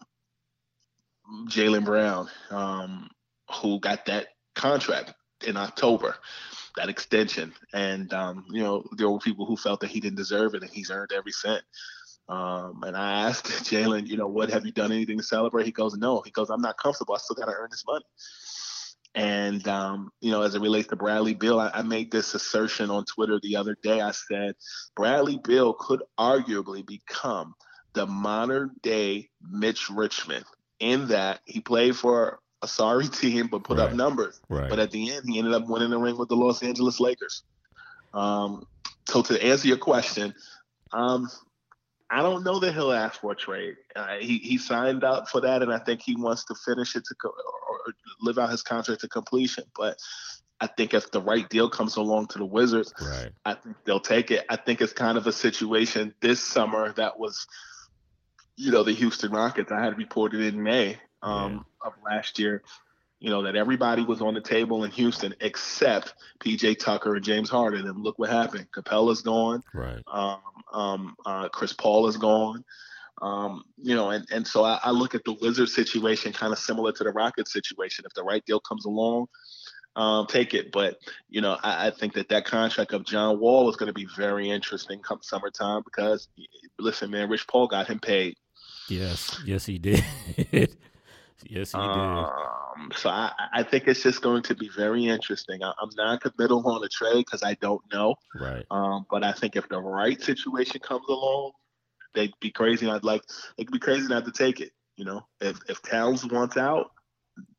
Jaylen 1.48 1.84
Brown, 1.84 2.30
um, 2.52 3.10
who 3.62 3.80
got 3.80 4.06
that 4.06 4.28
contract 4.56 5.13
in 5.46 5.58
October, 5.58 6.15
that 6.76 6.89
extension. 6.89 7.54
And, 7.74 8.13
um, 8.13 8.46
you 8.50 8.62
know, 8.62 8.84
there 8.98 9.10
were 9.10 9.20
people 9.20 9.46
who 9.46 9.58
felt 9.58 9.80
that 9.82 9.89
he 9.89 10.00
didn't 10.00 10.18
deserve 10.18 10.54
it 10.54 10.62
and 10.62 10.72
he's 10.72 10.92
earned 10.92 11.12
every 11.12 11.32
cent. 11.32 11.63
Um, 12.30 12.84
and 12.84 12.96
I 12.96 13.28
asked 13.28 13.46
Jaylen, 13.70 14.08
you 14.08 14.15
know, 14.15 14.28
what 14.28 14.50
have 14.52 14.65
you 14.65 14.72
done 14.72 14.92
anything 14.92 15.18
to 15.18 15.24
celebrate? 15.24 15.65
He 15.65 15.72
goes, 15.72 15.98
no. 15.98 16.22
He 16.22 16.32
goes, 16.32 16.50
I'm 16.50 16.62
not 16.62 16.78
comfortable. 16.78 17.15
I 17.15 17.18
still 17.18 17.36
got 17.36 17.46
to 17.46 17.56
earn 17.58 17.70
this 17.72 17.84
money. 17.86 18.06
And, 19.15 19.68
um, 19.68 20.12
you 20.22 20.30
know, 20.30 20.44
as 20.44 20.54
it 20.54 20.62
relates 20.62 20.88
to 20.89 20.96
Bradley 20.96 21.34
Beal, 21.34 21.60
I, 21.60 21.72
I, 21.74 21.82
made 21.82 22.12
this 22.12 22.36
assertion 22.36 22.92
on 22.92 23.06
Twitter 23.06 23.39
the 23.42 23.56
other 23.56 23.76
day. 23.82 24.02
I 24.02 24.12
said, 24.12 24.54
Bradley 24.96 25.39
Beal 25.44 25.74
could 25.74 26.04
arguably 26.20 26.86
become 26.86 27.56
the 27.94 28.06
modern 28.06 28.72
day 28.84 29.30
Mitch 29.42 29.89
Richmond 29.89 30.46
in 30.80 31.08
that 31.08 31.39
he 31.46 31.60
played 31.60 31.96
for 31.96 32.39
a 32.62 32.68
sorry 32.68 33.08
team, 33.10 33.48
but 33.48 33.63
put 33.63 33.80
right. 33.80 33.89
up 33.89 33.96
numbers. 33.96 34.39
Right. 34.48 34.70
But 34.70 34.78
at 34.78 34.92
the 34.92 35.12
end, 35.12 35.24
he 35.28 35.39
ended 35.39 35.56
up 35.56 35.68
winning 35.68 35.89
the 35.89 35.98
ring 35.98 36.15
with 36.15 36.30
the 36.30 36.36
Los 36.36 36.62
Angeles 36.62 37.00
Lakers. 37.00 37.42
Um, 38.13 38.68
so 39.08 39.24
to 39.24 39.44
answer 39.44 39.68
your 39.68 39.78
question, 39.78 40.36
um, 40.94 41.28
I 42.12 42.22
don't 42.22 42.43
know 42.43 42.60
that 42.60 42.74
he'll 42.74 42.91
ask 42.91 43.22
for 43.22 43.34
a 43.34 43.36
trade. 43.36 43.76
Uh, 43.95 44.17
he 44.19 44.39
he 44.39 44.58
signed 44.58 45.04
up 45.04 45.30
for 45.30 45.41
that, 45.41 45.62
and 45.62 45.72
I 45.72 45.78
think 45.78 46.02
he 46.02 46.15
wants 46.15 46.45
to 46.45 46.56
finish 46.56 46.95
it 46.95 47.04
to 47.06 47.15
co- 47.15 47.30
or 47.30 47.93
live 48.22 48.39
out 48.39 48.50
his 48.50 48.63
contract 48.63 49.02
to 49.02 49.08
completion. 49.08 49.65
But 49.78 49.98
I 50.60 50.67
think 50.67 50.93
if 50.93 51.12
the 51.12 51.22
right 51.22 51.48
deal 51.48 51.69
comes 51.69 51.95
along 51.95 52.28
to 52.28 52.39
the 52.39 52.45
Wizards, 52.45 52.93
right. 53.00 53.32
I 53.45 53.54
think 53.54 53.78
they'll 53.86 54.00
take 54.00 54.32
it. 54.32 54.45
I 54.50 54.56
think 54.56 54.82
it's 54.82 54.93
kind 54.93 55.17
of 55.17 55.28
a 55.28 55.32
situation 55.32 56.13
this 56.19 56.41
summer 56.41 56.91
that 56.93 57.19
was, 57.19 57.48
you 58.58 58.72
know, 58.72 58.84
the 58.84 58.93
Houston 58.93 59.32
Rockets. 59.32 59.72
I 59.72 59.84
had 59.84 59.98
reported 59.98 60.41
in 60.41 60.62
May 60.62 60.98
um, 61.22 61.65
yeah. 61.82 61.88
of 61.88 61.93
last 62.04 62.39
year. 62.39 62.63
You 63.19 63.29
know 63.29 63.43
that 63.43 63.55
everybody 63.55 64.03
was 64.03 64.21
on 64.21 64.34
the 64.34 64.41
table 64.41 64.84
in 64.84 64.91
Houston 64.91 65.36
except 65.41 66.13
PJ 66.39 66.79
Tucker 66.79 67.15
and 67.15 67.23
James 67.23 67.49
Harden, 67.49 67.88
and 67.88 68.01
look 68.01 68.17
what 68.17 68.29
happened. 68.29 68.67
Capela's 68.71 69.21
gone. 69.21 69.62
Right. 69.73 70.01
Um, 70.08 70.41
um, 70.71 71.15
uh, 71.25 71.49
Chris 71.49 71.73
Paul 71.73 72.08
is 72.08 72.17
gone. 72.17 72.63
Um, 73.21 73.65
you 73.82 73.95
know, 73.95 74.12
and, 74.12 74.25
and 74.32 74.47
so 74.47 74.63
I, 74.63 74.79
I 74.82 74.91
look 74.91 75.13
at 75.13 75.25
the 75.25 75.34
Wizards 75.34 75.75
situation 75.75 76.32
kind 76.32 76.53
of 76.53 76.60
similar 76.60 76.93
to 76.93 77.03
the 77.03 77.12
Rockets 77.12 77.51
situation. 77.51 78.05
If 78.05 78.13
the 78.13 78.23
right 78.23 78.45
deal 78.45 78.62
comes 78.62 78.86
along, 78.86 79.27
um, 79.95 80.27
take 80.27 80.53
it. 80.53 80.71
But 80.71 80.99
you 81.29 81.41
know, 81.41 81.58
I, 81.62 81.88
I, 81.88 81.91
think 81.91 82.13
that 82.13 82.29
that 82.29 82.45
contract 82.45 82.93
of 82.93 83.05
John 83.05 83.39
Wall 83.39 83.69
is 83.69 83.75
going 83.75 83.88
to 83.88 83.93
be 83.93 84.08
very 84.15 84.49
interesting 84.49 84.99
come 84.99 85.19
summertime 85.21 85.82
because 85.84 86.29
listen, 86.77 87.12
man, 87.12 87.29
Rich 87.29 87.47
Paul 87.47 87.67
got 87.67 87.88
him 87.88 87.99
paid. 87.99 88.36
Yes, 88.88 89.39
yes, 89.45 89.65
he 89.65 89.77
did. 89.77 90.03
Yes, 91.45 91.71
he 91.71 91.78
did. 91.78 91.88
Um, 91.88 92.91
so 92.95 93.10
I, 93.10 93.32
I 93.54 93.63
think 93.63 93.88
it's 93.88 94.04
just 94.04 94.21
going 94.21 94.43
to 94.43 94.56
be 94.56 94.69
very 94.75 95.06
interesting. 95.06 95.63
I, 95.63 95.69
am 95.82 95.89
not 95.95 96.21
committal 96.21 96.67
on 96.67 96.84
a 96.84 96.89
trade 96.89 97.25
because 97.25 97.43
I 97.43 97.56
don't 97.56 97.82
know. 97.91 98.15
Right. 98.36 98.65
Um, 98.71 99.06
but 99.10 99.23
I 99.23 99.32
think 99.32 99.56
if 99.56 99.67
the 99.69 99.80
right 99.80 100.21
situation 100.21 100.82
comes 100.82 101.06
along, 101.08 101.52
they'd 102.13 102.34
be 102.41 102.52
crazy. 102.52 102.89
I'd 102.89 103.04
like 103.04 103.23
it'd 103.58 103.71
be 103.71 103.80
crazy 103.80 104.08
not 104.08 104.25
to 104.25 104.32
take 104.32 104.60
it. 104.60 104.71
You 104.95 105.06
know, 105.06 105.25
if 105.39 105.60
if 105.69 105.82
Towns 105.82 106.25
wants 106.25 106.58
out, 106.58 106.91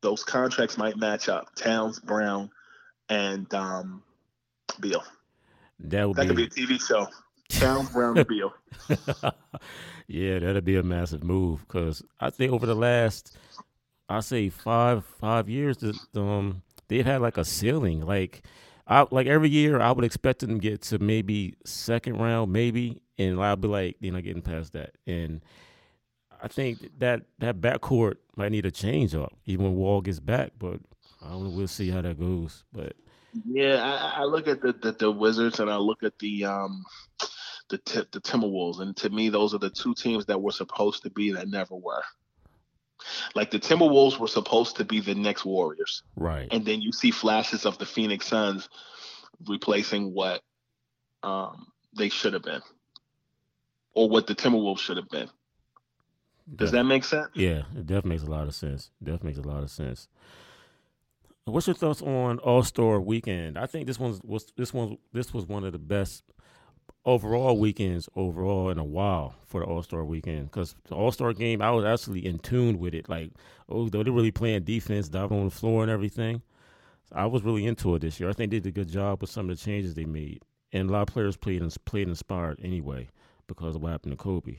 those 0.01 0.23
contracts 0.23 0.77
might 0.77 0.97
match 0.97 1.29
up. 1.29 1.55
Towns, 1.55 1.99
Brown, 1.99 2.51
and 3.09 3.51
um, 3.53 4.03
Beal. 4.79 5.03
That 5.79 6.07
would 6.07 6.17
that 6.17 6.23
be... 6.23 6.27
could 6.27 6.55
be 6.55 6.63
a 6.63 6.67
TV 6.67 6.87
show. 6.87 7.07
Towns, 7.49 7.89
Brown, 7.89 8.17
and 8.17 8.27
Beal. 8.27 8.53
yeah, 10.07 10.39
that'd 10.39 10.65
be 10.65 10.77
a 10.77 10.83
massive 10.83 11.23
move 11.23 11.65
because 11.67 12.03
I 12.19 12.29
think 12.29 12.53
over 12.53 12.65
the 12.65 12.75
last 12.75 13.37
I 14.11 14.19
say 14.19 14.49
five 14.49 15.05
five 15.19 15.49
years. 15.49 15.77
Um, 16.15 16.61
they've 16.87 17.05
had 17.05 17.21
like 17.21 17.37
a 17.37 17.45
ceiling. 17.45 18.01
Like, 18.01 18.43
I 18.87 19.05
like 19.11 19.27
every 19.27 19.49
year 19.49 19.79
I 19.79 19.91
would 19.91 20.05
expect 20.05 20.39
them 20.39 20.59
to 20.59 20.59
get 20.59 20.81
to 20.83 20.99
maybe 20.99 21.55
second 21.65 22.17
round, 22.17 22.51
maybe, 22.51 23.01
and 23.17 23.41
I'll 23.41 23.55
be 23.55 23.67
like, 23.67 23.95
you 23.99 24.11
know, 24.11 24.21
getting 24.21 24.41
past 24.41 24.73
that. 24.73 24.95
And 25.07 25.41
I 26.43 26.47
think 26.47 26.99
that 26.99 27.21
that 27.39 27.61
backcourt 27.61 28.15
might 28.35 28.51
need 28.51 28.65
a 28.65 28.71
change 28.71 29.15
up, 29.15 29.33
even 29.45 29.65
when 29.65 29.75
Wall 29.75 30.01
gets 30.01 30.19
back. 30.19 30.51
But 30.59 30.79
I 31.21 31.29
don't, 31.29 31.43
know. 31.45 31.49
we'll 31.51 31.67
see 31.67 31.89
how 31.89 32.01
that 32.01 32.19
goes. 32.19 32.63
But 32.73 32.93
yeah, 33.45 33.81
I, 33.81 34.21
I 34.21 34.23
look 34.25 34.47
at 34.47 34.61
the, 34.61 34.73
the, 34.73 34.91
the 34.91 35.11
Wizards 35.11 35.59
and 35.59 35.69
I 35.69 35.77
look 35.77 36.03
at 36.03 36.19
the 36.19 36.45
um 36.45 36.83
the 37.69 38.07
the 38.11 38.19
Timberwolves, 38.19 38.81
and 38.81 38.95
to 38.97 39.09
me, 39.09 39.29
those 39.29 39.53
are 39.53 39.59
the 39.59 39.69
two 39.69 39.93
teams 39.95 40.25
that 40.25 40.41
were 40.41 40.51
supposed 40.51 41.03
to 41.03 41.09
be 41.09 41.31
that 41.31 41.47
never 41.47 41.75
were. 41.75 42.03
Like 43.35 43.51
the 43.51 43.59
Timberwolves 43.59 44.19
were 44.19 44.27
supposed 44.27 44.77
to 44.77 44.85
be 44.85 44.99
the 45.01 45.15
next 45.15 45.45
Warriors. 45.45 46.03
Right. 46.15 46.47
And 46.51 46.65
then 46.65 46.81
you 46.81 46.91
see 46.91 47.11
flashes 47.11 47.65
of 47.65 47.77
the 47.77 47.85
Phoenix 47.85 48.27
Suns 48.27 48.69
replacing 49.47 50.13
what 50.13 50.41
um, 51.23 51.67
they 51.97 52.09
should 52.09 52.33
have 52.33 52.43
been. 52.43 52.61
or 53.93 54.09
what 54.09 54.27
the 54.27 54.35
Timberwolves 54.35 54.79
should 54.79 54.97
have 54.97 55.09
been. 55.09 55.29
Does 56.55 56.71
that 56.71 56.83
make 56.83 57.03
sense? 57.03 57.29
Yeah, 57.35 57.63
it 57.75 57.87
definitely 57.87 58.11
makes 58.11 58.23
a 58.23 58.31
lot 58.31 58.47
of 58.47 58.55
sense. 58.55 58.91
Definitely 59.03 59.27
makes 59.27 59.39
a 59.39 59.49
lot 59.49 59.63
of 59.63 59.69
sense. 59.69 60.07
What's 61.45 61.67
your 61.67 61.75
thoughts 61.75 62.01
on 62.01 62.39
All 62.39 62.63
Star 62.63 62.99
Weekend? 63.01 63.57
I 63.57 63.65
think 63.65 63.87
this 63.87 63.99
one's 63.99 64.21
was 64.23 64.45
this 64.57 64.73
one 64.73 64.97
this 65.13 65.33
was 65.33 65.45
one 65.47 65.63
of 65.63 65.71
the 65.73 65.79
best 65.79 66.23
overall 67.05 67.57
weekends 67.57 68.07
overall 68.15 68.69
in 68.69 68.77
a 68.77 68.83
while 68.83 69.35
for 69.45 69.61
the 69.61 69.65
All 69.65 69.81
Star 69.83 70.03
Weekend 70.03 70.45
because 70.45 70.75
the 70.87 70.95
All 70.95 71.11
Star 71.11 71.33
game 71.33 71.61
I 71.61 71.71
was 71.71 71.85
actually 71.85 72.25
in 72.25 72.39
tune 72.39 72.79
with 72.79 72.93
it. 72.93 73.09
Like, 73.09 73.31
oh, 73.69 73.89
they're 73.89 74.03
really 74.03 74.31
playing 74.31 74.63
defense, 74.63 75.09
diving 75.09 75.39
on 75.39 75.45
the 75.45 75.51
floor 75.51 75.83
and 75.83 75.91
everything. 75.91 76.41
So 77.09 77.15
I 77.15 77.25
was 77.25 77.43
really 77.43 77.65
into 77.65 77.95
it 77.95 77.99
this 77.99 78.19
year. 78.19 78.29
I 78.29 78.33
think 78.33 78.51
they 78.51 78.59
did 78.59 78.69
a 78.69 78.71
good 78.71 78.89
job 78.89 79.21
with 79.21 79.29
some 79.29 79.49
of 79.49 79.57
the 79.57 79.63
changes 79.63 79.93
they 79.93 80.05
made, 80.05 80.43
and 80.71 80.89
a 80.89 80.93
lot 80.93 81.01
of 81.03 81.13
players 81.13 81.37
played 81.37 81.61
and 81.61 81.75
played 81.85 82.07
inspired 82.07 82.59
anyway 82.63 83.09
because 83.47 83.75
of 83.75 83.81
what 83.81 83.91
happened 83.91 84.13
to 84.13 84.17
Kobe. 84.17 84.57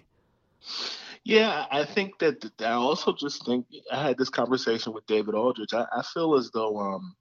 Yeah, 1.24 1.66
I 1.70 1.84
think 1.84 2.18
that 2.18 2.50
I 2.60 2.72
also 2.72 3.12
just 3.12 3.46
think 3.46 3.66
I 3.92 4.02
had 4.08 4.18
this 4.18 4.28
conversation 4.28 4.92
with 4.92 5.06
David 5.06 5.34
Aldridge. 5.34 5.72
I, 5.72 5.86
I 5.92 6.02
feel 6.02 6.34
as 6.34 6.50
though 6.50 6.78
um, 6.78 7.14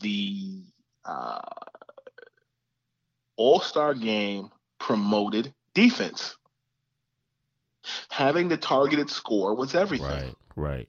the 0.00 0.62
uh, 1.04 1.40
All 3.36 3.60
Star 3.60 3.94
game 3.94 4.50
promoted 4.78 5.52
defense. 5.74 6.36
Having 8.10 8.48
the 8.48 8.56
targeted 8.56 9.10
score 9.10 9.54
was 9.54 9.74
everything. 9.74 10.06
Right, 10.06 10.34
right. 10.56 10.88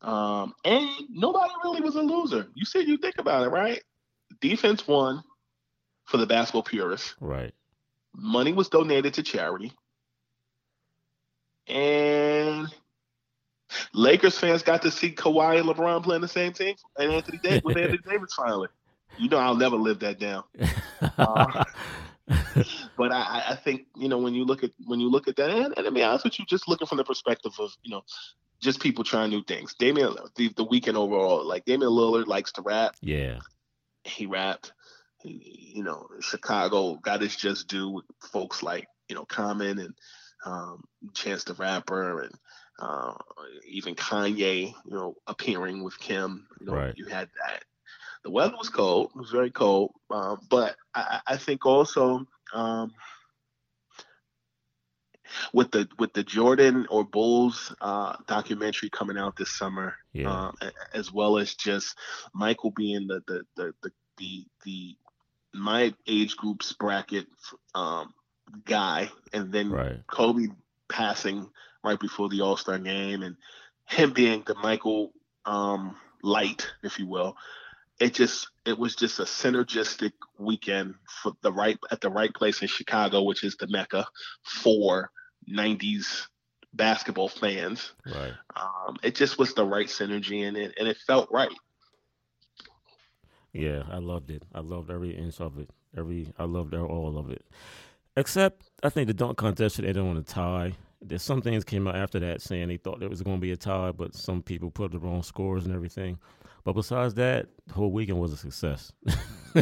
Um, 0.00 0.54
and 0.64 0.88
nobody 1.10 1.52
really 1.64 1.80
was 1.80 1.96
a 1.96 2.02
loser. 2.02 2.46
You 2.54 2.64
said 2.64 2.86
you 2.86 2.96
think 2.96 3.18
about 3.18 3.44
it, 3.44 3.50
right? 3.50 3.82
Defense 4.40 4.86
won 4.86 5.22
for 6.04 6.16
the 6.16 6.26
basketball 6.26 6.62
purists. 6.62 7.14
Right. 7.20 7.52
Money 8.14 8.52
was 8.52 8.68
donated 8.68 9.14
to 9.14 9.22
charity. 9.22 9.72
And 11.66 12.72
Lakers 13.92 14.38
fans 14.38 14.62
got 14.62 14.82
to 14.82 14.90
see 14.90 15.10
Kawhi 15.10 15.58
and 15.58 15.68
LeBron 15.68 16.02
playing 16.04 16.22
the 16.22 16.28
same 16.28 16.52
team 16.52 16.76
and 16.96 17.12
Anthony 17.12 17.38
Davis 17.38 17.62
with 17.64 17.76
Anthony 17.76 17.98
Davis 18.08 18.34
finally. 18.34 18.68
You 19.18 19.28
know 19.28 19.38
I'll 19.38 19.56
never 19.56 19.76
live 19.76 20.00
that 20.00 20.18
down. 20.18 20.44
Uh, 21.18 21.64
but 22.96 23.12
I, 23.12 23.44
I 23.50 23.56
think 23.56 23.86
you 23.96 24.08
know 24.08 24.18
when 24.18 24.34
you 24.34 24.44
look 24.44 24.64
at 24.64 24.72
when 24.84 25.00
you 25.00 25.10
look 25.10 25.28
at 25.28 25.36
that, 25.36 25.50
and, 25.50 25.74
and 25.76 25.84
to 25.84 25.90
be 25.90 26.02
honest 26.02 26.24
with 26.24 26.38
you, 26.38 26.44
just 26.46 26.68
looking 26.68 26.86
from 26.86 26.98
the 26.98 27.04
perspective 27.04 27.52
of 27.58 27.70
you 27.82 27.90
know 27.90 28.02
just 28.60 28.80
people 28.80 29.04
trying 29.04 29.30
new 29.30 29.44
things. 29.44 29.74
Damian, 29.78 30.16
the, 30.36 30.48
the 30.56 30.64
weekend 30.64 30.96
overall, 30.96 31.46
like 31.46 31.64
Damian 31.64 31.90
Lillard 31.90 32.26
likes 32.26 32.52
to 32.52 32.62
rap. 32.62 32.96
Yeah, 33.00 33.38
he 34.04 34.26
rapped. 34.26 34.72
He, 35.22 35.72
you 35.74 35.82
know, 35.82 36.08
Chicago 36.20 36.94
got 36.96 37.20
his 37.20 37.36
just 37.36 37.68
due 37.68 37.90
with 37.90 38.04
folks 38.20 38.62
like 38.62 38.88
you 39.08 39.14
know 39.14 39.24
Common 39.24 39.78
and 39.78 39.94
um, 40.44 40.84
Chance 41.14 41.44
the 41.44 41.54
Rapper 41.54 42.22
and 42.22 42.34
uh, 42.78 43.14
even 43.68 43.94
Kanye, 43.94 44.74
you 44.84 44.94
know, 44.94 45.16
appearing 45.26 45.82
with 45.82 45.98
Kim. 45.98 46.46
You 46.60 46.66
know, 46.66 46.74
right. 46.74 46.94
you 46.96 47.06
had 47.06 47.28
that. 47.42 47.64
The 48.26 48.32
weather 48.32 48.56
was 48.58 48.70
cold; 48.70 49.12
it 49.14 49.18
was 49.18 49.30
very 49.30 49.52
cold. 49.52 49.92
Uh, 50.10 50.34
but 50.50 50.74
I, 50.92 51.20
I, 51.28 51.36
think 51.36 51.64
also 51.64 52.26
um, 52.52 52.92
with 55.52 55.70
the 55.70 55.88
with 56.00 56.12
the 56.12 56.24
Jordan 56.24 56.88
or 56.90 57.04
Bulls 57.04 57.72
uh, 57.80 58.16
documentary 58.26 58.90
coming 58.90 59.16
out 59.16 59.36
this 59.36 59.56
summer, 59.56 59.94
yeah. 60.12 60.48
um, 60.48 60.56
as 60.92 61.12
well 61.12 61.38
as 61.38 61.54
just 61.54 61.96
Michael 62.34 62.72
being 62.72 63.06
the 63.06 63.22
the 63.28 63.46
the 63.54 63.74
the, 63.84 63.90
the, 64.16 64.46
the 64.64 64.96
my 65.54 65.94
age 66.08 66.36
group's 66.36 66.72
bracket 66.72 67.28
um, 67.76 68.12
guy, 68.64 69.08
and 69.32 69.52
then 69.52 69.70
right. 69.70 70.04
Kobe 70.08 70.48
passing 70.88 71.48
right 71.84 72.00
before 72.00 72.28
the 72.28 72.40
All 72.40 72.56
Star 72.56 72.80
game, 72.80 73.22
and 73.22 73.36
him 73.88 74.12
being 74.12 74.42
the 74.44 74.56
Michael 74.56 75.12
um, 75.44 75.94
light, 76.24 76.66
if 76.82 76.98
you 76.98 77.06
will. 77.06 77.36
It 77.98 78.14
just 78.14 78.48
it 78.64 78.78
was 78.78 78.94
just 78.94 79.20
a 79.20 79.24
synergistic 79.24 80.12
weekend 80.38 80.94
for 81.22 81.32
the 81.42 81.52
right 81.52 81.78
at 81.90 82.00
the 82.00 82.10
right 82.10 82.32
place 82.32 82.60
in 82.60 82.68
Chicago, 82.68 83.22
which 83.22 83.42
is 83.42 83.56
the 83.56 83.66
mecca 83.68 84.06
for 84.44 85.10
'90s 85.50 86.26
basketball 86.74 87.28
fans. 87.28 87.92
Right. 88.04 88.34
Um, 88.54 88.96
it 89.02 89.14
just 89.14 89.38
was 89.38 89.54
the 89.54 89.64
right 89.64 89.86
synergy 89.86 90.46
in 90.46 90.56
it, 90.56 90.74
and 90.78 90.86
it 90.88 90.98
felt 91.06 91.30
right. 91.32 91.52
Yeah, 93.52 93.84
I 93.90 93.98
loved 93.98 94.30
it. 94.30 94.42
I 94.54 94.60
loved 94.60 94.90
every 94.90 95.16
inch 95.16 95.40
of 95.40 95.58
it. 95.58 95.70
Every 95.96 96.32
I 96.38 96.44
loved 96.44 96.74
all 96.74 97.16
of 97.16 97.30
it. 97.30 97.46
Except, 98.14 98.62
I 98.82 98.90
think 98.90 99.08
the 99.08 99.14
dunk 99.14 99.38
contest 99.38 99.76
should 99.76 99.84
end 99.84 99.98
on 99.98 100.16
a 100.16 100.22
tie. 100.22 100.74
There's 101.08 101.22
some 101.22 101.42
things 101.42 101.64
came 101.64 101.86
out 101.86 101.96
after 101.96 102.18
that 102.20 102.42
saying 102.42 102.68
they 102.68 102.76
thought 102.76 103.00
there 103.00 103.08
was 103.08 103.22
going 103.22 103.36
to 103.36 103.40
be 103.40 103.52
a 103.52 103.56
tie, 103.56 103.92
but 103.92 104.14
some 104.14 104.42
people 104.42 104.70
put 104.70 104.92
the 104.92 104.98
wrong 104.98 105.22
scores 105.22 105.64
and 105.64 105.74
everything. 105.74 106.18
But 106.64 106.72
besides 106.72 107.14
that, 107.14 107.46
the 107.66 107.74
whole 107.74 107.92
weekend 107.92 108.18
was 108.18 108.32
a 108.32 108.36
success. 108.36 108.92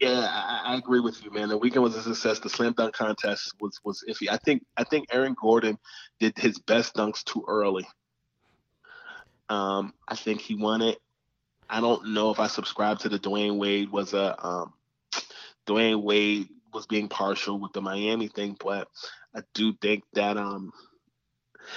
yeah, 0.00 0.26
I, 0.30 0.62
I, 0.66 0.76
agree 0.76 1.00
with 1.00 1.24
you, 1.24 1.30
man. 1.30 1.48
The 1.48 1.56
weekend 1.56 1.82
was 1.82 1.96
a 1.96 2.02
success. 2.02 2.38
The 2.38 2.50
slam 2.50 2.74
dunk 2.74 2.94
contest 2.94 3.54
was 3.60 3.80
was 3.82 4.04
iffy. 4.08 4.28
I 4.30 4.36
think 4.36 4.62
I 4.76 4.84
think 4.84 5.06
Aaron 5.10 5.34
Gordon 5.40 5.78
did 6.20 6.36
his 6.36 6.58
best 6.58 6.94
dunks 6.94 7.24
too 7.24 7.44
early. 7.48 7.86
Um, 9.48 9.94
I 10.06 10.16
think 10.16 10.40
he 10.40 10.54
won 10.54 10.82
it. 10.82 10.98
I 11.70 11.80
don't 11.80 12.08
know 12.08 12.30
if 12.30 12.38
I 12.38 12.46
subscribe 12.46 12.98
to 13.00 13.08
the 13.08 13.18
Dwyane 13.18 13.56
Wade 13.56 13.90
was 13.90 14.12
a 14.12 14.46
um, 14.46 14.74
Dwyane 15.66 16.02
Wade 16.02 16.48
was 16.74 16.86
being 16.86 17.08
partial 17.08 17.58
with 17.58 17.72
the 17.72 17.80
Miami 17.80 18.28
thing, 18.28 18.56
but 18.62 18.88
I 19.34 19.40
do 19.54 19.72
think 19.80 20.04
that 20.14 20.36
um 20.36 20.72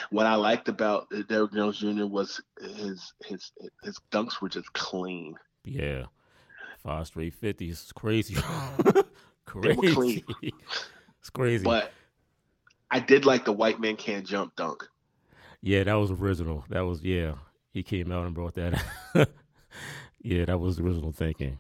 what 0.09 0.25
I 0.25 0.35
liked 0.35 0.67
about 0.67 1.07
Derrick 1.29 1.53
Jones 1.53 1.79
Jr. 1.79 2.05
was 2.05 2.41
his 2.59 3.13
his 3.25 3.51
his 3.83 3.99
dunks 4.11 4.41
were 4.41 4.49
just 4.49 4.71
clean. 4.73 5.35
Yeah, 5.63 6.05
five 6.83 7.07
straight 7.07 7.33
fifties. 7.33 7.81
It's 7.83 7.91
crazy. 7.91 8.35
crazy. 9.45 10.25
It's 10.41 11.29
crazy. 11.29 11.63
But 11.63 11.91
I 12.91 12.99
did 12.99 13.25
like 13.25 13.45
the 13.45 13.53
white 13.53 13.79
man 13.79 13.95
can't 13.95 14.25
jump 14.25 14.55
dunk. 14.55 14.87
Yeah, 15.61 15.83
that 15.83 15.95
was 15.95 16.11
original. 16.11 16.65
That 16.69 16.81
was 16.81 17.03
yeah. 17.03 17.33
He 17.71 17.83
came 17.83 18.11
out 18.11 18.25
and 18.25 18.33
brought 18.33 18.55
that. 18.55 18.81
yeah, 20.21 20.45
that 20.45 20.59
was 20.59 20.79
original 20.79 21.11
thinking. 21.11 21.59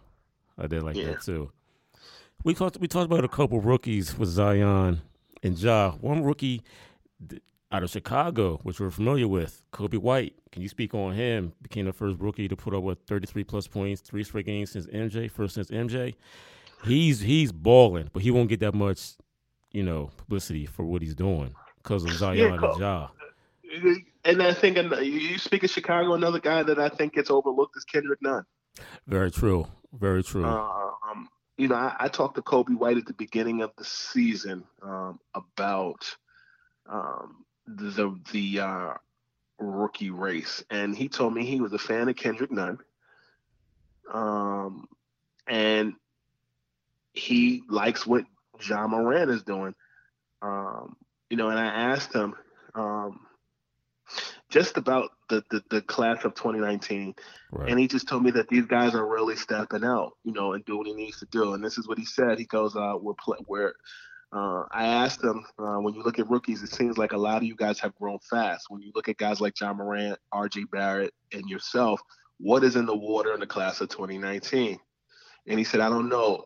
I 0.57 0.67
did 0.67 0.83
like 0.83 0.95
yeah. 0.95 1.07
that 1.07 1.21
too. 1.21 1.51
We 2.47 2.53
talked 2.53 2.77
we 2.77 2.87
talked 2.87 3.11
about 3.11 3.25
a 3.25 3.27
couple 3.27 3.59
rookies 3.59 4.17
with 4.17 4.29
Zion 4.29 5.01
and 5.43 5.59
Ja. 5.59 5.91
One 5.99 6.23
rookie 6.23 6.63
out 7.73 7.83
of 7.83 7.89
Chicago, 7.89 8.61
which 8.63 8.79
we're 8.79 8.89
familiar 8.89 9.27
with, 9.27 9.61
Coby 9.73 9.97
White. 9.97 10.33
Can 10.53 10.61
you 10.61 10.69
speak 10.69 10.93
on 10.93 11.11
him? 11.11 11.51
Became 11.61 11.87
the 11.87 11.91
first 11.91 12.17
rookie 12.21 12.47
to 12.47 12.55
put 12.55 12.73
up 12.73 12.83
with 12.83 12.99
33 13.05 13.43
plus 13.43 13.67
points, 13.67 13.99
three 13.99 14.23
straight 14.23 14.45
games 14.45 14.71
since 14.71 14.85
MJ, 14.87 15.29
first 15.29 15.55
since 15.55 15.69
MJ. 15.69 16.15
He's 16.85 17.19
he's 17.19 17.51
balling, 17.51 18.09
but 18.13 18.21
he 18.21 18.31
won't 18.31 18.47
get 18.47 18.61
that 18.61 18.73
much, 18.73 19.15
you 19.73 19.83
know, 19.83 20.09
publicity 20.15 20.65
for 20.65 20.85
what 20.85 21.01
he's 21.01 21.15
doing 21.15 21.53
because 21.83 22.05
of 22.05 22.13
Zion 22.13 22.37
yeah, 22.37 22.53
and 22.53 22.79
Ja. 22.79 23.07
And 24.23 24.41
I 24.41 24.53
think 24.53 24.77
you 25.03 25.37
speak 25.37 25.65
of 25.65 25.69
Chicago, 25.69 26.13
another 26.13 26.39
guy 26.39 26.63
that 26.63 26.79
I 26.79 26.87
think 26.87 27.15
gets 27.15 27.29
overlooked 27.29 27.75
is 27.75 27.83
Kendrick 27.83 28.21
Nunn. 28.21 28.45
Very 29.05 29.31
true. 29.31 29.67
Very 29.91 30.23
true. 30.23 30.45
Uh, 30.45 30.91
um, 31.11 31.27
you 31.57 31.67
know, 31.67 31.75
I, 31.75 31.95
I, 31.99 32.07
talked 32.07 32.35
to 32.35 32.41
Coby 32.41 32.75
White 32.77 32.97
at 32.97 33.05
the 33.05 33.13
beginning 33.13 33.61
of 33.61 33.71
the 33.77 33.83
season 33.83 34.63
um, 34.81 35.19
about 35.33 36.15
um, 36.87 37.43
the 37.65 38.17
the 38.31 38.59
uh, 38.59 38.93
rookie 39.59 40.11
race, 40.11 40.63
and 40.69 40.95
he 40.95 41.09
told 41.09 41.33
me 41.33 41.45
he 41.45 41.59
was 41.59 41.73
a 41.73 41.79
fan 41.79 42.09
of 42.09 42.15
Kendrick 42.15 42.51
Nunn, 42.51 42.77
um, 44.11 44.87
and 45.47 45.93
he 47.13 47.63
likes 47.67 48.05
what 48.05 48.25
Ja 48.61 48.87
Morant 48.87 49.31
is 49.31 49.43
doing. 49.43 49.73
Um, 50.41 50.95
you 51.29 51.37
know, 51.37 51.49
and 51.49 51.59
I 51.59 51.65
asked 51.65 52.13
him 52.13 52.35
um, 52.75 53.26
just 54.49 54.77
about 54.77 55.11
the, 55.29 55.43
the, 55.51 55.63
the 55.69 55.81
class 55.81 56.23
of 56.23 56.33
2019. 56.35 57.15
Right. 57.51 57.69
And 57.69 57.79
he 57.79 57.87
just 57.87 58.07
told 58.07 58.23
me 58.23 58.31
that 58.31 58.47
these 58.47 58.65
guys 58.65 58.95
are 58.95 59.05
really 59.05 59.35
stepping 59.35 59.83
out, 59.83 60.13
you 60.23 60.31
know, 60.31 60.53
and 60.53 60.63
doing 60.65 60.79
what 60.79 60.87
he 60.87 60.93
needs 60.93 61.19
to 61.19 61.27
do. 61.31 61.53
And 61.53 61.63
this 61.63 61.77
is 61.77 61.87
what 61.87 61.97
he 61.97 62.05
said. 62.05 62.39
He 62.39 62.45
goes, 62.45 62.75
uh, 62.75 62.95
we're, 62.99 63.13
we're 63.47 63.73
uh, 64.31 64.63
I 64.71 64.87
asked 64.87 65.23
him, 65.23 65.45
uh, 65.57 65.77
when 65.77 65.93
you 65.93 66.03
look 66.03 66.19
at 66.19 66.29
rookies, 66.29 66.61
it 66.61 66.71
seems 66.71 66.97
like 66.97 67.13
a 67.13 67.17
lot 67.17 67.37
of 67.37 67.43
you 67.43 67.55
guys 67.55 67.79
have 67.79 67.95
grown 67.95 68.19
fast. 68.19 68.65
When 68.69 68.81
you 68.81 68.91
look 68.93 69.07
at 69.07 69.17
guys 69.17 69.39
like 69.39 69.59
Ja 69.59 69.73
Morant, 69.73 70.19
RJ 70.33 70.69
Barrett, 70.69 71.13
and 71.31 71.49
yourself, 71.49 72.01
what 72.39 72.63
is 72.63 72.75
in 72.75 72.85
the 72.85 72.95
water 72.95 73.33
in 73.33 73.39
the 73.39 73.47
class 73.47 73.79
of 73.79 73.89
2019? 73.89 74.79
And 75.47 75.57
he 75.57 75.63
said, 75.63 75.79
I 75.79 75.89
don't 75.89 76.09
know. 76.09 76.45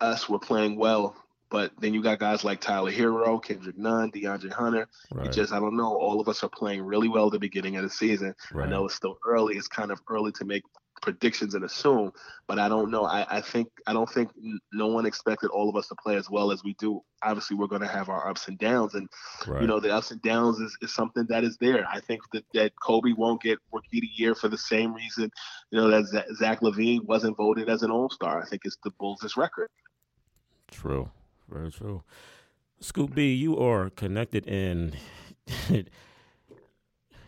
Us, 0.00 0.28
we're 0.28 0.38
playing 0.38 0.76
well. 0.76 1.16
But 1.52 1.70
then 1.78 1.94
you 1.94 2.02
got 2.02 2.18
guys 2.18 2.42
like 2.42 2.60
Tyler 2.60 2.90
Herro, 2.90 3.40
Kendrick 3.40 3.78
Nunn, 3.78 4.10
DeAndre 4.10 4.50
Hunter. 4.50 4.88
Right. 5.12 5.26
It 5.26 5.32
just, 5.32 5.52
I 5.52 5.60
don't 5.60 5.76
know. 5.76 5.94
All 5.94 6.20
of 6.20 6.26
us 6.26 6.42
are 6.42 6.48
playing 6.48 6.82
really 6.82 7.08
well 7.08 7.26
at 7.26 7.32
the 7.32 7.38
beginning 7.38 7.76
of 7.76 7.82
the 7.82 7.90
season. 7.90 8.34
Right. 8.52 8.66
I 8.66 8.70
know 8.70 8.86
it's 8.86 8.94
still 8.94 9.18
early. 9.24 9.56
It's 9.56 9.68
kind 9.68 9.92
of 9.92 10.00
early 10.08 10.32
to 10.32 10.44
make 10.44 10.62
predictions 11.02 11.54
and 11.54 11.64
assume, 11.64 12.12
but 12.46 12.58
I 12.58 12.68
don't 12.68 12.90
know. 12.90 13.04
I, 13.04 13.26
I 13.28 13.40
think 13.42 13.68
I 13.86 13.92
don't 13.92 14.08
think 14.08 14.30
no 14.72 14.86
one 14.86 15.04
expected 15.04 15.50
all 15.50 15.68
of 15.68 15.76
us 15.76 15.88
to 15.88 15.94
play 15.96 16.16
as 16.16 16.30
well 16.30 16.50
as 16.52 16.64
we 16.64 16.74
do. 16.78 17.02
Obviously, 17.22 17.56
we're 17.56 17.66
going 17.66 17.82
to 17.82 17.88
have 17.88 18.08
our 18.08 18.30
ups 18.30 18.48
and 18.48 18.56
downs, 18.58 18.94
and 18.94 19.08
right. 19.46 19.60
you 19.60 19.66
know 19.66 19.80
the 19.80 19.92
ups 19.92 20.12
and 20.12 20.22
downs 20.22 20.58
is, 20.58 20.74
is 20.80 20.94
something 20.94 21.26
that 21.28 21.44
is 21.44 21.58
there. 21.60 21.86
I 21.86 22.00
think 22.00 22.22
that, 22.32 22.44
that 22.54 22.72
Coby 22.82 23.14
won't 23.14 23.42
get 23.42 23.58
Rookie 23.72 23.98
of 23.98 24.02
the 24.02 24.10
Year 24.14 24.34
for 24.34 24.48
the 24.48 24.56
same 24.56 24.94
reason, 24.94 25.30
you 25.70 25.80
know, 25.80 25.90
that 25.90 26.24
Zach 26.36 26.60
LaVine 26.60 27.04
wasn't 27.04 27.36
voted 27.36 27.68
as 27.68 27.82
an 27.82 27.90
All 27.90 28.08
Star. 28.08 28.40
I 28.40 28.46
think 28.46 28.62
it's 28.64 28.78
the 28.84 28.92
Bulls' 28.98 29.36
record. 29.36 29.68
True, 30.70 31.10
very 31.48 31.70
true. 31.70 32.02
Scoop 32.80 33.14
B, 33.14 33.32
you 33.34 33.58
are 33.58 33.90
connected 33.90 34.46
and 34.48 34.96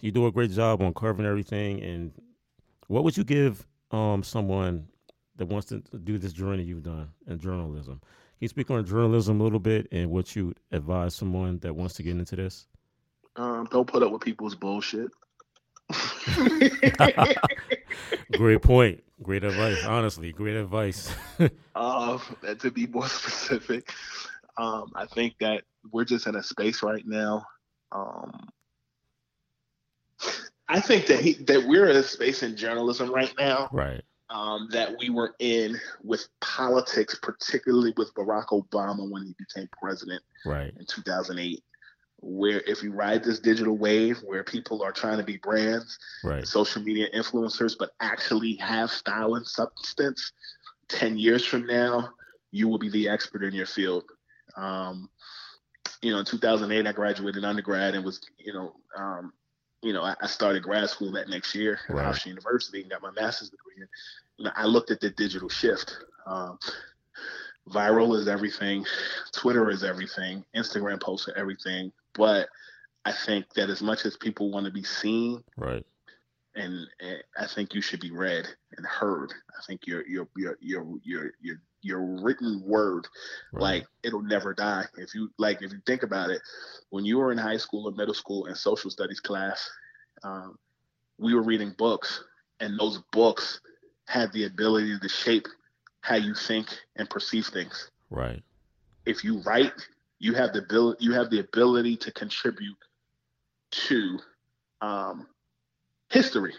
you 0.01 0.11
do 0.11 0.27
a 0.27 0.33
great 0.33 0.51
job 0.51 0.83
on 0.83 0.93
carving 0.93 1.27
everything 1.27 1.81
and 1.83 2.13
what 2.89 3.05
would 3.05 3.17
you 3.17 3.25
give 3.25 3.67
um, 3.93 4.23
someone 4.23 4.89
that 5.37 5.47
wants 5.47 5.69
to 5.69 5.81
do 6.05 6.19
this 6.19 6.33
journey 6.33 6.63
you've 6.63 6.83
done 6.83 7.09
in 7.27 7.39
journalism? 7.39 8.01
Can 8.01 8.41
you 8.41 8.49
speak 8.49 8.71
on 8.71 8.85
journalism 8.85 9.41
a 9.41 9.45
little 9.45 9.61
bit 9.61 9.87
and 9.93 10.11
what 10.11 10.35
you 10.35 10.55
advise 10.73 11.15
someone 11.15 11.59
that 11.61 11.75
wants 11.75 11.95
to 11.95 12.03
get 12.03 12.17
into 12.17 12.35
this? 12.35 12.67
Um, 13.37 13.69
don't 13.71 13.87
put 13.87 14.03
up 14.03 14.11
with 14.11 14.23
people's 14.23 14.57
bullshit. 14.57 15.11
great 18.33 18.63
point. 18.63 19.04
Great 19.23 19.45
advice. 19.45 19.85
Honestly, 19.85 20.33
great 20.33 20.57
advice. 20.57 21.15
and 22.47 22.61
to 22.61 22.71
be 22.71 22.87
more 22.87 23.09
specific, 23.09 23.93
um, 24.57 24.91
I 24.95 25.07
think 25.07 25.35
that 25.41 25.63
we're 25.93 26.05
just 26.05 26.27
in 26.27 26.35
a 26.35 26.43
space 26.43 26.83
right 26.83 27.07
now 27.07 27.45
um, 27.95 28.49
I 30.69 30.81
think 30.81 31.07
that 31.07 31.21
he, 31.21 31.35
that 31.45 31.65
we're 31.67 31.89
in 31.89 31.97
a 31.97 32.03
space 32.03 32.43
in 32.43 32.57
journalism 32.57 33.13
right 33.13 33.33
now, 33.39 33.69
right? 33.73 34.03
Um, 34.31 34.69
that 34.73 34.99
we 34.99 35.11
were 35.11 35.35
in 35.39 35.79
with 36.03 36.27
politics, 36.41 37.19
particularly 37.23 37.93
with 37.97 38.13
Barack 38.15 38.49
Obama 38.49 39.09
when 39.11 39.25
he 39.25 39.35
became 39.39 39.69
president, 39.81 40.23
right 40.45 40.73
in 40.79 40.87
2008. 40.87 41.63
Where 42.27 42.61
if 42.61 42.83
you 42.83 42.93
ride 42.93 43.23
this 43.23 43.39
digital 43.39 43.77
wave, 43.77 44.19
where 44.25 44.43
people 44.43 44.83
are 44.83 44.93
trying 44.93 45.19
to 45.19 45.25
be 45.25 45.37
brands, 45.37 45.99
right, 46.23 46.47
social 46.47 46.83
media 46.83 47.07
influencers, 47.15 47.75
but 47.79 47.91
actually 48.01 48.55
have 48.55 48.91
style 48.91 49.35
and 49.35 49.47
substance, 49.47 50.33
ten 50.89 51.19
years 51.19 51.45
from 51.45 51.67
now, 51.67 52.11
you 52.51 52.69
will 52.69 52.79
be 52.79 52.89
the 52.89 53.09
expert 53.09 53.45
in 53.45 53.53
your 53.53 53.67
field. 53.67 54.05
Um, 54.57 55.11
you 56.01 56.13
know, 56.13 56.19
in 56.19 56.25
2008, 56.25 56.87
I 56.87 56.93
graduated 56.93 57.45
undergrad 57.45 57.95
and 57.95 58.05
was, 58.05 58.21
you 58.39 58.53
know, 58.53 58.75
um, 58.97 59.33
you 59.83 59.93
know, 59.93 60.03
I, 60.03 60.15
I 60.21 60.27
started 60.27 60.63
grad 60.63 60.89
school 60.89 61.13
that 61.13 61.29
next 61.29 61.55
year 61.55 61.79
at 61.89 61.95
right. 61.95 62.07
Hofstra 62.07 62.27
University 62.27 62.83
and 62.83 62.91
got 62.91 63.03
my 63.03 63.11
master's 63.11 63.51
degree. 63.51 63.75
And, 63.79 63.89
you 64.39 64.45
know, 64.45 64.53
I 64.55 64.67
looked 64.67 64.91
at 64.91 65.01
the 65.01 65.11
digital 65.11 65.49
shift. 65.49 65.97
Um, 66.27 66.59
viral 67.69 68.19
is 68.19 68.29
everything, 68.29 68.85
Twitter 69.33 69.71
is 69.71 69.83
everything, 69.83 70.45
Instagram 70.55 71.01
posts 71.01 71.29
are 71.29 71.37
everything. 71.37 71.93
But 72.15 72.49
I 73.05 73.13
think 73.13 73.53
that 73.55 73.71
as 73.71 73.83
much 73.83 74.05
as 74.07 74.17
people 74.17 74.51
want 74.51 74.67
to 74.67 74.73
be 74.73 74.85
seen, 74.85 75.43
right, 75.57 75.85
and, 76.55 76.87
and, 77.01 77.23
I 77.37 77.47
think 77.47 77.75
you 77.75 77.81
should 77.81 78.01
be 78.01 78.13
read 78.13 78.47
and 78.77 78.87
heard. 78.87 79.33
I 79.51 79.63
think 79.67 79.87
your 79.87 80.07
your 80.07 80.29
your 80.37 80.57
your 80.61 80.87
your 81.03 81.33
your 81.41 81.57
your 81.83 82.23
written 82.23 82.63
word, 82.65 83.07
right. 83.53 83.63
like 83.63 83.87
it'll 84.03 84.23
never 84.23 84.55
die. 84.55 84.85
If 84.97 85.15
you 85.15 85.31
like, 85.39 85.63
if 85.63 85.73
you 85.73 85.81
think 85.87 86.03
about 86.03 86.31
it, 86.31 86.41
when 86.91 87.05
you 87.05 87.19
were 87.19 87.33
in 87.33 87.39
high 87.39 87.59
school 87.59 87.89
or 87.89 87.93
middle 87.93 88.15
school 88.15 88.47
and 88.47 88.57
social 88.57 88.91
studies 88.91 89.21
class, 89.21 89.69
um, 90.23 90.59
we 91.19 91.35
were 91.35 91.43
reading 91.43 91.75
books, 91.77 92.25
and 92.61 92.79
those 92.79 93.01
books 93.13 93.61
had 94.07 94.33
the 94.33 94.45
ability 94.45 94.99
to 94.99 95.09
shape 95.09 95.47
how 96.01 96.17
you 96.17 96.35
think 96.35 96.69
and 96.97 97.09
perceive 97.09 97.47
things. 97.47 97.91
Right. 98.11 98.43
If 99.07 99.25
you 99.25 99.41
write, 99.41 99.73
you 100.25 100.33
have 100.33 100.55
the 100.55 100.61
ability. 100.61 101.05
You 101.05 101.13
have 101.13 101.29
the 101.29 101.41
ability 101.41 101.99
to 101.99 102.11
contribute 102.11 102.79
to 103.89 104.19
um, 104.81 105.27
history. 106.11 106.55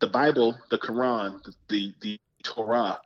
The 0.00 0.06
Bible, 0.06 0.58
the 0.70 0.76
Quran, 0.76 1.42
the, 1.42 1.54
the, 1.70 1.94
the 2.02 2.20
Torah 2.42 3.00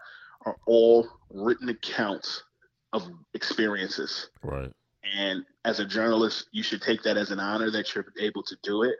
are 0.45 0.57
all 0.66 1.07
written 1.30 1.68
accounts 1.68 2.42
of 2.92 3.09
experiences. 3.34 4.30
Right. 4.42 4.72
And 5.16 5.45
as 5.64 5.78
a 5.78 5.84
journalist, 5.84 6.49
you 6.51 6.64
should 6.64 6.82
take 6.82 7.05
that 7.05 7.16
as 7.16 7.30
an 7.30 7.38
honor 7.38 7.70
that 7.70 7.95
you're 7.95 8.07
able 8.18 8.42
to 8.42 8.57
do 8.64 8.82
it. 8.82 8.97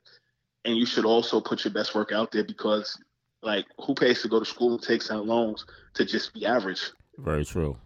And 0.65 0.77
you 0.77 0.87
should 0.87 1.05
also 1.05 1.41
put 1.41 1.65
your 1.65 1.75
best 1.75 1.97
work 1.97 2.13
out 2.13 2.31
there 2.31 2.45
because, 2.45 2.97
like, 3.43 3.67
who 3.85 3.95
pays 3.97 4.23
to 4.23 4.29
go 4.29 4.39
to 4.39 4.45
school 4.45 4.75
and 4.75 4.83
takes 4.83 5.11
out 5.11 5.27
loans 5.27 5.67
to 5.95 6.05
just 6.05 6.33
be 6.33 6.47
average? 6.47 6.93
Very 7.19 7.45
true. 7.45 7.77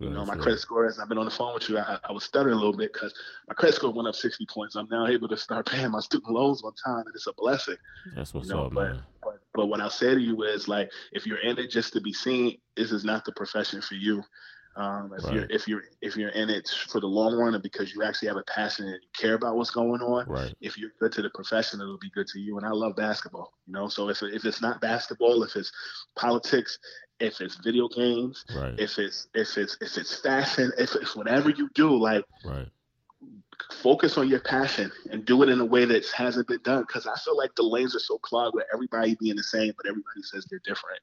You 0.00 0.10
know, 0.10 0.24
my 0.24 0.36
credit 0.36 0.60
score, 0.60 0.86
as 0.86 1.00
I've 1.00 1.08
been 1.08 1.18
on 1.18 1.24
the 1.24 1.30
phone 1.30 1.54
with 1.54 1.68
you, 1.68 1.76
I, 1.76 1.98
I 2.04 2.12
was 2.12 2.22
stuttering 2.22 2.54
a 2.54 2.56
little 2.56 2.76
bit 2.76 2.92
because 2.92 3.12
my 3.48 3.54
credit 3.54 3.74
score 3.74 3.92
went 3.92 4.06
up 4.06 4.14
60 4.14 4.46
points. 4.46 4.76
I'm 4.76 4.86
now 4.88 5.08
able 5.08 5.26
to 5.26 5.36
start 5.36 5.66
paying 5.66 5.90
my 5.90 5.98
student 5.98 6.30
loans 6.30 6.62
on 6.62 6.72
time, 6.74 7.04
and 7.04 7.14
it's 7.16 7.26
a 7.26 7.32
blessing. 7.32 7.76
That's 8.14 8.32
what's 8.32 8.48
you 8.48 8.54
know, 8.54 8.66
up, 8.66 8.74
but, 8.74 8.92
man. 8.92 9.02
But, 9.24 9.40
but 9.54 9.66
what 9.66 9.80
I'll 9.80 9.90
say 9.90 10.14
to 10.14 10.20
you 10.20 10.44
is, 10.44 10.68
like, 10.68 10.88
if 11.10 11.26
you're 11.26 11.40
in 11.40 11.58
it 11.58 11.70
just 11.70 11.92
to 11.94 12.00
be 12.00 12.12
seen, 12.12 12.58
this 12.76 12.92
is 12.92 13.04
not 13.04 13.24
the 13.24 13.32
profession 13.32 13.82
for 13.82 13.94
you. 13.94 14.22
Um, 14.76 15.12
if 15.18 15.24
right. 15.24 15.34
you're 15.34 15.46
if 15.50 15.66
you're 15.66 15.82
if 16.02 16.16
you're 16.16 16.28
in 16.28 16.50
it 16.50 16.70
for 16.88 17.00
the 17.00 17.06
long 17.08 17.34
run 17.34 17.54
and 17.54 17.62
because 17.62 17.92
you 17.92 18.04
actually 18.04 18.28
have 18.28 18.36
a 18.36 18.44
passion 18.44 18.86
and 18.86 18.94
you 18.94 19.08
care 19.12 19.34
about 19.34 19.56
what's 19.56 19.72
going 19.72 20.00
on, 20.00 20.28
right. 20.28 20.54
if 20.60 20.78
you're 20.78 20.92
good 21.00 21.10
to 21.12 21.22
the 21.22 21.30
profession, 21.30 21.80
it'll 21.80 21.98
be 21.98 22.10
good 22.10 22.28
to 22.28 22.38
you. 22.38 22.56
And 22.58 22.64
I 22.64 22.70
love 22.70 22.94
basketball, 22.94 23.52
you 23.66 23.72
know. 23.72 23.88
So 23.88 24.08
if 24.08 24.22
if 24.22 24.44
it's 24.44 24.62
not 24.62 24.80
basketball, 24.80 25.42
if 25.42 25.56
it's 25.56 25.72
politics, 26.14 26.78
if 27.20 27.40
it's 27.40 27.56
video 27.56 27.88
games, 27.88 28.44
right. 28.54 28.78
if 28.78 28.98
it's 28.98 29.28
if 29.34 29.56
it's 29.56 29.76
if 29.80 29.96
it's 29.96 30.20
fashion, 30.20 30.72
if 30.78 30.94
it's 30.94 31.16
whatever 31.16 31.50
you 31.50 31.68
do, 31.74 31.96
like 31.96 32.24
right. 32.44 32.68
focus 33.82 34.16
on 34.18 34.28
your 34.28 34.40
passion 34.40 34.90
and 35.10 35.24
do 35.24 35.42
it 35.42 35.48
in 35.48 35.60
a 35.60 35.64
way 35.64 35.84
that 35.84 36.06
hasn't 36.08 36.46
been 36.48 36.60
done. 36.62 36.84
Because 36.86 37.06
I 37.06 37.16
feel 37.16 37.36
like 37.36 37.54
the 37.56 37.62
lanes 37.62 37.96
are 37.96 38.00
so 38.00 38.18
clogged 38.18 38.54
with 38.54 38.66
everybody 38.72 39.16
being 39.20 39.36
the 39.36 39.42
same, 39.42 39.72
but 39.76 39.88
everybody 39.88 40.22
says 40.22 40.46
they're 40.48 40.60
different. 40.64 41.00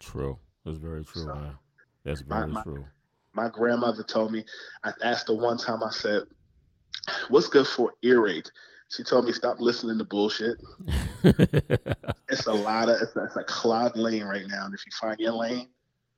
True. 0.00 0.38
That's 0.64 0.78
very 0.78 1.04
true, 1.04 1.24
so, 1.24 1.34
man. 1.34 1.58
That's 2.04 2.20
very 2.20 2.48
my, 2.48 2.62
true. 2.62 2.84
My 3.34 3.48
grandmother 3.48 4.02
told 4.02 4.32
me. 4.32 4.44
I 4.84 4.92
asked 5.02 5.28
her 5.28 5.34
one 5.34 5.58
time. 5.58 5.82
I 5.82 5.90
said, 5.90 6.22
"What's 7.28 7.48
good 7.48 7.66
for 7.66 7.92
earache?" 8.02 8.48
She 8.90 9.02
told 9.02 9.26
me 9.26 9.32
stop 9.32 9.60
listening 9.60 9.98
to 9.98 10.04
bullshit. 10.04 10.58
it's 11.22 12.46
a 12.46 12.52
lot 12.52 12.88
of 12.88 13.00
it's 13.02 13.14
a, 13.16 13.24
it's 13.24 13.36
a 13.36 13.44
clogged 13.44 13.96
lane 13.96 14.24
right 14.24 14.46
now, 14.46 14.64
and 14.64 14.74
if 14.74 14.84
you 14.86 14.92
find 14.98 15.18
your 15.20 15.32
lane, 15.32 15.68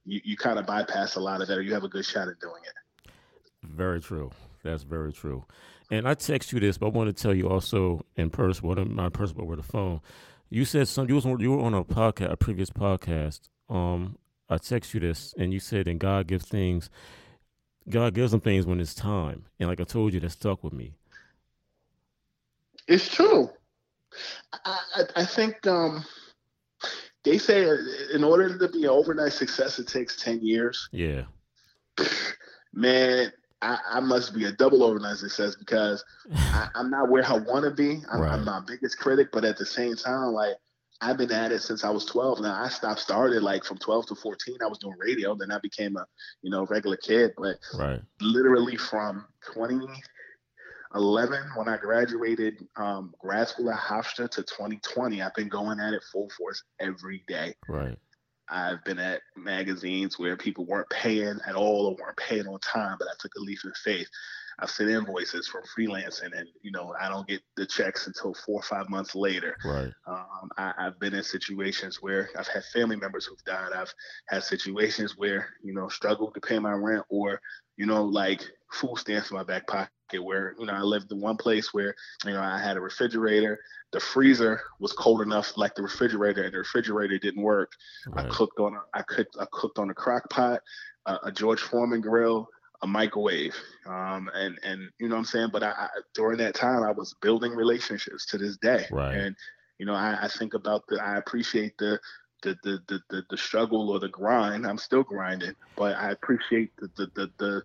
you, 0.05 0.21
you 0.25 0.37
kind 0.37 0.59
of 0.59 0.67
bypass 0.67 1.17
a 1.17 1.21
lot 1.21 1.41
of 1.41 1.49
that, 1.49 1.59
or 1.59 1.63
you 1.63 1.75
have 1.75 1.85
a 1.85 1.89
good 1.89 2.05
shot 2.05 2.29
at 2.29 2.39
doing 2.41 2.63
it. 2.65 3.13
Very 3.63 4.01
true. 4.01 4.31
That's 4.63 4.85
very 4.85 5.13
true. 5.13 5.45
And 5.91 6.07
I 6.09 6.15
text 6.15 6.53
you 6.53 6.61
this, 6.61 6.79
but 6.79 6.87
I 6.87 6.91
want 6.91 7.15
to 7.15 7.23
tell 7.23 7.35
you 7.35 7.49
also 7.49 8.05
in 8.17 8.31
person, 8.31 8.67
what 8.67 8.87
my 8.87 9.09
person 9.09 9.37
but 9.37 9.43
over 9.43 9.57
the 9.57 9.63
phone. 9.63 10.01
You 10.49 10.65
said 10.65 10.89
some 10.89 11.09
you 11.09 11.17
was 11.17 11.25
you 11.25 11.53
were 11.53 11.61
on 11.61 11.75
a 11.75 11.85
podcast, 11.85 12.31
a 12.31 12.37
previous 12.37 12.71
podcast. 12.71 13.49
Um, 13.69 14.17
I 14.49 14.59
text 14.59 14.95
you 14.95 15.01
this, 15.01 15.35
and 15.39 15.53
you 15.53 15.61
said, 15.61 15.89
"And 15.89 15.99
God 15.99 16.27
gives 16.27 16.45
things, 16.45 16.91
God 17.89 18.15
gives 18.15 18.31
them 18.33 18.41
things 18.41 18.67
when 18.67 18.81
it's 18.81 18.95
time." 18.95 19.47
And 19.59 19.69
like 19.69 19.81
I 19.81 19.85
told 19.85 20.13
you, 20.13 20.21
that 20.21 20.31
stuck 20.31 20.63
with 20.63 20.73
me. 20.73 20.95
It's 22.91 23.09
true. 23.09 23.49
I, 24.53 24.79
I, 24.97 25.03
I 25.17 25.25
think 25.25 25.65
um, 25.69 26.05
they 27.23 27.39
say 27.39 27.69
in 28.13 28.25
order 28.25 28.59
to 28.59 28.69
be 28.69 28.83
an 28.83 28.91
overnight 28.91 29.33
success, 29.33 29.79
it 29.79 29.87
takes 29.87 30.17
10 30.17 30.41
years. 30.43 30.89
Yeah. 30.91 31.23
Man, 32.75 33.33
I, 33.63 33.79
I, 33.89 34.01
must 34.01 34.35
be 34.35 34.47
a 34.47 34.53
double 34.53 34.83
overnight 34.83 35.19
success 35.19 35.55
because 35.55 36.05
I, 36.35 36.69
am 36.75 36.91
not 36.91 37.09
where 37.09 37.25
I 37.25 37.35
want 37.35 37.65
to 37.65 37.71
be. 37.71 38.03
I'm, 38.11 38.21
right. 38.21 38.33
I'm, 38.33 38.45
my 38.45 38.61
biggest 38.67 38.99
critic, 38.99 39.29
but 39.33 39.45
at 39.45 39.57
the 39.57 39.67
same 39.67 39.95
time, 39.95 40.33
like 40.33 40.57
I've 41.01 41.17
been 41.17 41.31
at 41.31 41.53
it 41.53 41.63
since 41.63 41.85
I 41.85 41.91
was 41.91 42.05
12. 42.07 42.41
Now 42.41 42.61
I 42.61 42.69
stopped 42.69 42.99
started 42.99 43.45
like 43.45 43.65
from 43.65 43.79
12 43.79 44.07
to 44.07 44.15
14. 44.17 44.57
I 44.63 44.67
was 44.67 44.79
doing 44.79 44.97
radio. 44.99 45.37
Then 45.37 45.53
I 45.53 45.61
became 45.61 45.97
a 45.97 46.07
you 46.43 46.51
know 46.51 46.67
regular 46.67 46.97
kid. 46.97 47.35
But 47.37 47.57
right. 47.79 48.01
literally 48.21 48.77
from 48.77 49.27
20 49.55 49.87
11 50.95 51.43
when 51.55 51.69
I 51.69 51.77
graduated 51.77 52.67
um, 52.77 53.15
grad 53.19 53.49
school 53.49 53.71
at 53.71 53.79
Hofstra 53.79 54.29
to 54.31 54.43
2020. 54.43 55.23
I've 55.23 55.35
been 55.35 55.49
going 55.49 55.79
at 55.81 55.95
it 55.95 56.03
full 56.13 56.29
force 56.37 56.63
every 56.81 57.23
day. 57.29 57.55
Right. 57.69 57.97
I've 58.49 58.83
been 58.85 58.99
at 58.99 59.21
magazines 59.37 60.19
where 60.19 60.37
people 60.37 60.67
weren't 60.67 60.91
paying 60.91 61.39
at 61.47 61.55
all 61.55 61.87
or 61.87 61.95
weren't 61.95 62.17
paying 62.17 62.49
on 62.49 62.59
time, 62.61 62.97
but 62.99 63.07
I 63.07 63.13
took 63.21 63.33
a 63.37 63.41
leap 63.41 63.61
of 63.65 63.77
faith. 63.77 64.09
I've 64.61 64.71
sent 64.71 64.91
invoices 64.91 65.49
from 65.49 65.63
freelancing, 65.77 66.37
and 66.37 66.49
you 66.63 66.71
know 66.71 66.95
I 67.01 67.09
don't 67.09 67.27
get 67.27 67.41
the 67.57 67.67
checks 67.67 68.07
until 68.07 68.35
four 68.35 68.61
or 68.61 68.63
five 68.63 68.89
months 68.89 69.15
later. 69.15 69.57
Right. 69.65 69.93
Um, 70.07 70.51
I, 70.57 70.73
have 70.79 71.01
been 71.01 71.15
in 71.15 71.23
situations 71.23 71.99
where 72.01 72.29
I've 72.39 72.49
had 72.49 72.65
family 72.65 72.97
members 72.97 73.27
who've 73.27 73.43
died. 73.45 73.73
I've 73.75 73.93
had 74.29 74.43
situations 74.43 75.17
where 75.17 75.49
you 75.63 75.73
know 75.73 75.89
struggled 75.89 76.35
to 76.35 76.41
pay 76.41 76.59
my 76.59 76.73
rent, 76.73 77.05
or 77.09 77.41
you 77.77 77.87
know 77.87 78.05
like 78.05 78.43
food 78.73 78.99
stamps 78.99 79.31
in 79.31 79.37
my 79.37 79.45
back 79.45 79.67
pocket 79.67 79.91
where 80.19 80.55
you 80.59 80.67
know 80.67 80.73
I 80.73 80.83
lived 80.83 81.11
in 81.13 81.21
one 81.21 81.37
place 81.37 81.73
where 81.73 81.95
you 82.25 82.33
know 82.33 82.41
I 82.41 82.59
had 82.59 82.77
a 82.77 82.81
refrigerator. 82.81 83.59
The 83.93 84.01
freezer 84.01 84.61
was 84.79 84.93
cold 84.93 85.21
enough, 85.21 85.57
like 85.57 85.75
the 85.75 85.83
refrigerator, 85.83 86.45
and 86.45 86.55
the 86.55 86.59
refrigerator 86.59 87.19
didn't 87.19 87.43
work. 87.43 87.73
Right. 88.09 88.27
I 88.27 88.29
cooked 88.29 88.59
on 88.61 88.75
a, 88.75 88.81
I 88.95 89.03
cooked 89.03 89.37
I 89.41 89.47
cooked 89.53 89.79
on 89.79 89.91
a 89.91 89.95
crock 89.95 90.29
pot, 90.31 90.61
uh, 91.07 91.19
a 91.25 91.33
George 91.33 91.61
Foreman 91.61 92.01
grill, 92.01 92.49
a 92.83 92.87
microwave, 92.87 93.55
um, 93.87 94.31
and 94.35 94.59
and 94.63 94.89
you 94.99 95.09
know 95.09 95.17
what 95.17 95.21
I'm 95.21 95.25
saying. 95.27 95.51
But 95.53 95.63
I, 95.63 95.71
I, 95.71 95.89
during 96.15 96.39
that 96.39 96.55
time 96.55 96.83
I 96.83 96.93
was 96.93 97.15
building 97.21 97.53
relationships 97.53 98.27
to 98.27 98.39
this 98.39 98.57
day, 98.57 98.87
right. 98.91 99.17
and 99.17 99.37
you 99.79 99.87
know 99.87 99.95
I, 99.95 100.19
I 100.23 100.29
think 100.29 100.55
about 100.55 100.85
the 100.89 101.03
I 101.03 101.17
appreciate 101.17 101.77
the 101.79 101.99
the, 102.43 102.57
the 102.63 102.79
the, 102.89 103.01
the 103.11 103.23
the 103.31 103.37
struggle 103.37 103.91
or 103.91 104.01
the 104.01 104.09
grind. 104.09 104.67
I'm 104.67 104.79
still 104.79 105.03
grinding, 105.03 105.55
but 105.77 105.97
I 105.97 106.11
appreciate 106.11 106.73
the 106.79 106.89
the 106.97 107.11
the, 107.15 107.31
the 107.39 107.63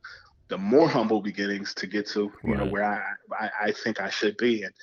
the 0.48 0.58
more 0.58 0.88
humble 0.88 1.22
beginnings 1.22 1.74
to 1.76 1.88
get 1.88 2.08
to, 2.08 2.32
you 2.44 2.54
right. 2.54 2.60
know, 2.60 2.66
where 2.66 2.84
I, 2.84 3.02
I, 3.40 3.50
I 3.64 3.72
think 3.72 4.00
I 4.00 4.10
should 4.10 4.38
be. 4.38 4.64
And, 4.64 4.74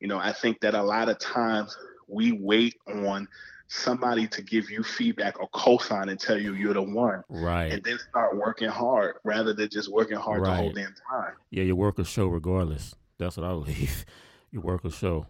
you 0.00 0.08
know, 0.08 0.18
I 0.18 0.32
think 0.32 0.60
that 0.60 0.74
a 0.74 0.82
lot 0.82 1.08
of 1.08 1.18
times 1.18 1.76
we 2.08 2.32
wait 2.32 2.74
on 2.88 3.28
somebody 3.72 4.26
to 4.28 4.42
give 4.42 4.70
you 4.70 4.82
feedback 4.82 5.40
or 5.40 5.48
cosign 5.50 6.10
and 6.10 6.20
tell 6.20 6.38
you 6.38 6.54
you're 6.54 6.74
the 6.74 6.82
one. 6.82 7.22
Right. 7.28 7.72
And 7.72 7.82
then 7.82 7.98
start 7.98 8.36
working 8.36 8.68
hard 8.68 9.16
rather 9.24 9.54
than 9.54 9.68
just 9.70 9.90
working 9.90 10.18
hard 10.18 10.42
right. 10.42 10.50
the 10.50 10.56
whole 10.56 10.72
damn 10.72 10.94
time. 11.10 11.32
Yeah, 11.50 11.64
your 11.64 11.76
work 11.76 11.96
will 11.96 12.04
show 12.04 12.26
regardless. 12.26 12.94
That's 13.18 13.36
what 13.36 13.46
I 13.46 13.50
believe. 13.50 14.04
your 14.50 14.62
work 14.62 14.84
will 14.84 14.90
show. 14.90 15.26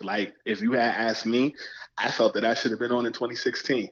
Like 0.00 0.34
if 0.44 0.60
you 0.60 0.72
had 0.72 0.94
asked 0.94 1.24
me, 1.24 1.54
I 1.96 2.10
felt 2.10 2.34
that 2.34 2.44
I 2.44 2.54
should 2.54 2.70
have 2.70 2.80
been 2.80 2.92
on 2.92 3.06
in 3.06 3.12
2016 3.12 3.88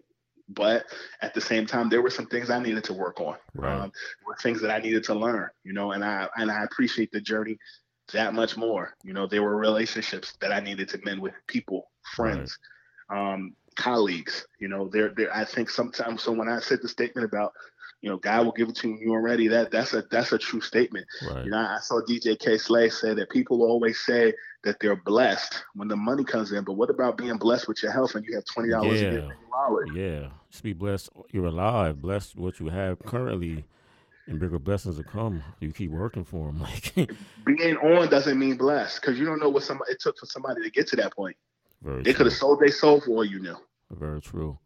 but 0.48 0.84
at 1.22 1.32
the 1.34 1.40
same 1.40 1.66
time 1.66 1.88
there 1.88 2.02
were 2.02 2.10
some 2.10 2.26
things 2.26 2.50
i 2.50 2.58
needed 2.58 2.82
to 2.82 2.92
work 2.92 3.20
on 3.20 3.36
right. 3.54 3.80
um, 3.80 3.92
were 4.26 4.36
things 4.42 4.60
that 4.60 4.72
i 4.72 4.78
needed 4.78 5.04
to 5.04 5.14
learn 5.14 5.48
you 5.62 5.72
know 5.72 5.92
and 5.92 6.04
i 6.04 6.26
and 6.36 6.50
i 6.50 6.64
appreciate 6.64 7.10
the 7.12 7.20
journey 7.20 7.56
that 8.12 8.34
much 8.34 8.56
more 8.56 8.94
you 9.04 9.12
know 9.12 9.26
there 9.26 9.42
were 9.42 9.56
relationships 9.56 10.36
that 10.40 10.52
i 10.52 10.58
needed 10.58 10.88
to 10.88 10.98
mend 11.04 11.20
with 11.20 11.32
people 11.46 11.90
friends 12.14 12.58
right. 13.08 13.34
um, 13.34 13.54
colleagues 13.76 14.46
you 14.58 14.68
know 14.68 14.88
there 14.88 15.10
there 15.16 15.34
i 15.34 15.44
think 15.44 15.68
sometimes 15.68 16.22
so 16.22 16.32
when 16.32 16.48
i 16.48 16.60
said 16.60 16.80
the 16.82 16.88
statement 16.88 17.24
about 17.24 17.52
you 18.02 18.10
know, 18.10 18.16
God 18.16 18.44
will 18.44 18.52
give 18.52 18.68
it 18.68 18.74
to 18.76 18.88
you 18.88 19.12
already. 19.12 19.46
That 19.46 19.70
that's 19.70 19.94
a 19.94 20.02
that's 20.10 20.32
a 20.32 20.38
true 20.38 20.60
statement. 20.60 21.06
Right. 21.24 21.44
You 21.44 21.52
know, 21.52 21.58
I 21.58 21.78
saw 21.80 22.00
DJ 22.00 22.36
Kay 22.36 22.58
Slay 22.58 22.90
say 22.90 23.14
that 23.14 23.30
people 23.30 23.62
always 23.62 24.00
say 24.00 24.34
that 24.64 24.80
they're 24.80 24.96
blessed 24.96 25.62
when 25.74 25.86
the 25.86 25.96
money 25.96 26.24
comes 26.24 26.50
in. 26.50 26.64
But 26.64 26.72
what 26.72 26.90
about 26.90 27.16
being 27.16 27.36
blessed 27.36 27.68
with 27.68 27.80
your 27.80 27.92
health 27.92 28.16
and 28.16 28.24
you 28.26 28.34
have 28.34 28.44
twenty 28.52 28.70
dollars 28.70 29.00
yeah. 29.00 29.08
in 29.08 29.14
your 29.14 29.36
wallet? 29.52 29.94
Yeah, 29.94 30.28
just 30.50 30.64
be 30.64 30.72
blessed. 30.72 31.10
You're 31.30 31.46
alive, 31.46 32.02
blessed 32.02 32.36
what 32.36 32.58
you 32.58 32.70
have 32.70 32.98
currently, 33.04 33.64
and 34.26 34.40
bigger 34.40 34.58
blessings 34.58 34.96
will 34.96 35.04
come. 35.04 35.44
You 35.60 35.70
keep 35.70 35.92
working 35.92 36.24
for 36.24 36.46
them. 36.46 36.60
Like 36.96 37.08
being 37.46 37.76
on 37.76 38.08
doesn't 38.08 38.36
mean 38.36 38.56
blessed 38.56 39.00
because 39.00 39.16
you 39.16 39.24
don't 39.24 39.38
know 39.38 39.48
what 39.48 39.62
somebody 39.62 39.92
it 39.92 40.00
took 40.00 40.18
for 40.18 40.26
somebody 40.26 40.60
to 40.62 40.70
get 40.70 40.88
to 40.88 40.96
that 40.96 41.14
point. 41.14 41.36
Very 41.82 42.02
they 42.02 42.12
could 42.12 42.26
have 42.26 42.34
sold 42.34 42.60
their 42.60 42.68
soul 42.68 43.00
for 43.00 43.24
you 43.24 43.40
knew. 43.40 43.56
Very 43.90 44.20
true. 44.20 44.58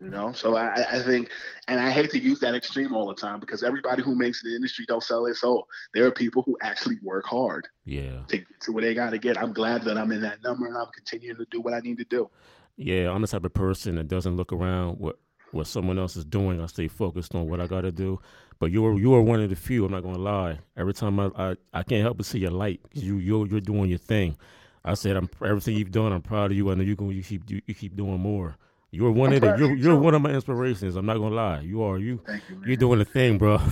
You 0.00 0.10
know, 0.10 0.30
so 0.30 0.56
I, 0.56 0.84
I 0.92 1.02
think, 1.02 1.28
and 1.66 1.80
I 1.80 1.90
hate 1.90 2.10
to 2.10 2.20
use 2.20 2.38
that 2.38 2.54
extreme 2.54 2.94
all 2.94 3.08
the 3.08 3.16
time 3.16 3.40
because 3.40 3.64
everybody 3.64 4.00
who 4.00 4.14
makes 4.14 4.44
the 4.44 4.54
industry 4.54 4.84
don't 4.86 5.02
sell 5.02 5.24
their 5.24 5.34
soul. 5.34 5.66
There 5.92 6.06
are 6.06 6.12
people 6.12 6.42
who 6.42 6.56
actually 6.62 6.98
work 7.02 7.26
hard. 7.26 7.66
Yeah. 7.84 8.20
To 8.28 8.38
get 8.38 8.46
to 8.60 8.72
where 8.72 8.84
they 8.84 8.94
got 8.94 9.10
to 9.10 9.18
get. 9.18 9.36
I'm 9.36 9.52
glad 9.52 9.82
that 9.82 9.98
I'm 9.98 10.12
in 10.12 10.20
that 10.20 10.40
number 10.44 10.66
and 10.66 10.76
I'm 10.76 10.86
continuing 10.94 11.36
to 11.38 11.46
do 11.50 11.60
what 11.60 11.74
I 11.74 11.80
need 11.80 11.98
to 11.98 12.04
do. 12.04 12.30
Yeah, 12.76 13.10
I'm 13.10 13.22
the 13.22 13.26
type 13.26 13.44
of 13.44 13.52
person 13.52 13.96
that 13.96 14.06
doesn't 14.06 14.36
look 14.36 14.52
around 14.52 15.00
what 15.00 15.18
what 15.50 15.66
someone 15.66 15.98
else 15.98 16.14
is 16.14 16.24
doing. 16.24 16.60
I 16.60 16.66
stay 16.66 16.86
focused 16.86 17.34
on 17.34 17.48
what 17.48 17.60
I 17.60 17.66
got 17.66 17.80
to 17.80 17.90
do. 17.90 18.20
But 18.60 18.70
you're 18.70 18.96
you 18.96 19.14
are 19.14 19.22
one 19.22 19.40
of 19.40 19.50
the 19.50 19.56
few. 19.56 19.84
I'm 19.84 19.90
not 19.90 20.04
gonna 20.04 20.18
lie. 20.18 20.60
Every 20.76 20.94
time 20.94 21.18
I 21.18 21.30
I, 21.36 21.56
I 21.74 21.82
can't 21.82 22.02
help 22.02 22.18
but 22.18 22.26
see 22.26 22.38
your 22.38 22.52
light. 22.52 22.80
You 22.92 23.16
you 23.16 23.46
you're 23.46 23.60
doing 23.60 23.88
your 23.90 23.98
thing. 23.98 24.36
I 24.84 24.94
said 24.94 25.16
I'm 25.16 25.28
everything 25.44 25.76
you've 25.76 25.90
done. 25.90 26.12
I'm 26.12 26.22
proud 26.22 26.50
of 26.50 26.56
you. 26.56 26.70
I 26.70 26.74
know 26.74 26.82
you're 26.82 26.96
going 26.96 27.16
you 27.16 27.22
keep 27.22 27.48
you, 27.50 27.60
you 27.66 27.74
keep 27.74 27.96
doing 27.96 28.20
more. 28.20 28.56
You're 28.90 29.10
one 29.10 29.34
of 29.34 29.42
the, 29.42 29.54
you're, 29.58 29.76
you're 29.76 29.98
one 29.98 30.14
of 30.14 30.22
my 30.22 30.30
inspirations. 30.30 30.96
I'm 30.96 31.04
not 31.04 31.18
gonna 31.18 31.34
lie. 31.34 31.60
You 31.60 31.82
are 31.82 31.98
you. 31.98 32.22
Thank 32.26 32.42
you. 32.48 32.62
You're 32.66 32.76
doing 32.76 32.98
the 32.98 33.04
thing, 33.04 33.36
bro. 33.36 33.58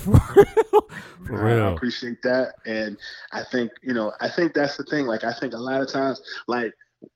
For 1.27 1.45
real. 1.45 1.65
I 1.65 1.73
appreciate 1.73 2.21
that, 2.23 2.55
and 2.67 2.99
I 3.33 3.43
think 3.43 3.73
you 3.83 3.95
know. 3.95 4.13
I 4.21 4.29
think 4.29 4.53
that's 4.53 4.77
the 4.77 4.85
thing. 4.85 5.07
Like 5.07 5.25
I 5.25 5.33
think 5.33 5.55
a 5.55 5.59
lot 5.59 5.81
of 5.81 5.91
times, 5.91 6.21
like 6.47 6.73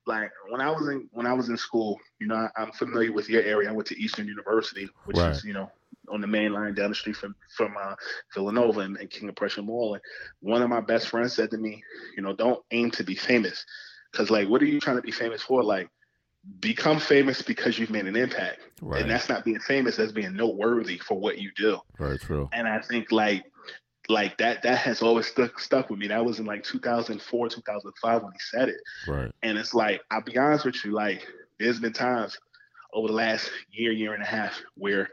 like 0.06 0.30
when 0.48 0.60
I 0.60 0.70
was 0.70 0.88
in 0.88 1.08
when 1.12 1.26
I 1.26 1.34
was 1.34 1.50
in 1.50 1.56
school, 1.56 1.98
you 2.18 2.26
know, 2.26 2.48
I, 2.56 2.62
am 2.62 2.72
familiar 2.72 3.12
with 3.12 3.28
your 3.28 3.42
area. 3.42 3.68
I 3.68 3.72
went 3.72 3.86
to 3.88 4.00
Eastern 4.00 4.26
University, 4.26 4.88
which 5.04 5.18
right. 5.18 5.30
is 5.30 5.44
you 5.44 5.52
know 5.52 5.70
on 6.10 6.20
the 6.20 6.26
main 6.26 6.52
line 6.52 6.74
down 6.74 6.90
the 6.90 6.94
street 6.94 7.16
from 7.16 7.34
from 7.56 7.74
uh, 7.80 7.94
Villanova 8.34 8.80
and, 8.80 8.96
and 8.96 9.10
King 9.10 9.28
of 9.28 9.36
Prussia 9.36 9.62
Mall. 9.62 9.94
And 9.94 10.02
one 10.40 10.62
of 10.62 10.68
my 10.68 10.80
best 10.80 11.08
friends 11.08 11.34
said 11.34 11.50
to 11.50 11.58
me, 11.58 11.82
you 12.16 12.22
know, 12.22 12.34
don't 12.34 12.62
aim 12.70 12.90
to 12.92 13.04
be 13.04 13.14
famous, 13.14 13.64
because 14.10 14.30
like, 14.30 14.48
what 14.48 14.62
are 14.62 14.66
you 14.66 14.80
trying 14.80 14.96
to 14.96 15.02
be 15.02 15.12
famous 15.12 15.42
for? 15.42 15.62
Like 15.62 15.88
become 16.60 16.98
famous 16.98 17.42
because 17.42 17.78
you've 17.78 17.90
made 17.90 18.06
an 18.06 18.16
impact. 18.16 18.60
Right. 18.80 19.02
And 19.02 19.10
that's 19.10 19.28
not 19.28 19.44
being 19.44 19.60
famous, 19.60 19.96
that's 19.96 20.12
being 20.12 20.34
noteworthy 20.34 20.98
for 20.98 21.18
what 21.18 21.38
you 21.38 21.50
do. 21.56 21.78
Very 21.98 22.18
true. 22.18 22.48
And 22.52 22.66
I 22.66 22.80
think 22.80 23.12
like 23.12 23.44
like 24.08 24.38
that 24.38 24.62
that 24.62 24.78
has 24.78 25.02
always 25.02 25.26
stuck 25.26 25.58
stuck 25.58 25.90
with 25.90 25.98
me. 25.98 26.08
That 26.08 26.24
was 26.24 26.38
in 26.38 26.46
like 26.46 26.64
2004, 26.64 27.48
2005 27.48 28.22
when 28.22 28.32
he 28.32 28.38
said 28.38 28.68
it. 28.68 28.80
Right. 29.06 29.30
And 29.42 29.58
it's 29.58 29.74
like 29.74 30.00
I'll 30.10 30.22
be 30.22 30.36
honest 30.38 30.64
with 30.64 30.84
you, 30.84 30.92
like 30.92 31.26
there's 31.58 31.80
been 31.80 31.92
times 31.92 32.38
over 32.92 33.08
the 33.08 33.14
last 33.14 33.50
year, 33.70 33.92
year 33.92 34.14
and 34.14 34.22
a 34.22 34.26
half 34.26 34.60
where 34.74 35.08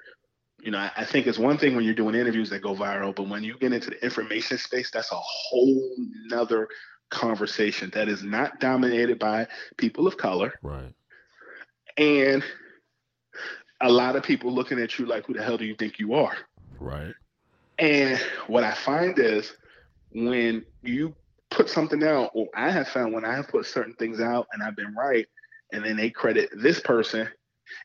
you 0.68 0.72
know, 0.72 0.80
I, 0.80 0.92
I 0.98 1.06
think 1.06 1.26
it's 1.26 1.40
one 1.40 1.58
thing 1.58 1.76
when 1.76 1.86
you're 1.86 1.96
doing 1.96 2.14
interviews 2.14 2.50
that 2.50 2.62
go 2.62 2.76
viral, 2.76 3.16
but 3.16 3.30
when 3.30 3.44
you 3.44 3.58
get 3.58 3.72
into 3.72 3.90
the 3.90 4.04
information 4.04 4.58
space, 4.58 4.92
that's 4.92 5.12
a 5.12 5.16
whole 5.16 5.96
nother 6.26 6.68
conversation 7.10 7.90
that 7.94 8.10
is 8.10 8.22
not 8.22 8.60
dominated 8.60 9.18
by 9.18 9.48
people 9.78 10.06
of 10.08 10.18
color. 10.18 10.54
Right 10.62 10.94
and 11.98 12.44
a 13.82 13.92
lot 13.92 14.16
of 14.16 14.24
people 14.24 14.52
looking 14.52 14.80
at 14.80 14.98
you 14.98 15.06
like, 15.06 15.26
who 15.26 15.34
the 15.34 15.44
hell 15.44 15.58
do 15.58 15.66
you 15.66 15.76
think 15.76 16.00
you 16.00 16.14
are? 16.14 16.36
Right. 16.80 17.14
And 17.80 18.20
what 18.48 18.64
I 18.64 18.74
find 18.74 19.18
is 19.20 19.54
when 20.12 20.66
you 20.82 21.14
put 21.50 21.70
something 21.70 22.04
out, 22.04 22.32
or 22.34 22.48
I 22.56 22.72
have 22.72 22.88
found 22.88 23.14
when 23.14 23.26
I 23.26 23.36
have 23.36 23.48
put 23.50 23.66
certain 23.66 23.94
things 23.94 24.20
out 24.20 24.48
and 24.52 24.64
I've 24.64 24.76
been 24.76 24.96
right, 24.96 25.28
and 25.72 25.84
then 25.84 25.98
they 25.98 26.10
credit 26.10 26.50
this 26.56 26.80
person, 26.80 27.28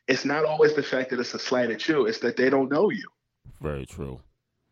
it's 0.07 0.25
not 0.25 0.45
always 0.45 0.73
the 0.73 0.83
fact 0.83 1.09
that 1.09 1.19
it's 1.19 1.33
a 1.33 1.39
slight 1.39 1.71
at 1.71 1.87
you, 1.87 2.05
it's 2.05 2.19
that 2.19 2.37
they 2.37 2.49
don't 2.49 2.71
know 2.71 2.89
you. 2.89 3.07
Very 3.61 3.85
true. 3.85 4.21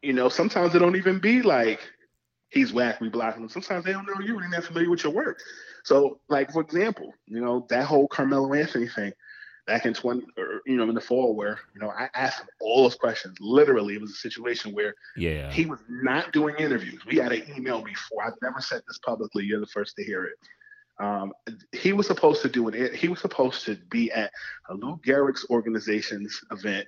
You 0.02 0.14
know, 0.14 0.30
sometimes 0.30 0.74
it 0.76 0.80
don't 0.80 0.96
even 0.96 1.20
be 1.20 1.42
like 1.42 1.80
he's 2.50 2.74
whack, 2.74 3.00
we 3.00 3.10
blocking 3.10 3.44
him. 3.44 3.50
Sometimes 3.50 3.86
they 3.86 3.94
don't 3.94 4.06
know 4.06 4.26
you 4.26 4.36
and 4.36 4.44
they're 4.44 4.60
not 4.60 4.68
familiar 4.68 4.90
with 4.90 5.04
your 5.04 5.14
work. 5.14 5.40
So, 5.84 6.20
like 6.30 6.52
for 6.52 6.62
example, 6.62 7.14
you 7.28 7.42
know, 7.42 7.66
that 7.70 7.86
whole 7.86 8.08
Carmelo 8.08 8.54
Anthony 8.54 8.88
thing, 8.88 9.14
back 9.68 9.86
in 9.86 9.94
20 9.94 10.26
or 10.38 10.62
you 10.66 10.76
know 10.76 10.88
in 10.90 10.96
the 10.96 11.02
fall 11.02 11.36
where 11.36 11.60
you 11.74 11.82
know 11.82 11.92
i 11.92 12.10
asked 12.16 12.42
him 12.42 12.48
all 12.60 12.84
those 12.84 12.96
questions 12.96 13.38
literally 13.40 13.96
it 13.96 14.02
was 14.02 14.12
a 14.12 14.16
situation 14.16 14.74
where 14.74 14.94
yeah 15.16 15.52
he 15.52 15.66
was 15.66 15.80
not 15.88 16.32
doing 16.32 16.56
interviews 16.58 17.06
we 17.06 17.18
had 17.18 17.32
an 17.32 17.44
email 17.56 17.82
before 17.82 18.24
i've 18.24 18.34
never 18.42 18.60
said 18.60 18.82
this 18.88 18.98
publicly 19.06 19.44
you're 19.44 19.60
the 19.60 19.68
first 19.68 19.96
to 19.96 20.04
hear 20.04 20.26
it 20.26 20.34
um, 21.02 21.34
he 21.72 21.94
was 21.94 22.08
supposed 22.08 22.42
to 22.42 22.50
do 22.50 22.68
it 22.68 22.96
he 22.96 23.08
was 23.08 23.20
supposed 23.20 23.66
to 23.66 23.76
be 23.90 24.12
at 24.12 24.32
a 24.70 24.74
lou 24.74 25.00
gehrig's 25.06 25.46
organization's 25.50 26.40
event 26.52 26.88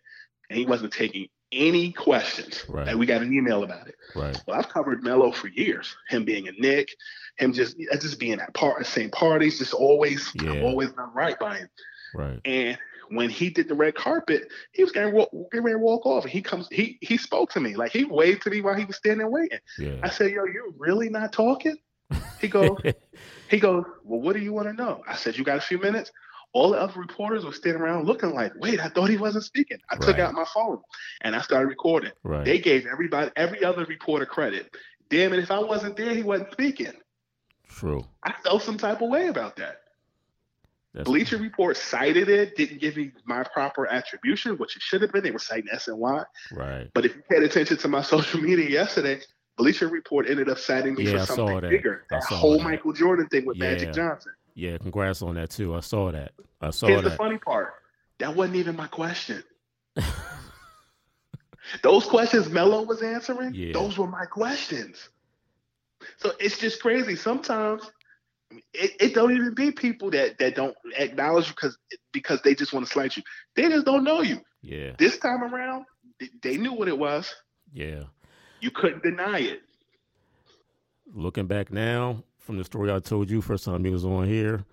and 0.49 0.59
he 0.59 0.65
wasn't 0.65 0.91
taking 0.91 1.27
any 1.51 1.91
questions 1.91 2.65
right. 2.67 2.87
and 2.87 2.97
we 2.97 3.05
got 3.05 3.21
an 3.21 3.31
email 3.31 3.63
about 3.63 3.87
it 3.87 3.95
right 4.15 4.41
well 4.47 4.57
i've 4.57 4.69
covered 4.69 5.03
Melo 5.03 5.31
for 5.31 5.49
years 5.49 5.95
him 6.09 6.25
being 6.25 6.47
a 6.47 6.51
Knick, 6.53 6.89
him 7.37 7.53
just 7.53 7.77
just 7.99 8.19
being 8.19 8.39
at 8.39 8.53
part 8.53 8.85
same 8.85 9.11
parties 9.11 9.59
just 9.59 9.73
always 9.73 10.31
yeah. 10.41 10.61
always 10.61 10.91
done 10.91 11.11
right 11.13 11.37
by 11.39 11.57
him 11.57 11.69
Right. 12.13 12.39
And 12.45 12.77
when 13.09 13.29
he 13.29 13.49
did 13.49 13.67
the 13.67 13.75
red 13.75 13.95
carpet, 13.95 14.47
he 14.71 14.83
was 14.83 14.91
getting 14.91 15.13
getting 15.13 15.63
ready 15.63 15.75
to 15.75 15.79
walk 15.79 16.05
off. 16.05 16.23
And 16.23 16.31
he 16.31 16.41
comes, 16.41 16.67
he 16.71 16.97
he 17.01 17.17
spoke 17.17 17.51
to 17.51 17.59
me 17.59 17.75
like 17.75 17.91
he 17.91 18.05
waved 18.05 18.43
to 18.43 18.49
me 18.49 18.61
while 18.61 18.75
he 18.75 18.85
was 18.85 18.95
standing 18.97 19.29
waiting. 19.29 19.59
Yeah. 19.77 19.97
I 20.01 20.09
said, 20.09 20.31
"Yo, 20.31 20.45
you're 20.45 20.71
really 20.77 21.09
not 21.09 21.33
talking?" 21.33 21.77
He 22.39 22.47
goes, 22.47 22.77
he 23.49 23.59
goes, 23.59 23.85
"Well, 24.03 24.21
what 24.21 24.33
do 24.33 24.41
you 24.41 24.53
want 24.53 24.67
to 24.67 24.73
know?" 24.73 25.03
I 25.07 25.15
said, 25.15 25.37
"You 25.37 25.43
got 25.43 25.57
a 25.57 25.61
few 25.61 25.79
minutes." 25.79 26.11
All 26.51 26.69
the 26.69 26.77
other 26.79 26.99
reporters 26.99 27.43
were 27.45 27.51
standing 27.51 27.81
around 27.81 28.05
looking 28.05 28.33
like, 28.33 28.53
"Wait, 28.55 28.79
I 28.79 28.89
thought 28.89 29.09
he 29.09 29.17
wasn't 29.17 29.43
speaking." 29.43 29.79
I 29.89 29.95
right. 29.95 30.01
took 30.01 30.19
out 30.19 30.33
my 30.33 30.45
phone 30.53 30.81
and 31.21 31.35
I 31.35 31.41
started 31.41 31.67
recording. 31.67 32.11
Right. 32.23 32.45
They 32.45 32.59
gave 32.59 32.85
everybody, 32.85 33.31
every 33.35 33.63
other 33.63 33.85
reporter 33.85 34.25
credit. 34.25 34.75
Damn 35.09 35.33
it, 35.33 35.39
if 35.39 35.51
I 35.51 35.59
wasn't 35.59 35.95
there, 35.95 36.13
he 36.13 36.23
wasn't 36.23 36.51
speaking. 36.51 36.93
True. 37.69 38.05
I 38.23 38.33
felt 38.43 38.61
some 38.61 38.77
type 38.77 39.01
of 39.01 39.09
way 39.09 39.27
about 39.27 39.55
that. 39.55 39.83
That's 40.93 41.05
Bleacher 41.05 41.37
Report 41.37 41.75
cited 41.75 42.29
it, 42.29 42.55
didn't 42.55 42.79
give 42.79 42.97
me 42.97 43.11
my 43.25 43.43
proper 43.43 43.87
attribution, 43.87 44.57
which 44.57 44.75
it 44.75 44.81
should 44.83 45.01
have 45.01 45.11
been. 45.11 45.23
They 45.23 45.31
were 45.31 45.39
citing 45.39 45.69
SNY. 45.73 46.25
Right. 46.51 46.89
But 46.93 47.05
if 47.05 47.15
you 47.15 47.23
paid 47.29 47.41
attention 47.41 47.77
to 47.77 47.87
my 47.87 48.01
social 48.03 48.39
media 48.39 48.69
yesterday, 48.69 49.21
Bleacher 49.57 49.87
Report 49.87 50.27
ended 50.29 50.49
up 50.49 50.57
citing 50.57 50.95
me 50.95 51.03
yeah, 51.05 51.25
for 51.25 51.33
something 51.35 51.61
that. 51.61 51.69
bigger. 51.69 52.05
That 52.09 52.23
whole 52.23 52.57
that. 52.57 52.63
Michael 52.63 52.93
Jordan 52.93 53.27
thing 53.27 53.45
with 53.45 53.57
yeah. 53.57 53.71
Magic 53.71 53.93
Johnson. 53.93 54.31
Yeah, 54.55 54.77
congrats 54.77 55.21
on 55.21 55.35
that 55.35 55.49
too. 55.51 55.75
I 55.75 55.79
saw 55.79 56.11
that. 56.11 56.31
I 56.61 56.69
saw 56.71 56.87
Here's 56.87 57.03
that. 57.03 57.09
the 57.11 57.15
funny 57.15 57.37
part. 57.37 57.73
That 58.19 58.35
wasn't 58.35 58.57
even 58.57 58.75
my 58.75 58.87
question. 58.87 59.43
those 61.81 62.05
questions 62.05 62.49
Melo 62.49 62.83
was 62.83 63.01
answering, 63.01 63.53
Yeah. 63.53 63.73
those 63.73 63.97
were 63.97 64.07
my 64.07 64.25
questions. 64.25 65.09
So 66.17 66.31
it's 66.39 66.57
just 66.57 66.81
crazy. 66.81 67.15
Sometimes 67.15 67.89
it, 68.73 68.91
it 68.99 69.13
don't 69.15 69.31
even 69.35 69.53
be 69.53 69.71
people 69.71 70.11
that 70.11 70.37
that 70.39 70.55
don't 70.55 70.75
acknowledge 70.97 71.47
because 71.49 71.77
because 72.11 72.41
they 72.41 72.53
just 72.53 72.73
want 72.73 72.85
to 72.85 72.91
slight 72.91 73.15
you. 73.17 73.23
They 73.55 73.69
just 73.69 73.85
don't 73.85 74.03
know 74.03 74.21
you. 74.21 74.41
Yeah, 74.61 74.91
This 74.97 75.17
time 75.17 75.43
around, 75.43 75.85
they 76.41 76.55
knew 76.57 76.73
what 76.73 76.87
it 76.87 76.97
was. 76.97 77.33
yeah. 77.73 78.03
You 78.63 78.71
couldn't 78.71 79.03
deny 79.03 79.39
it. 79.39 79.61
Looking 81.13 81.47
back 81.47 81.69
now 81.69 82.23
from 82.39 82.57
the 82.57 82.63
story 82.63 82.93
I 82.93 82.99
told 82.99 83.29
you 83.29 83.41
first 83.41 83.65
time 83.65 83.83
he 83.83 83.91
was 83.91 84.05
on 84.05 84.25
here 84.25 84.63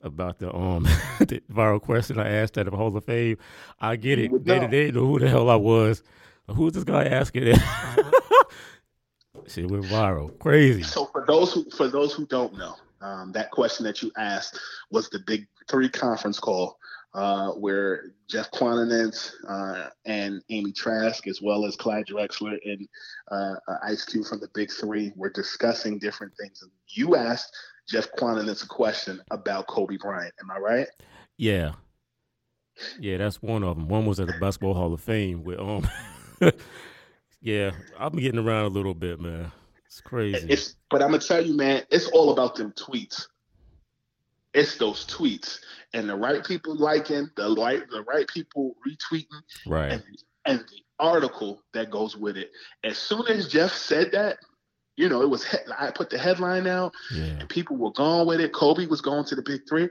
about 0.00 0.38
the 0.38 0.54
um 0.54 0.84
the 1.18 1.42
viral 1.52 1.82
question 1.82 2.20
I 2.20 2.28
asked 2.28 2.56
at 2.56 2.66
the 2.66 2.76
Hall 2.76 2.96
of 2.96 3.04
Fame, 3.04 3.36
I 3.80 3.96
get 3.96 4.20
it. 4.20 4.30
They, 4.44 4.60
they 4.60 4.68
didn't 4.68 4.94
know 4.94 5.06
who 5.06 5.18
the 5.18 5.28
hell 5.28 5.50
I 5.50 5.56
was. 5.56 6.04
Who's 6.46 6.74
this 6.74 6.84
guy 6.84 7.02
asking 7.06 7.48
it? 7.48 7.58
Shit 9.48 9.68
went 9.68 9.86
viral. 9.86 10.38
Crazy. 10.38 10.84
So 10.84 11.06
for 11.06 11.24
those 11.26 11.52
who 11.52 11.68
for 11.70 11.88
those 11.88 12.12
who 12.12 12.26
don't 12.26 12.56
know, 12.56 12.76
um, 13.00 13.32
that 13.32 13.50
question 13.50 13.84
that 13.86 14.04
you 14.04 14.12
asked 14.16 14.60
was 14.92 15.10
the 15.10 15.18
Big 15.18 15.48
Three 15.68 15.88
conference 15.88 16.38
call, 16.38 16.78
uh, 17.16 17.52
where 17.52 18.12
Jeff 18.28 18.50
Kwatinetz 18.50 19.32
uh, 19.48 19.88
and 20.04 20.42
Amy 20.50 20.70
Trask, 20.72 21.26
as 21.26 21.40
well 21.40 21.64
as 21.64 21.74
Clyde 21.74 22.04
Drexler 22.06 22.58
and 22.64 22.86
uh, 23.30 23.54
uh, 23.66 23.78
Ice 23.84 24.04
Cube 24.04 24.26
from 24.26 24.40
the 24.40 24.48
Big 24.54 24.70
Three, 24.70 25.12
were 25.16 25.30
discussing 25.30 25.98
different 25.98 26.34
things. 26.38 26.60
And 26.60 26.70
you 26.88 27.16
asked 27.16 27.56
Jeff 27.88 28.12
Kwatinetz 28.18 28.64
a 28.64 28.68
question 28.68 29.22
about 29.30 29.66
Kobe 29.66 29.96
Bryant. 29.96 30.34
Am 30.40 30.50
I 30.50 30.58
right? 30.58 30.88
Yeah. 31.38 31.72
Yeah, 33.00 33.16
that's 33.16 33.40
one 33.40 33.62
of 33.62 33.76
them. 33.76 33.88
One 33.88 34.04
was 34.04 34.20
at 34.20 34.26
the 34.26 34.34
Basketball 34.38 34.74
Hall 34.74 34.92
of 34.92 35.00
Fame 35.00 35.42
with 35.42 35.58
um 35.58 35.88
Yeah, 37.40 37.70
I'm 37.98 38.12
getting 38.16 38.40
around 38.40 38.64
a 38.64 38.68
little 38.68 38.92
bit, 38.92 39.20
man. 39.20 39.52
It's 39.86 40.00
crazy. 40.00 40.46
It's 40.50 40.76
but 40.90 41.00
I'm 41.00 41.12
gonna 41.12 41.22
tell 41.22 41.44
you, 41.44 41.56
man, 41.56 41.84
it's 41.90 42.08
all 42.08 42.32
about 42.32 42.56
them 42.56 42.72
tweets. 42.72 43.26
It's 44.56 44.76
those 44.78 45.04
tweets 45.06 45.58
and 45.92 46.08
the 46.08 46.16
right 46.16 46.42
people 46.44 46.74
liking, 46.74 47.28
the 47.36 47.54
right 47.54 47.82
the 47.90 48.02
right 48.02 48.26
people 48.26 48.74
retweeting, 48.88 49.42
right. 49.66 49.92
and, 49.92 50.02
and 50.46 50.60
the 50.60 50.80
article 50.98 51.62
that 51.74 51.90
goes 51.90 52.16
with 52.16 52.38
it. 52.38 52.50
As 52.82 52.96
soon 52.96 53.26
as 53.28 53.48
Jeff 53.48 53.70
said 53.72 54.12
that, 54.12 54.38
you 54.96 55.10
know, 55.10 55.20
it 55.20 55.28
was 55.28 55.44
he- 55.44 55.58
I 55.78 55.90
put 55.90 56.08
the 56.08 56.16
headline 56.16 56.66
out, 56.66 56.92
Yeah. 57.12 57.24
and 57.24 57.48
people 57.50 57.76
were 57.76 57.92
going 57.92 58.26
with 58.26 58.40
it. 58.40 58.54
Kobe 58.54 58.86
was 58.86 59.02
going 59.02 59.26
to 59.26 59.34
the 59.34 59.42
big 59.42 59.60
three. 59.68 59.90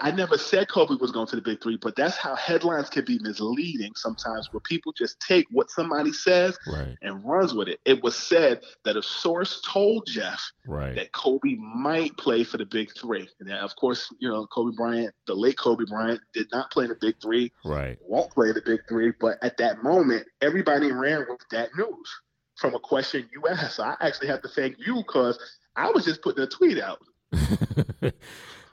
I 0.00 0.10
never 0.10 0.38
said 0.38 0.68
Kobe 0.68 0.96
was 1.00 1.12
going 1.12 1.26
to 1.28 1.36
the 1.36 1.42
big 1.42 1.62
three, 1.62 1.76
but 1.76 1.94
that's 1.96 2.16
how 2.16 2.34
headlines 2.34 2.88
can 2.90 3.04
be 3.04 3.18
misleading 3.20 3.92
sometimes, 3.94 4.48
where 4.50 4.60
people 4.60 4.92
just 4.92 5.20
take 5.20 5.46
what 5.50 5.70
somebody 5.70 6.12
says 6.12 6.56
Right. 6.66 6.96
and 7.02 7.24
runs 7.24 7.54
with 7.54 7.68
it. 7.68 7.80
It 7.84 8.02
was 8.02 8.16
said 8.16 8.62
that 8.84 8.96
a 8.96 9.02
source 9.02 9.60
told 9.66 10.06
Jeff 10.06 10.40
Right. 10.66 10.96
that 10.96 11.12
Kobe 11.12 11.56
might 11.56 12.16
play 12.16 12.42
for 12.42 12.56
the 12.56 12.66
big 12.66 12.90
three. 12.98 13.28
And 13.38 13.50
of 13.52 13.76
course, 13.76 14.08
you 14.18 14.28
know, 14.28 14.46
Kobe 14.46 14.74
Bryant, 14.76 15.14
the 15.26 15.34
late 15.34 15.58
Kobe 15.58 15.84
Bryant, 15.84 16.20
did 16.32 16.48
not 16.52 16.70
play 16.70 16.84
in 16.84 16.90
the 16.90 16.96
big 17.00 17.16
three, 17.22 17.52
Right. 17.64 17.98
won't 18.00 18.32
play 18.32 18.52
the 18.52 18.62
big 18.62 18.80
three. 18.88 19.12
But 19.20 19.38
at 19.42 19.56
that 19.58 19.82
moment, 19.82 20.26
everybody 20.40 20.90
ran 20.90 21.26
with 21.28 21.40
that 21.50 21.68
news 21.76 22.10
from 22.56 22.74
a 22.74 22.80
question 22.80 23.28
you 23.32 23.46
asked. 23.48 23.76
So 23.76 23.84
I 23.84 23.96
actually 24.00 24.28
have 24.28 24.42
to 24.42 24.48
thank 24.48 24.76
you 24.78 24.96
because 24.96 25.38
I 25.76 25.90
was 25.90 26.04
just 26.04 26.22
putting 26.22 26.42
a 26.42 26.46
tweet 26.46 26.80
out. 26.80 26.98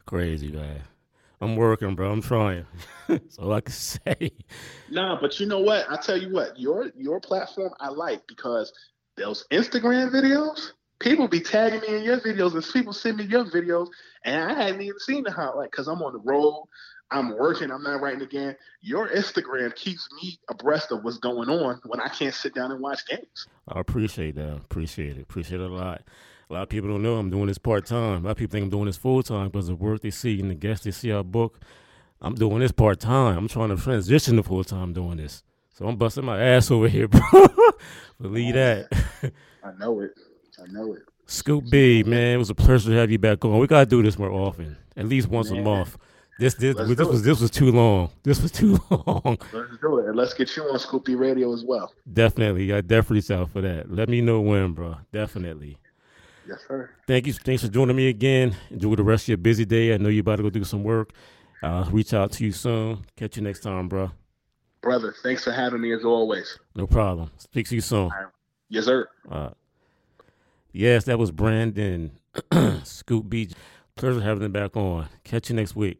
Crazy, 0.05 0.51
man. 0.51 0.81
I'm 1.43 1.55
working, 1.57 1.93
bro. 1.95 2.11
I'm 2.11 2.21
trying. 2.21 2.65
That's 3.07 3.37
all 3.37 3.51
I 3.51 3.61
can 3.61 3.73
say. 3.73 4.31
Nah, 4.89 5.19
but 5.19 5.39
you 5.39 5.45
know 5.45 5.59
what? 5.59 5.85
I 5.89 5.97
tell 5.97 6.17
you 6.17 6.31
what, 6.31 6.57
your 6.57 6.91
your 6.95 7.19
platform 7.19 7.73
I 7.79 7.89
like 7.89 8.21
because 8.27 8.71
those 9.17 9.45
Instagram 9.51 10.11
videos, 10.11 10.71
people 10.99 11.27
be 11.27 11.41
tagging 11.41 11.81
me 11.81 11.97
in 11.97 12.03
your 12.03 12.19
videos, 12.19 12.53
and 12.53 12.65
people 12.73 12.93
send 12.93 13.17
me 13.17 13.25
your 13.25 13.45
videos, 13.45 13.89
and 14.23 14.51
I 14.51 14.53
hadn't 14.53 14.81
even 14.81 14.99
seen 14.99 15.23
the 15.23 15.31
highlight 15.31 15.71
because 15.71 15.87
I'm 15.87 16.01
on 16.01 16.13
the 16.13 16.19
road, 16.19 16.65
I'm 17.11 17.37
working, 17.37 17.71
I'm 17.71 17.83
not 17.83 18.01
writing 18.01 18.21
again. 18.21 18.55
Your 18.81 19.09
Instagram 19.09 19.75
keeps 19.75 20.07
me 20.21 20.39
abreast 20.49 20.91
of 20.91 21.03
what's 21.03 21.17
going 21.17 21.49
on 21.49 21.79
when 21.85 21.99
I 21.99 22.07
can't 22.07 22.33
sit 22.33 22.55
down 22.55 22.71
and 22.71 22.81
watch 22.81 23.05
games. 23.05 23.47
I 23.67 23.79
appreciate 23.79 24.35
that. 24.35 24.55
Appreciate 24.57 25.17
it. 25.17 25.21
Appreciate 25.21 25.61
it 25.61 25.69
a 25.69 25.73
lot. 25.73 26.03
A 26.53 26.57
lot 26.57 26.63
of 26.63 26.69
people 26.69 26.87
don't 26.87 27.01
know 27.01 27.15
I'm 27.15 27.31
doing 27.31 27.47
this 27.47 27.57
part 27.57 27.87
time. 27.87 28.23
A 28.23 28.27
lot 28.27 28.31
of 28.31 28.37
people 28.37 28.51
think 28.51 28.65
I'm 28.65 28.69
doing 28.69 28.85
this 28.85 28.95
full 28.95 29.23
time 29.23 29.49
because 29.49 29.65
the 29.65 29.73
work 29.73 30.01
they 30.01 30.11
see 30.11 30.39
and 30.39 30.51
the 30.51 30.55
guests 30.55 30.85
they 30.85 30.91
see 30.91 31.11
our 31.11 31.23
book. 31.23 31.59
I'm 32.21 32.35
doing 32.35 32.59
this 32.59 32.71
part 32.71 32.99
time. 32.99 33.39
I'm 33.39 33.47
trying 33.47 33.75
to 33.75 33.83
transition 33.83 34.35
to 34.35 34.43
full 34.43 34.63
time 34.63 34.93
doing 34.93 35.17
this. 35.17 35.41
So 35.73 35.87
I'm 35.87 35.95
busting 35.95 36.23
my 36.23 36.39
ass 36.39 36.69
over 36.69 36.87
here, 36.87 37.07
bro. 37.09 37.21
Believe 38.21 38.53
that. 38.53 38.87
I 39.63 39.71
know 39.79 40.01
it. 40.01 40.11
I 40.61 40.71
know 40.71 40.93
it. 40.93 41.01
Scoop 41.25 41.63
B, 41.71 42.03
man, 42.03 42.35
it 42.35 42.37
was 42.37 42.51
a 42.51 42.55
pleasure 42.55 42.91
to 42.91 42.97
have 42.97 43.09
you 43.09 43.17
back 43.17 43.43
on. 43.43 43.57
We 43.57 43.65
gotta 43.65 43.87
do 43.87 44.03
this 44.03 44.19
more 44.19 44.29
often, 44.29 44.77
at 44.95 45.07
least 45.07 45.29
once 45.29 45.49
a 45.49 45.55
month. 45.55 45.97
This 46.37 46.53
this 46.53 46.75
Let's 46.75 46.95
this 46.95 47.07
was 47.07 47.23
this 47.23 47.41
was 47.41 47.49
too 47.49 47.71
long. 47.71 48.11
This 48.21 48.39
was 48.39 48.51
too 48.59 48.79
long. 48.91 49.39
Let's 49.51 49.77
do 49.81 49.97
it. 49.97 50.05
And 50.05 50.15
let's 50.15 50.35
get 50.35 50.55
you 50.55 50.65
on 50.65 50.77
Scoop 50.77 51.05
B 51.05 51.15
Radio 51.15 51.51
as 51.51 51.63
well. 51.63 51.91
definitely, 52.11 52.71
I 52.71 52.81
definitely 52.81 53.35
out 53.35 53.49
for 53.49 53.61
that. 53.61 53.91
Let 53.91 54.07
me 54.07 54.21
know 54.21 54.39
when, 54.39 54.73
bro. 54.73 54.97
Definitely. 55.11 55.79
Yes, 56.47 56.59
sir. 56.67 56.89
Thank 57.07 57.27
you. 57.27 57.33
Thanks 57.33 57.63
for 57.63 57.69
joining 57.69 57.95
me 57.95 58.09
again. 58.09 58.55
Enjoy 58.69 58.95
the 58.95 59.03
rest 59.03 59.25
of 59.25 59.27
your 59.29 59.37
busy 59.37 59.65
day. 59.65 59.93
I 59.93 59.97
know 59.97 60.09
you're 60.09 60.21
about 60.21 60.37
to 60.37 60.43
go 60.43 60.49
do 60.49 60.63
some 60.63 60.83
work. 60.83 61.11
I'll 61.61 61.85
reach 61.85 62.13
out 62.13 62.31
to 62.33 62.43
you 62.45 62.51
soon. 62.51 63.05
Catch 63.15 63.37
you 63.37 63.43
next 63.43 63.61
time, 63.61 63.87
bro. 63.87 64.11
Brother, 64.81 65.13
thanks 65.23 65.45
for 65.45 65.51
having 65.51 65.79
me 65.79 65.93
as 65.93 66.03
always. 66.03 66.59
No 66.75 66.85
problem. 66.85 67.31
Speak 67.37 67.69
to 67.69 67.75
you 67.75 67.81
soon. 67.81 68.11
Yes, 68.69 68.85
sir. 68.85 69.07
Uh, 69.31 69.51
yes, 70.73 71.05
that 71.05 71.17
was 71.17 71.31
Brandon 71.31 72.11
Scoop 72.83 73.29
B. 73.29 73.49
Pleasure 73.95 74.19
having 74.21 74.43
him 74.43 74.51
back 74.51 74.75
on. 74.75 75.07
Catch 75.23 75.49
you 75.49 75.55
next 75.55 75.75
week. 75.75 75.99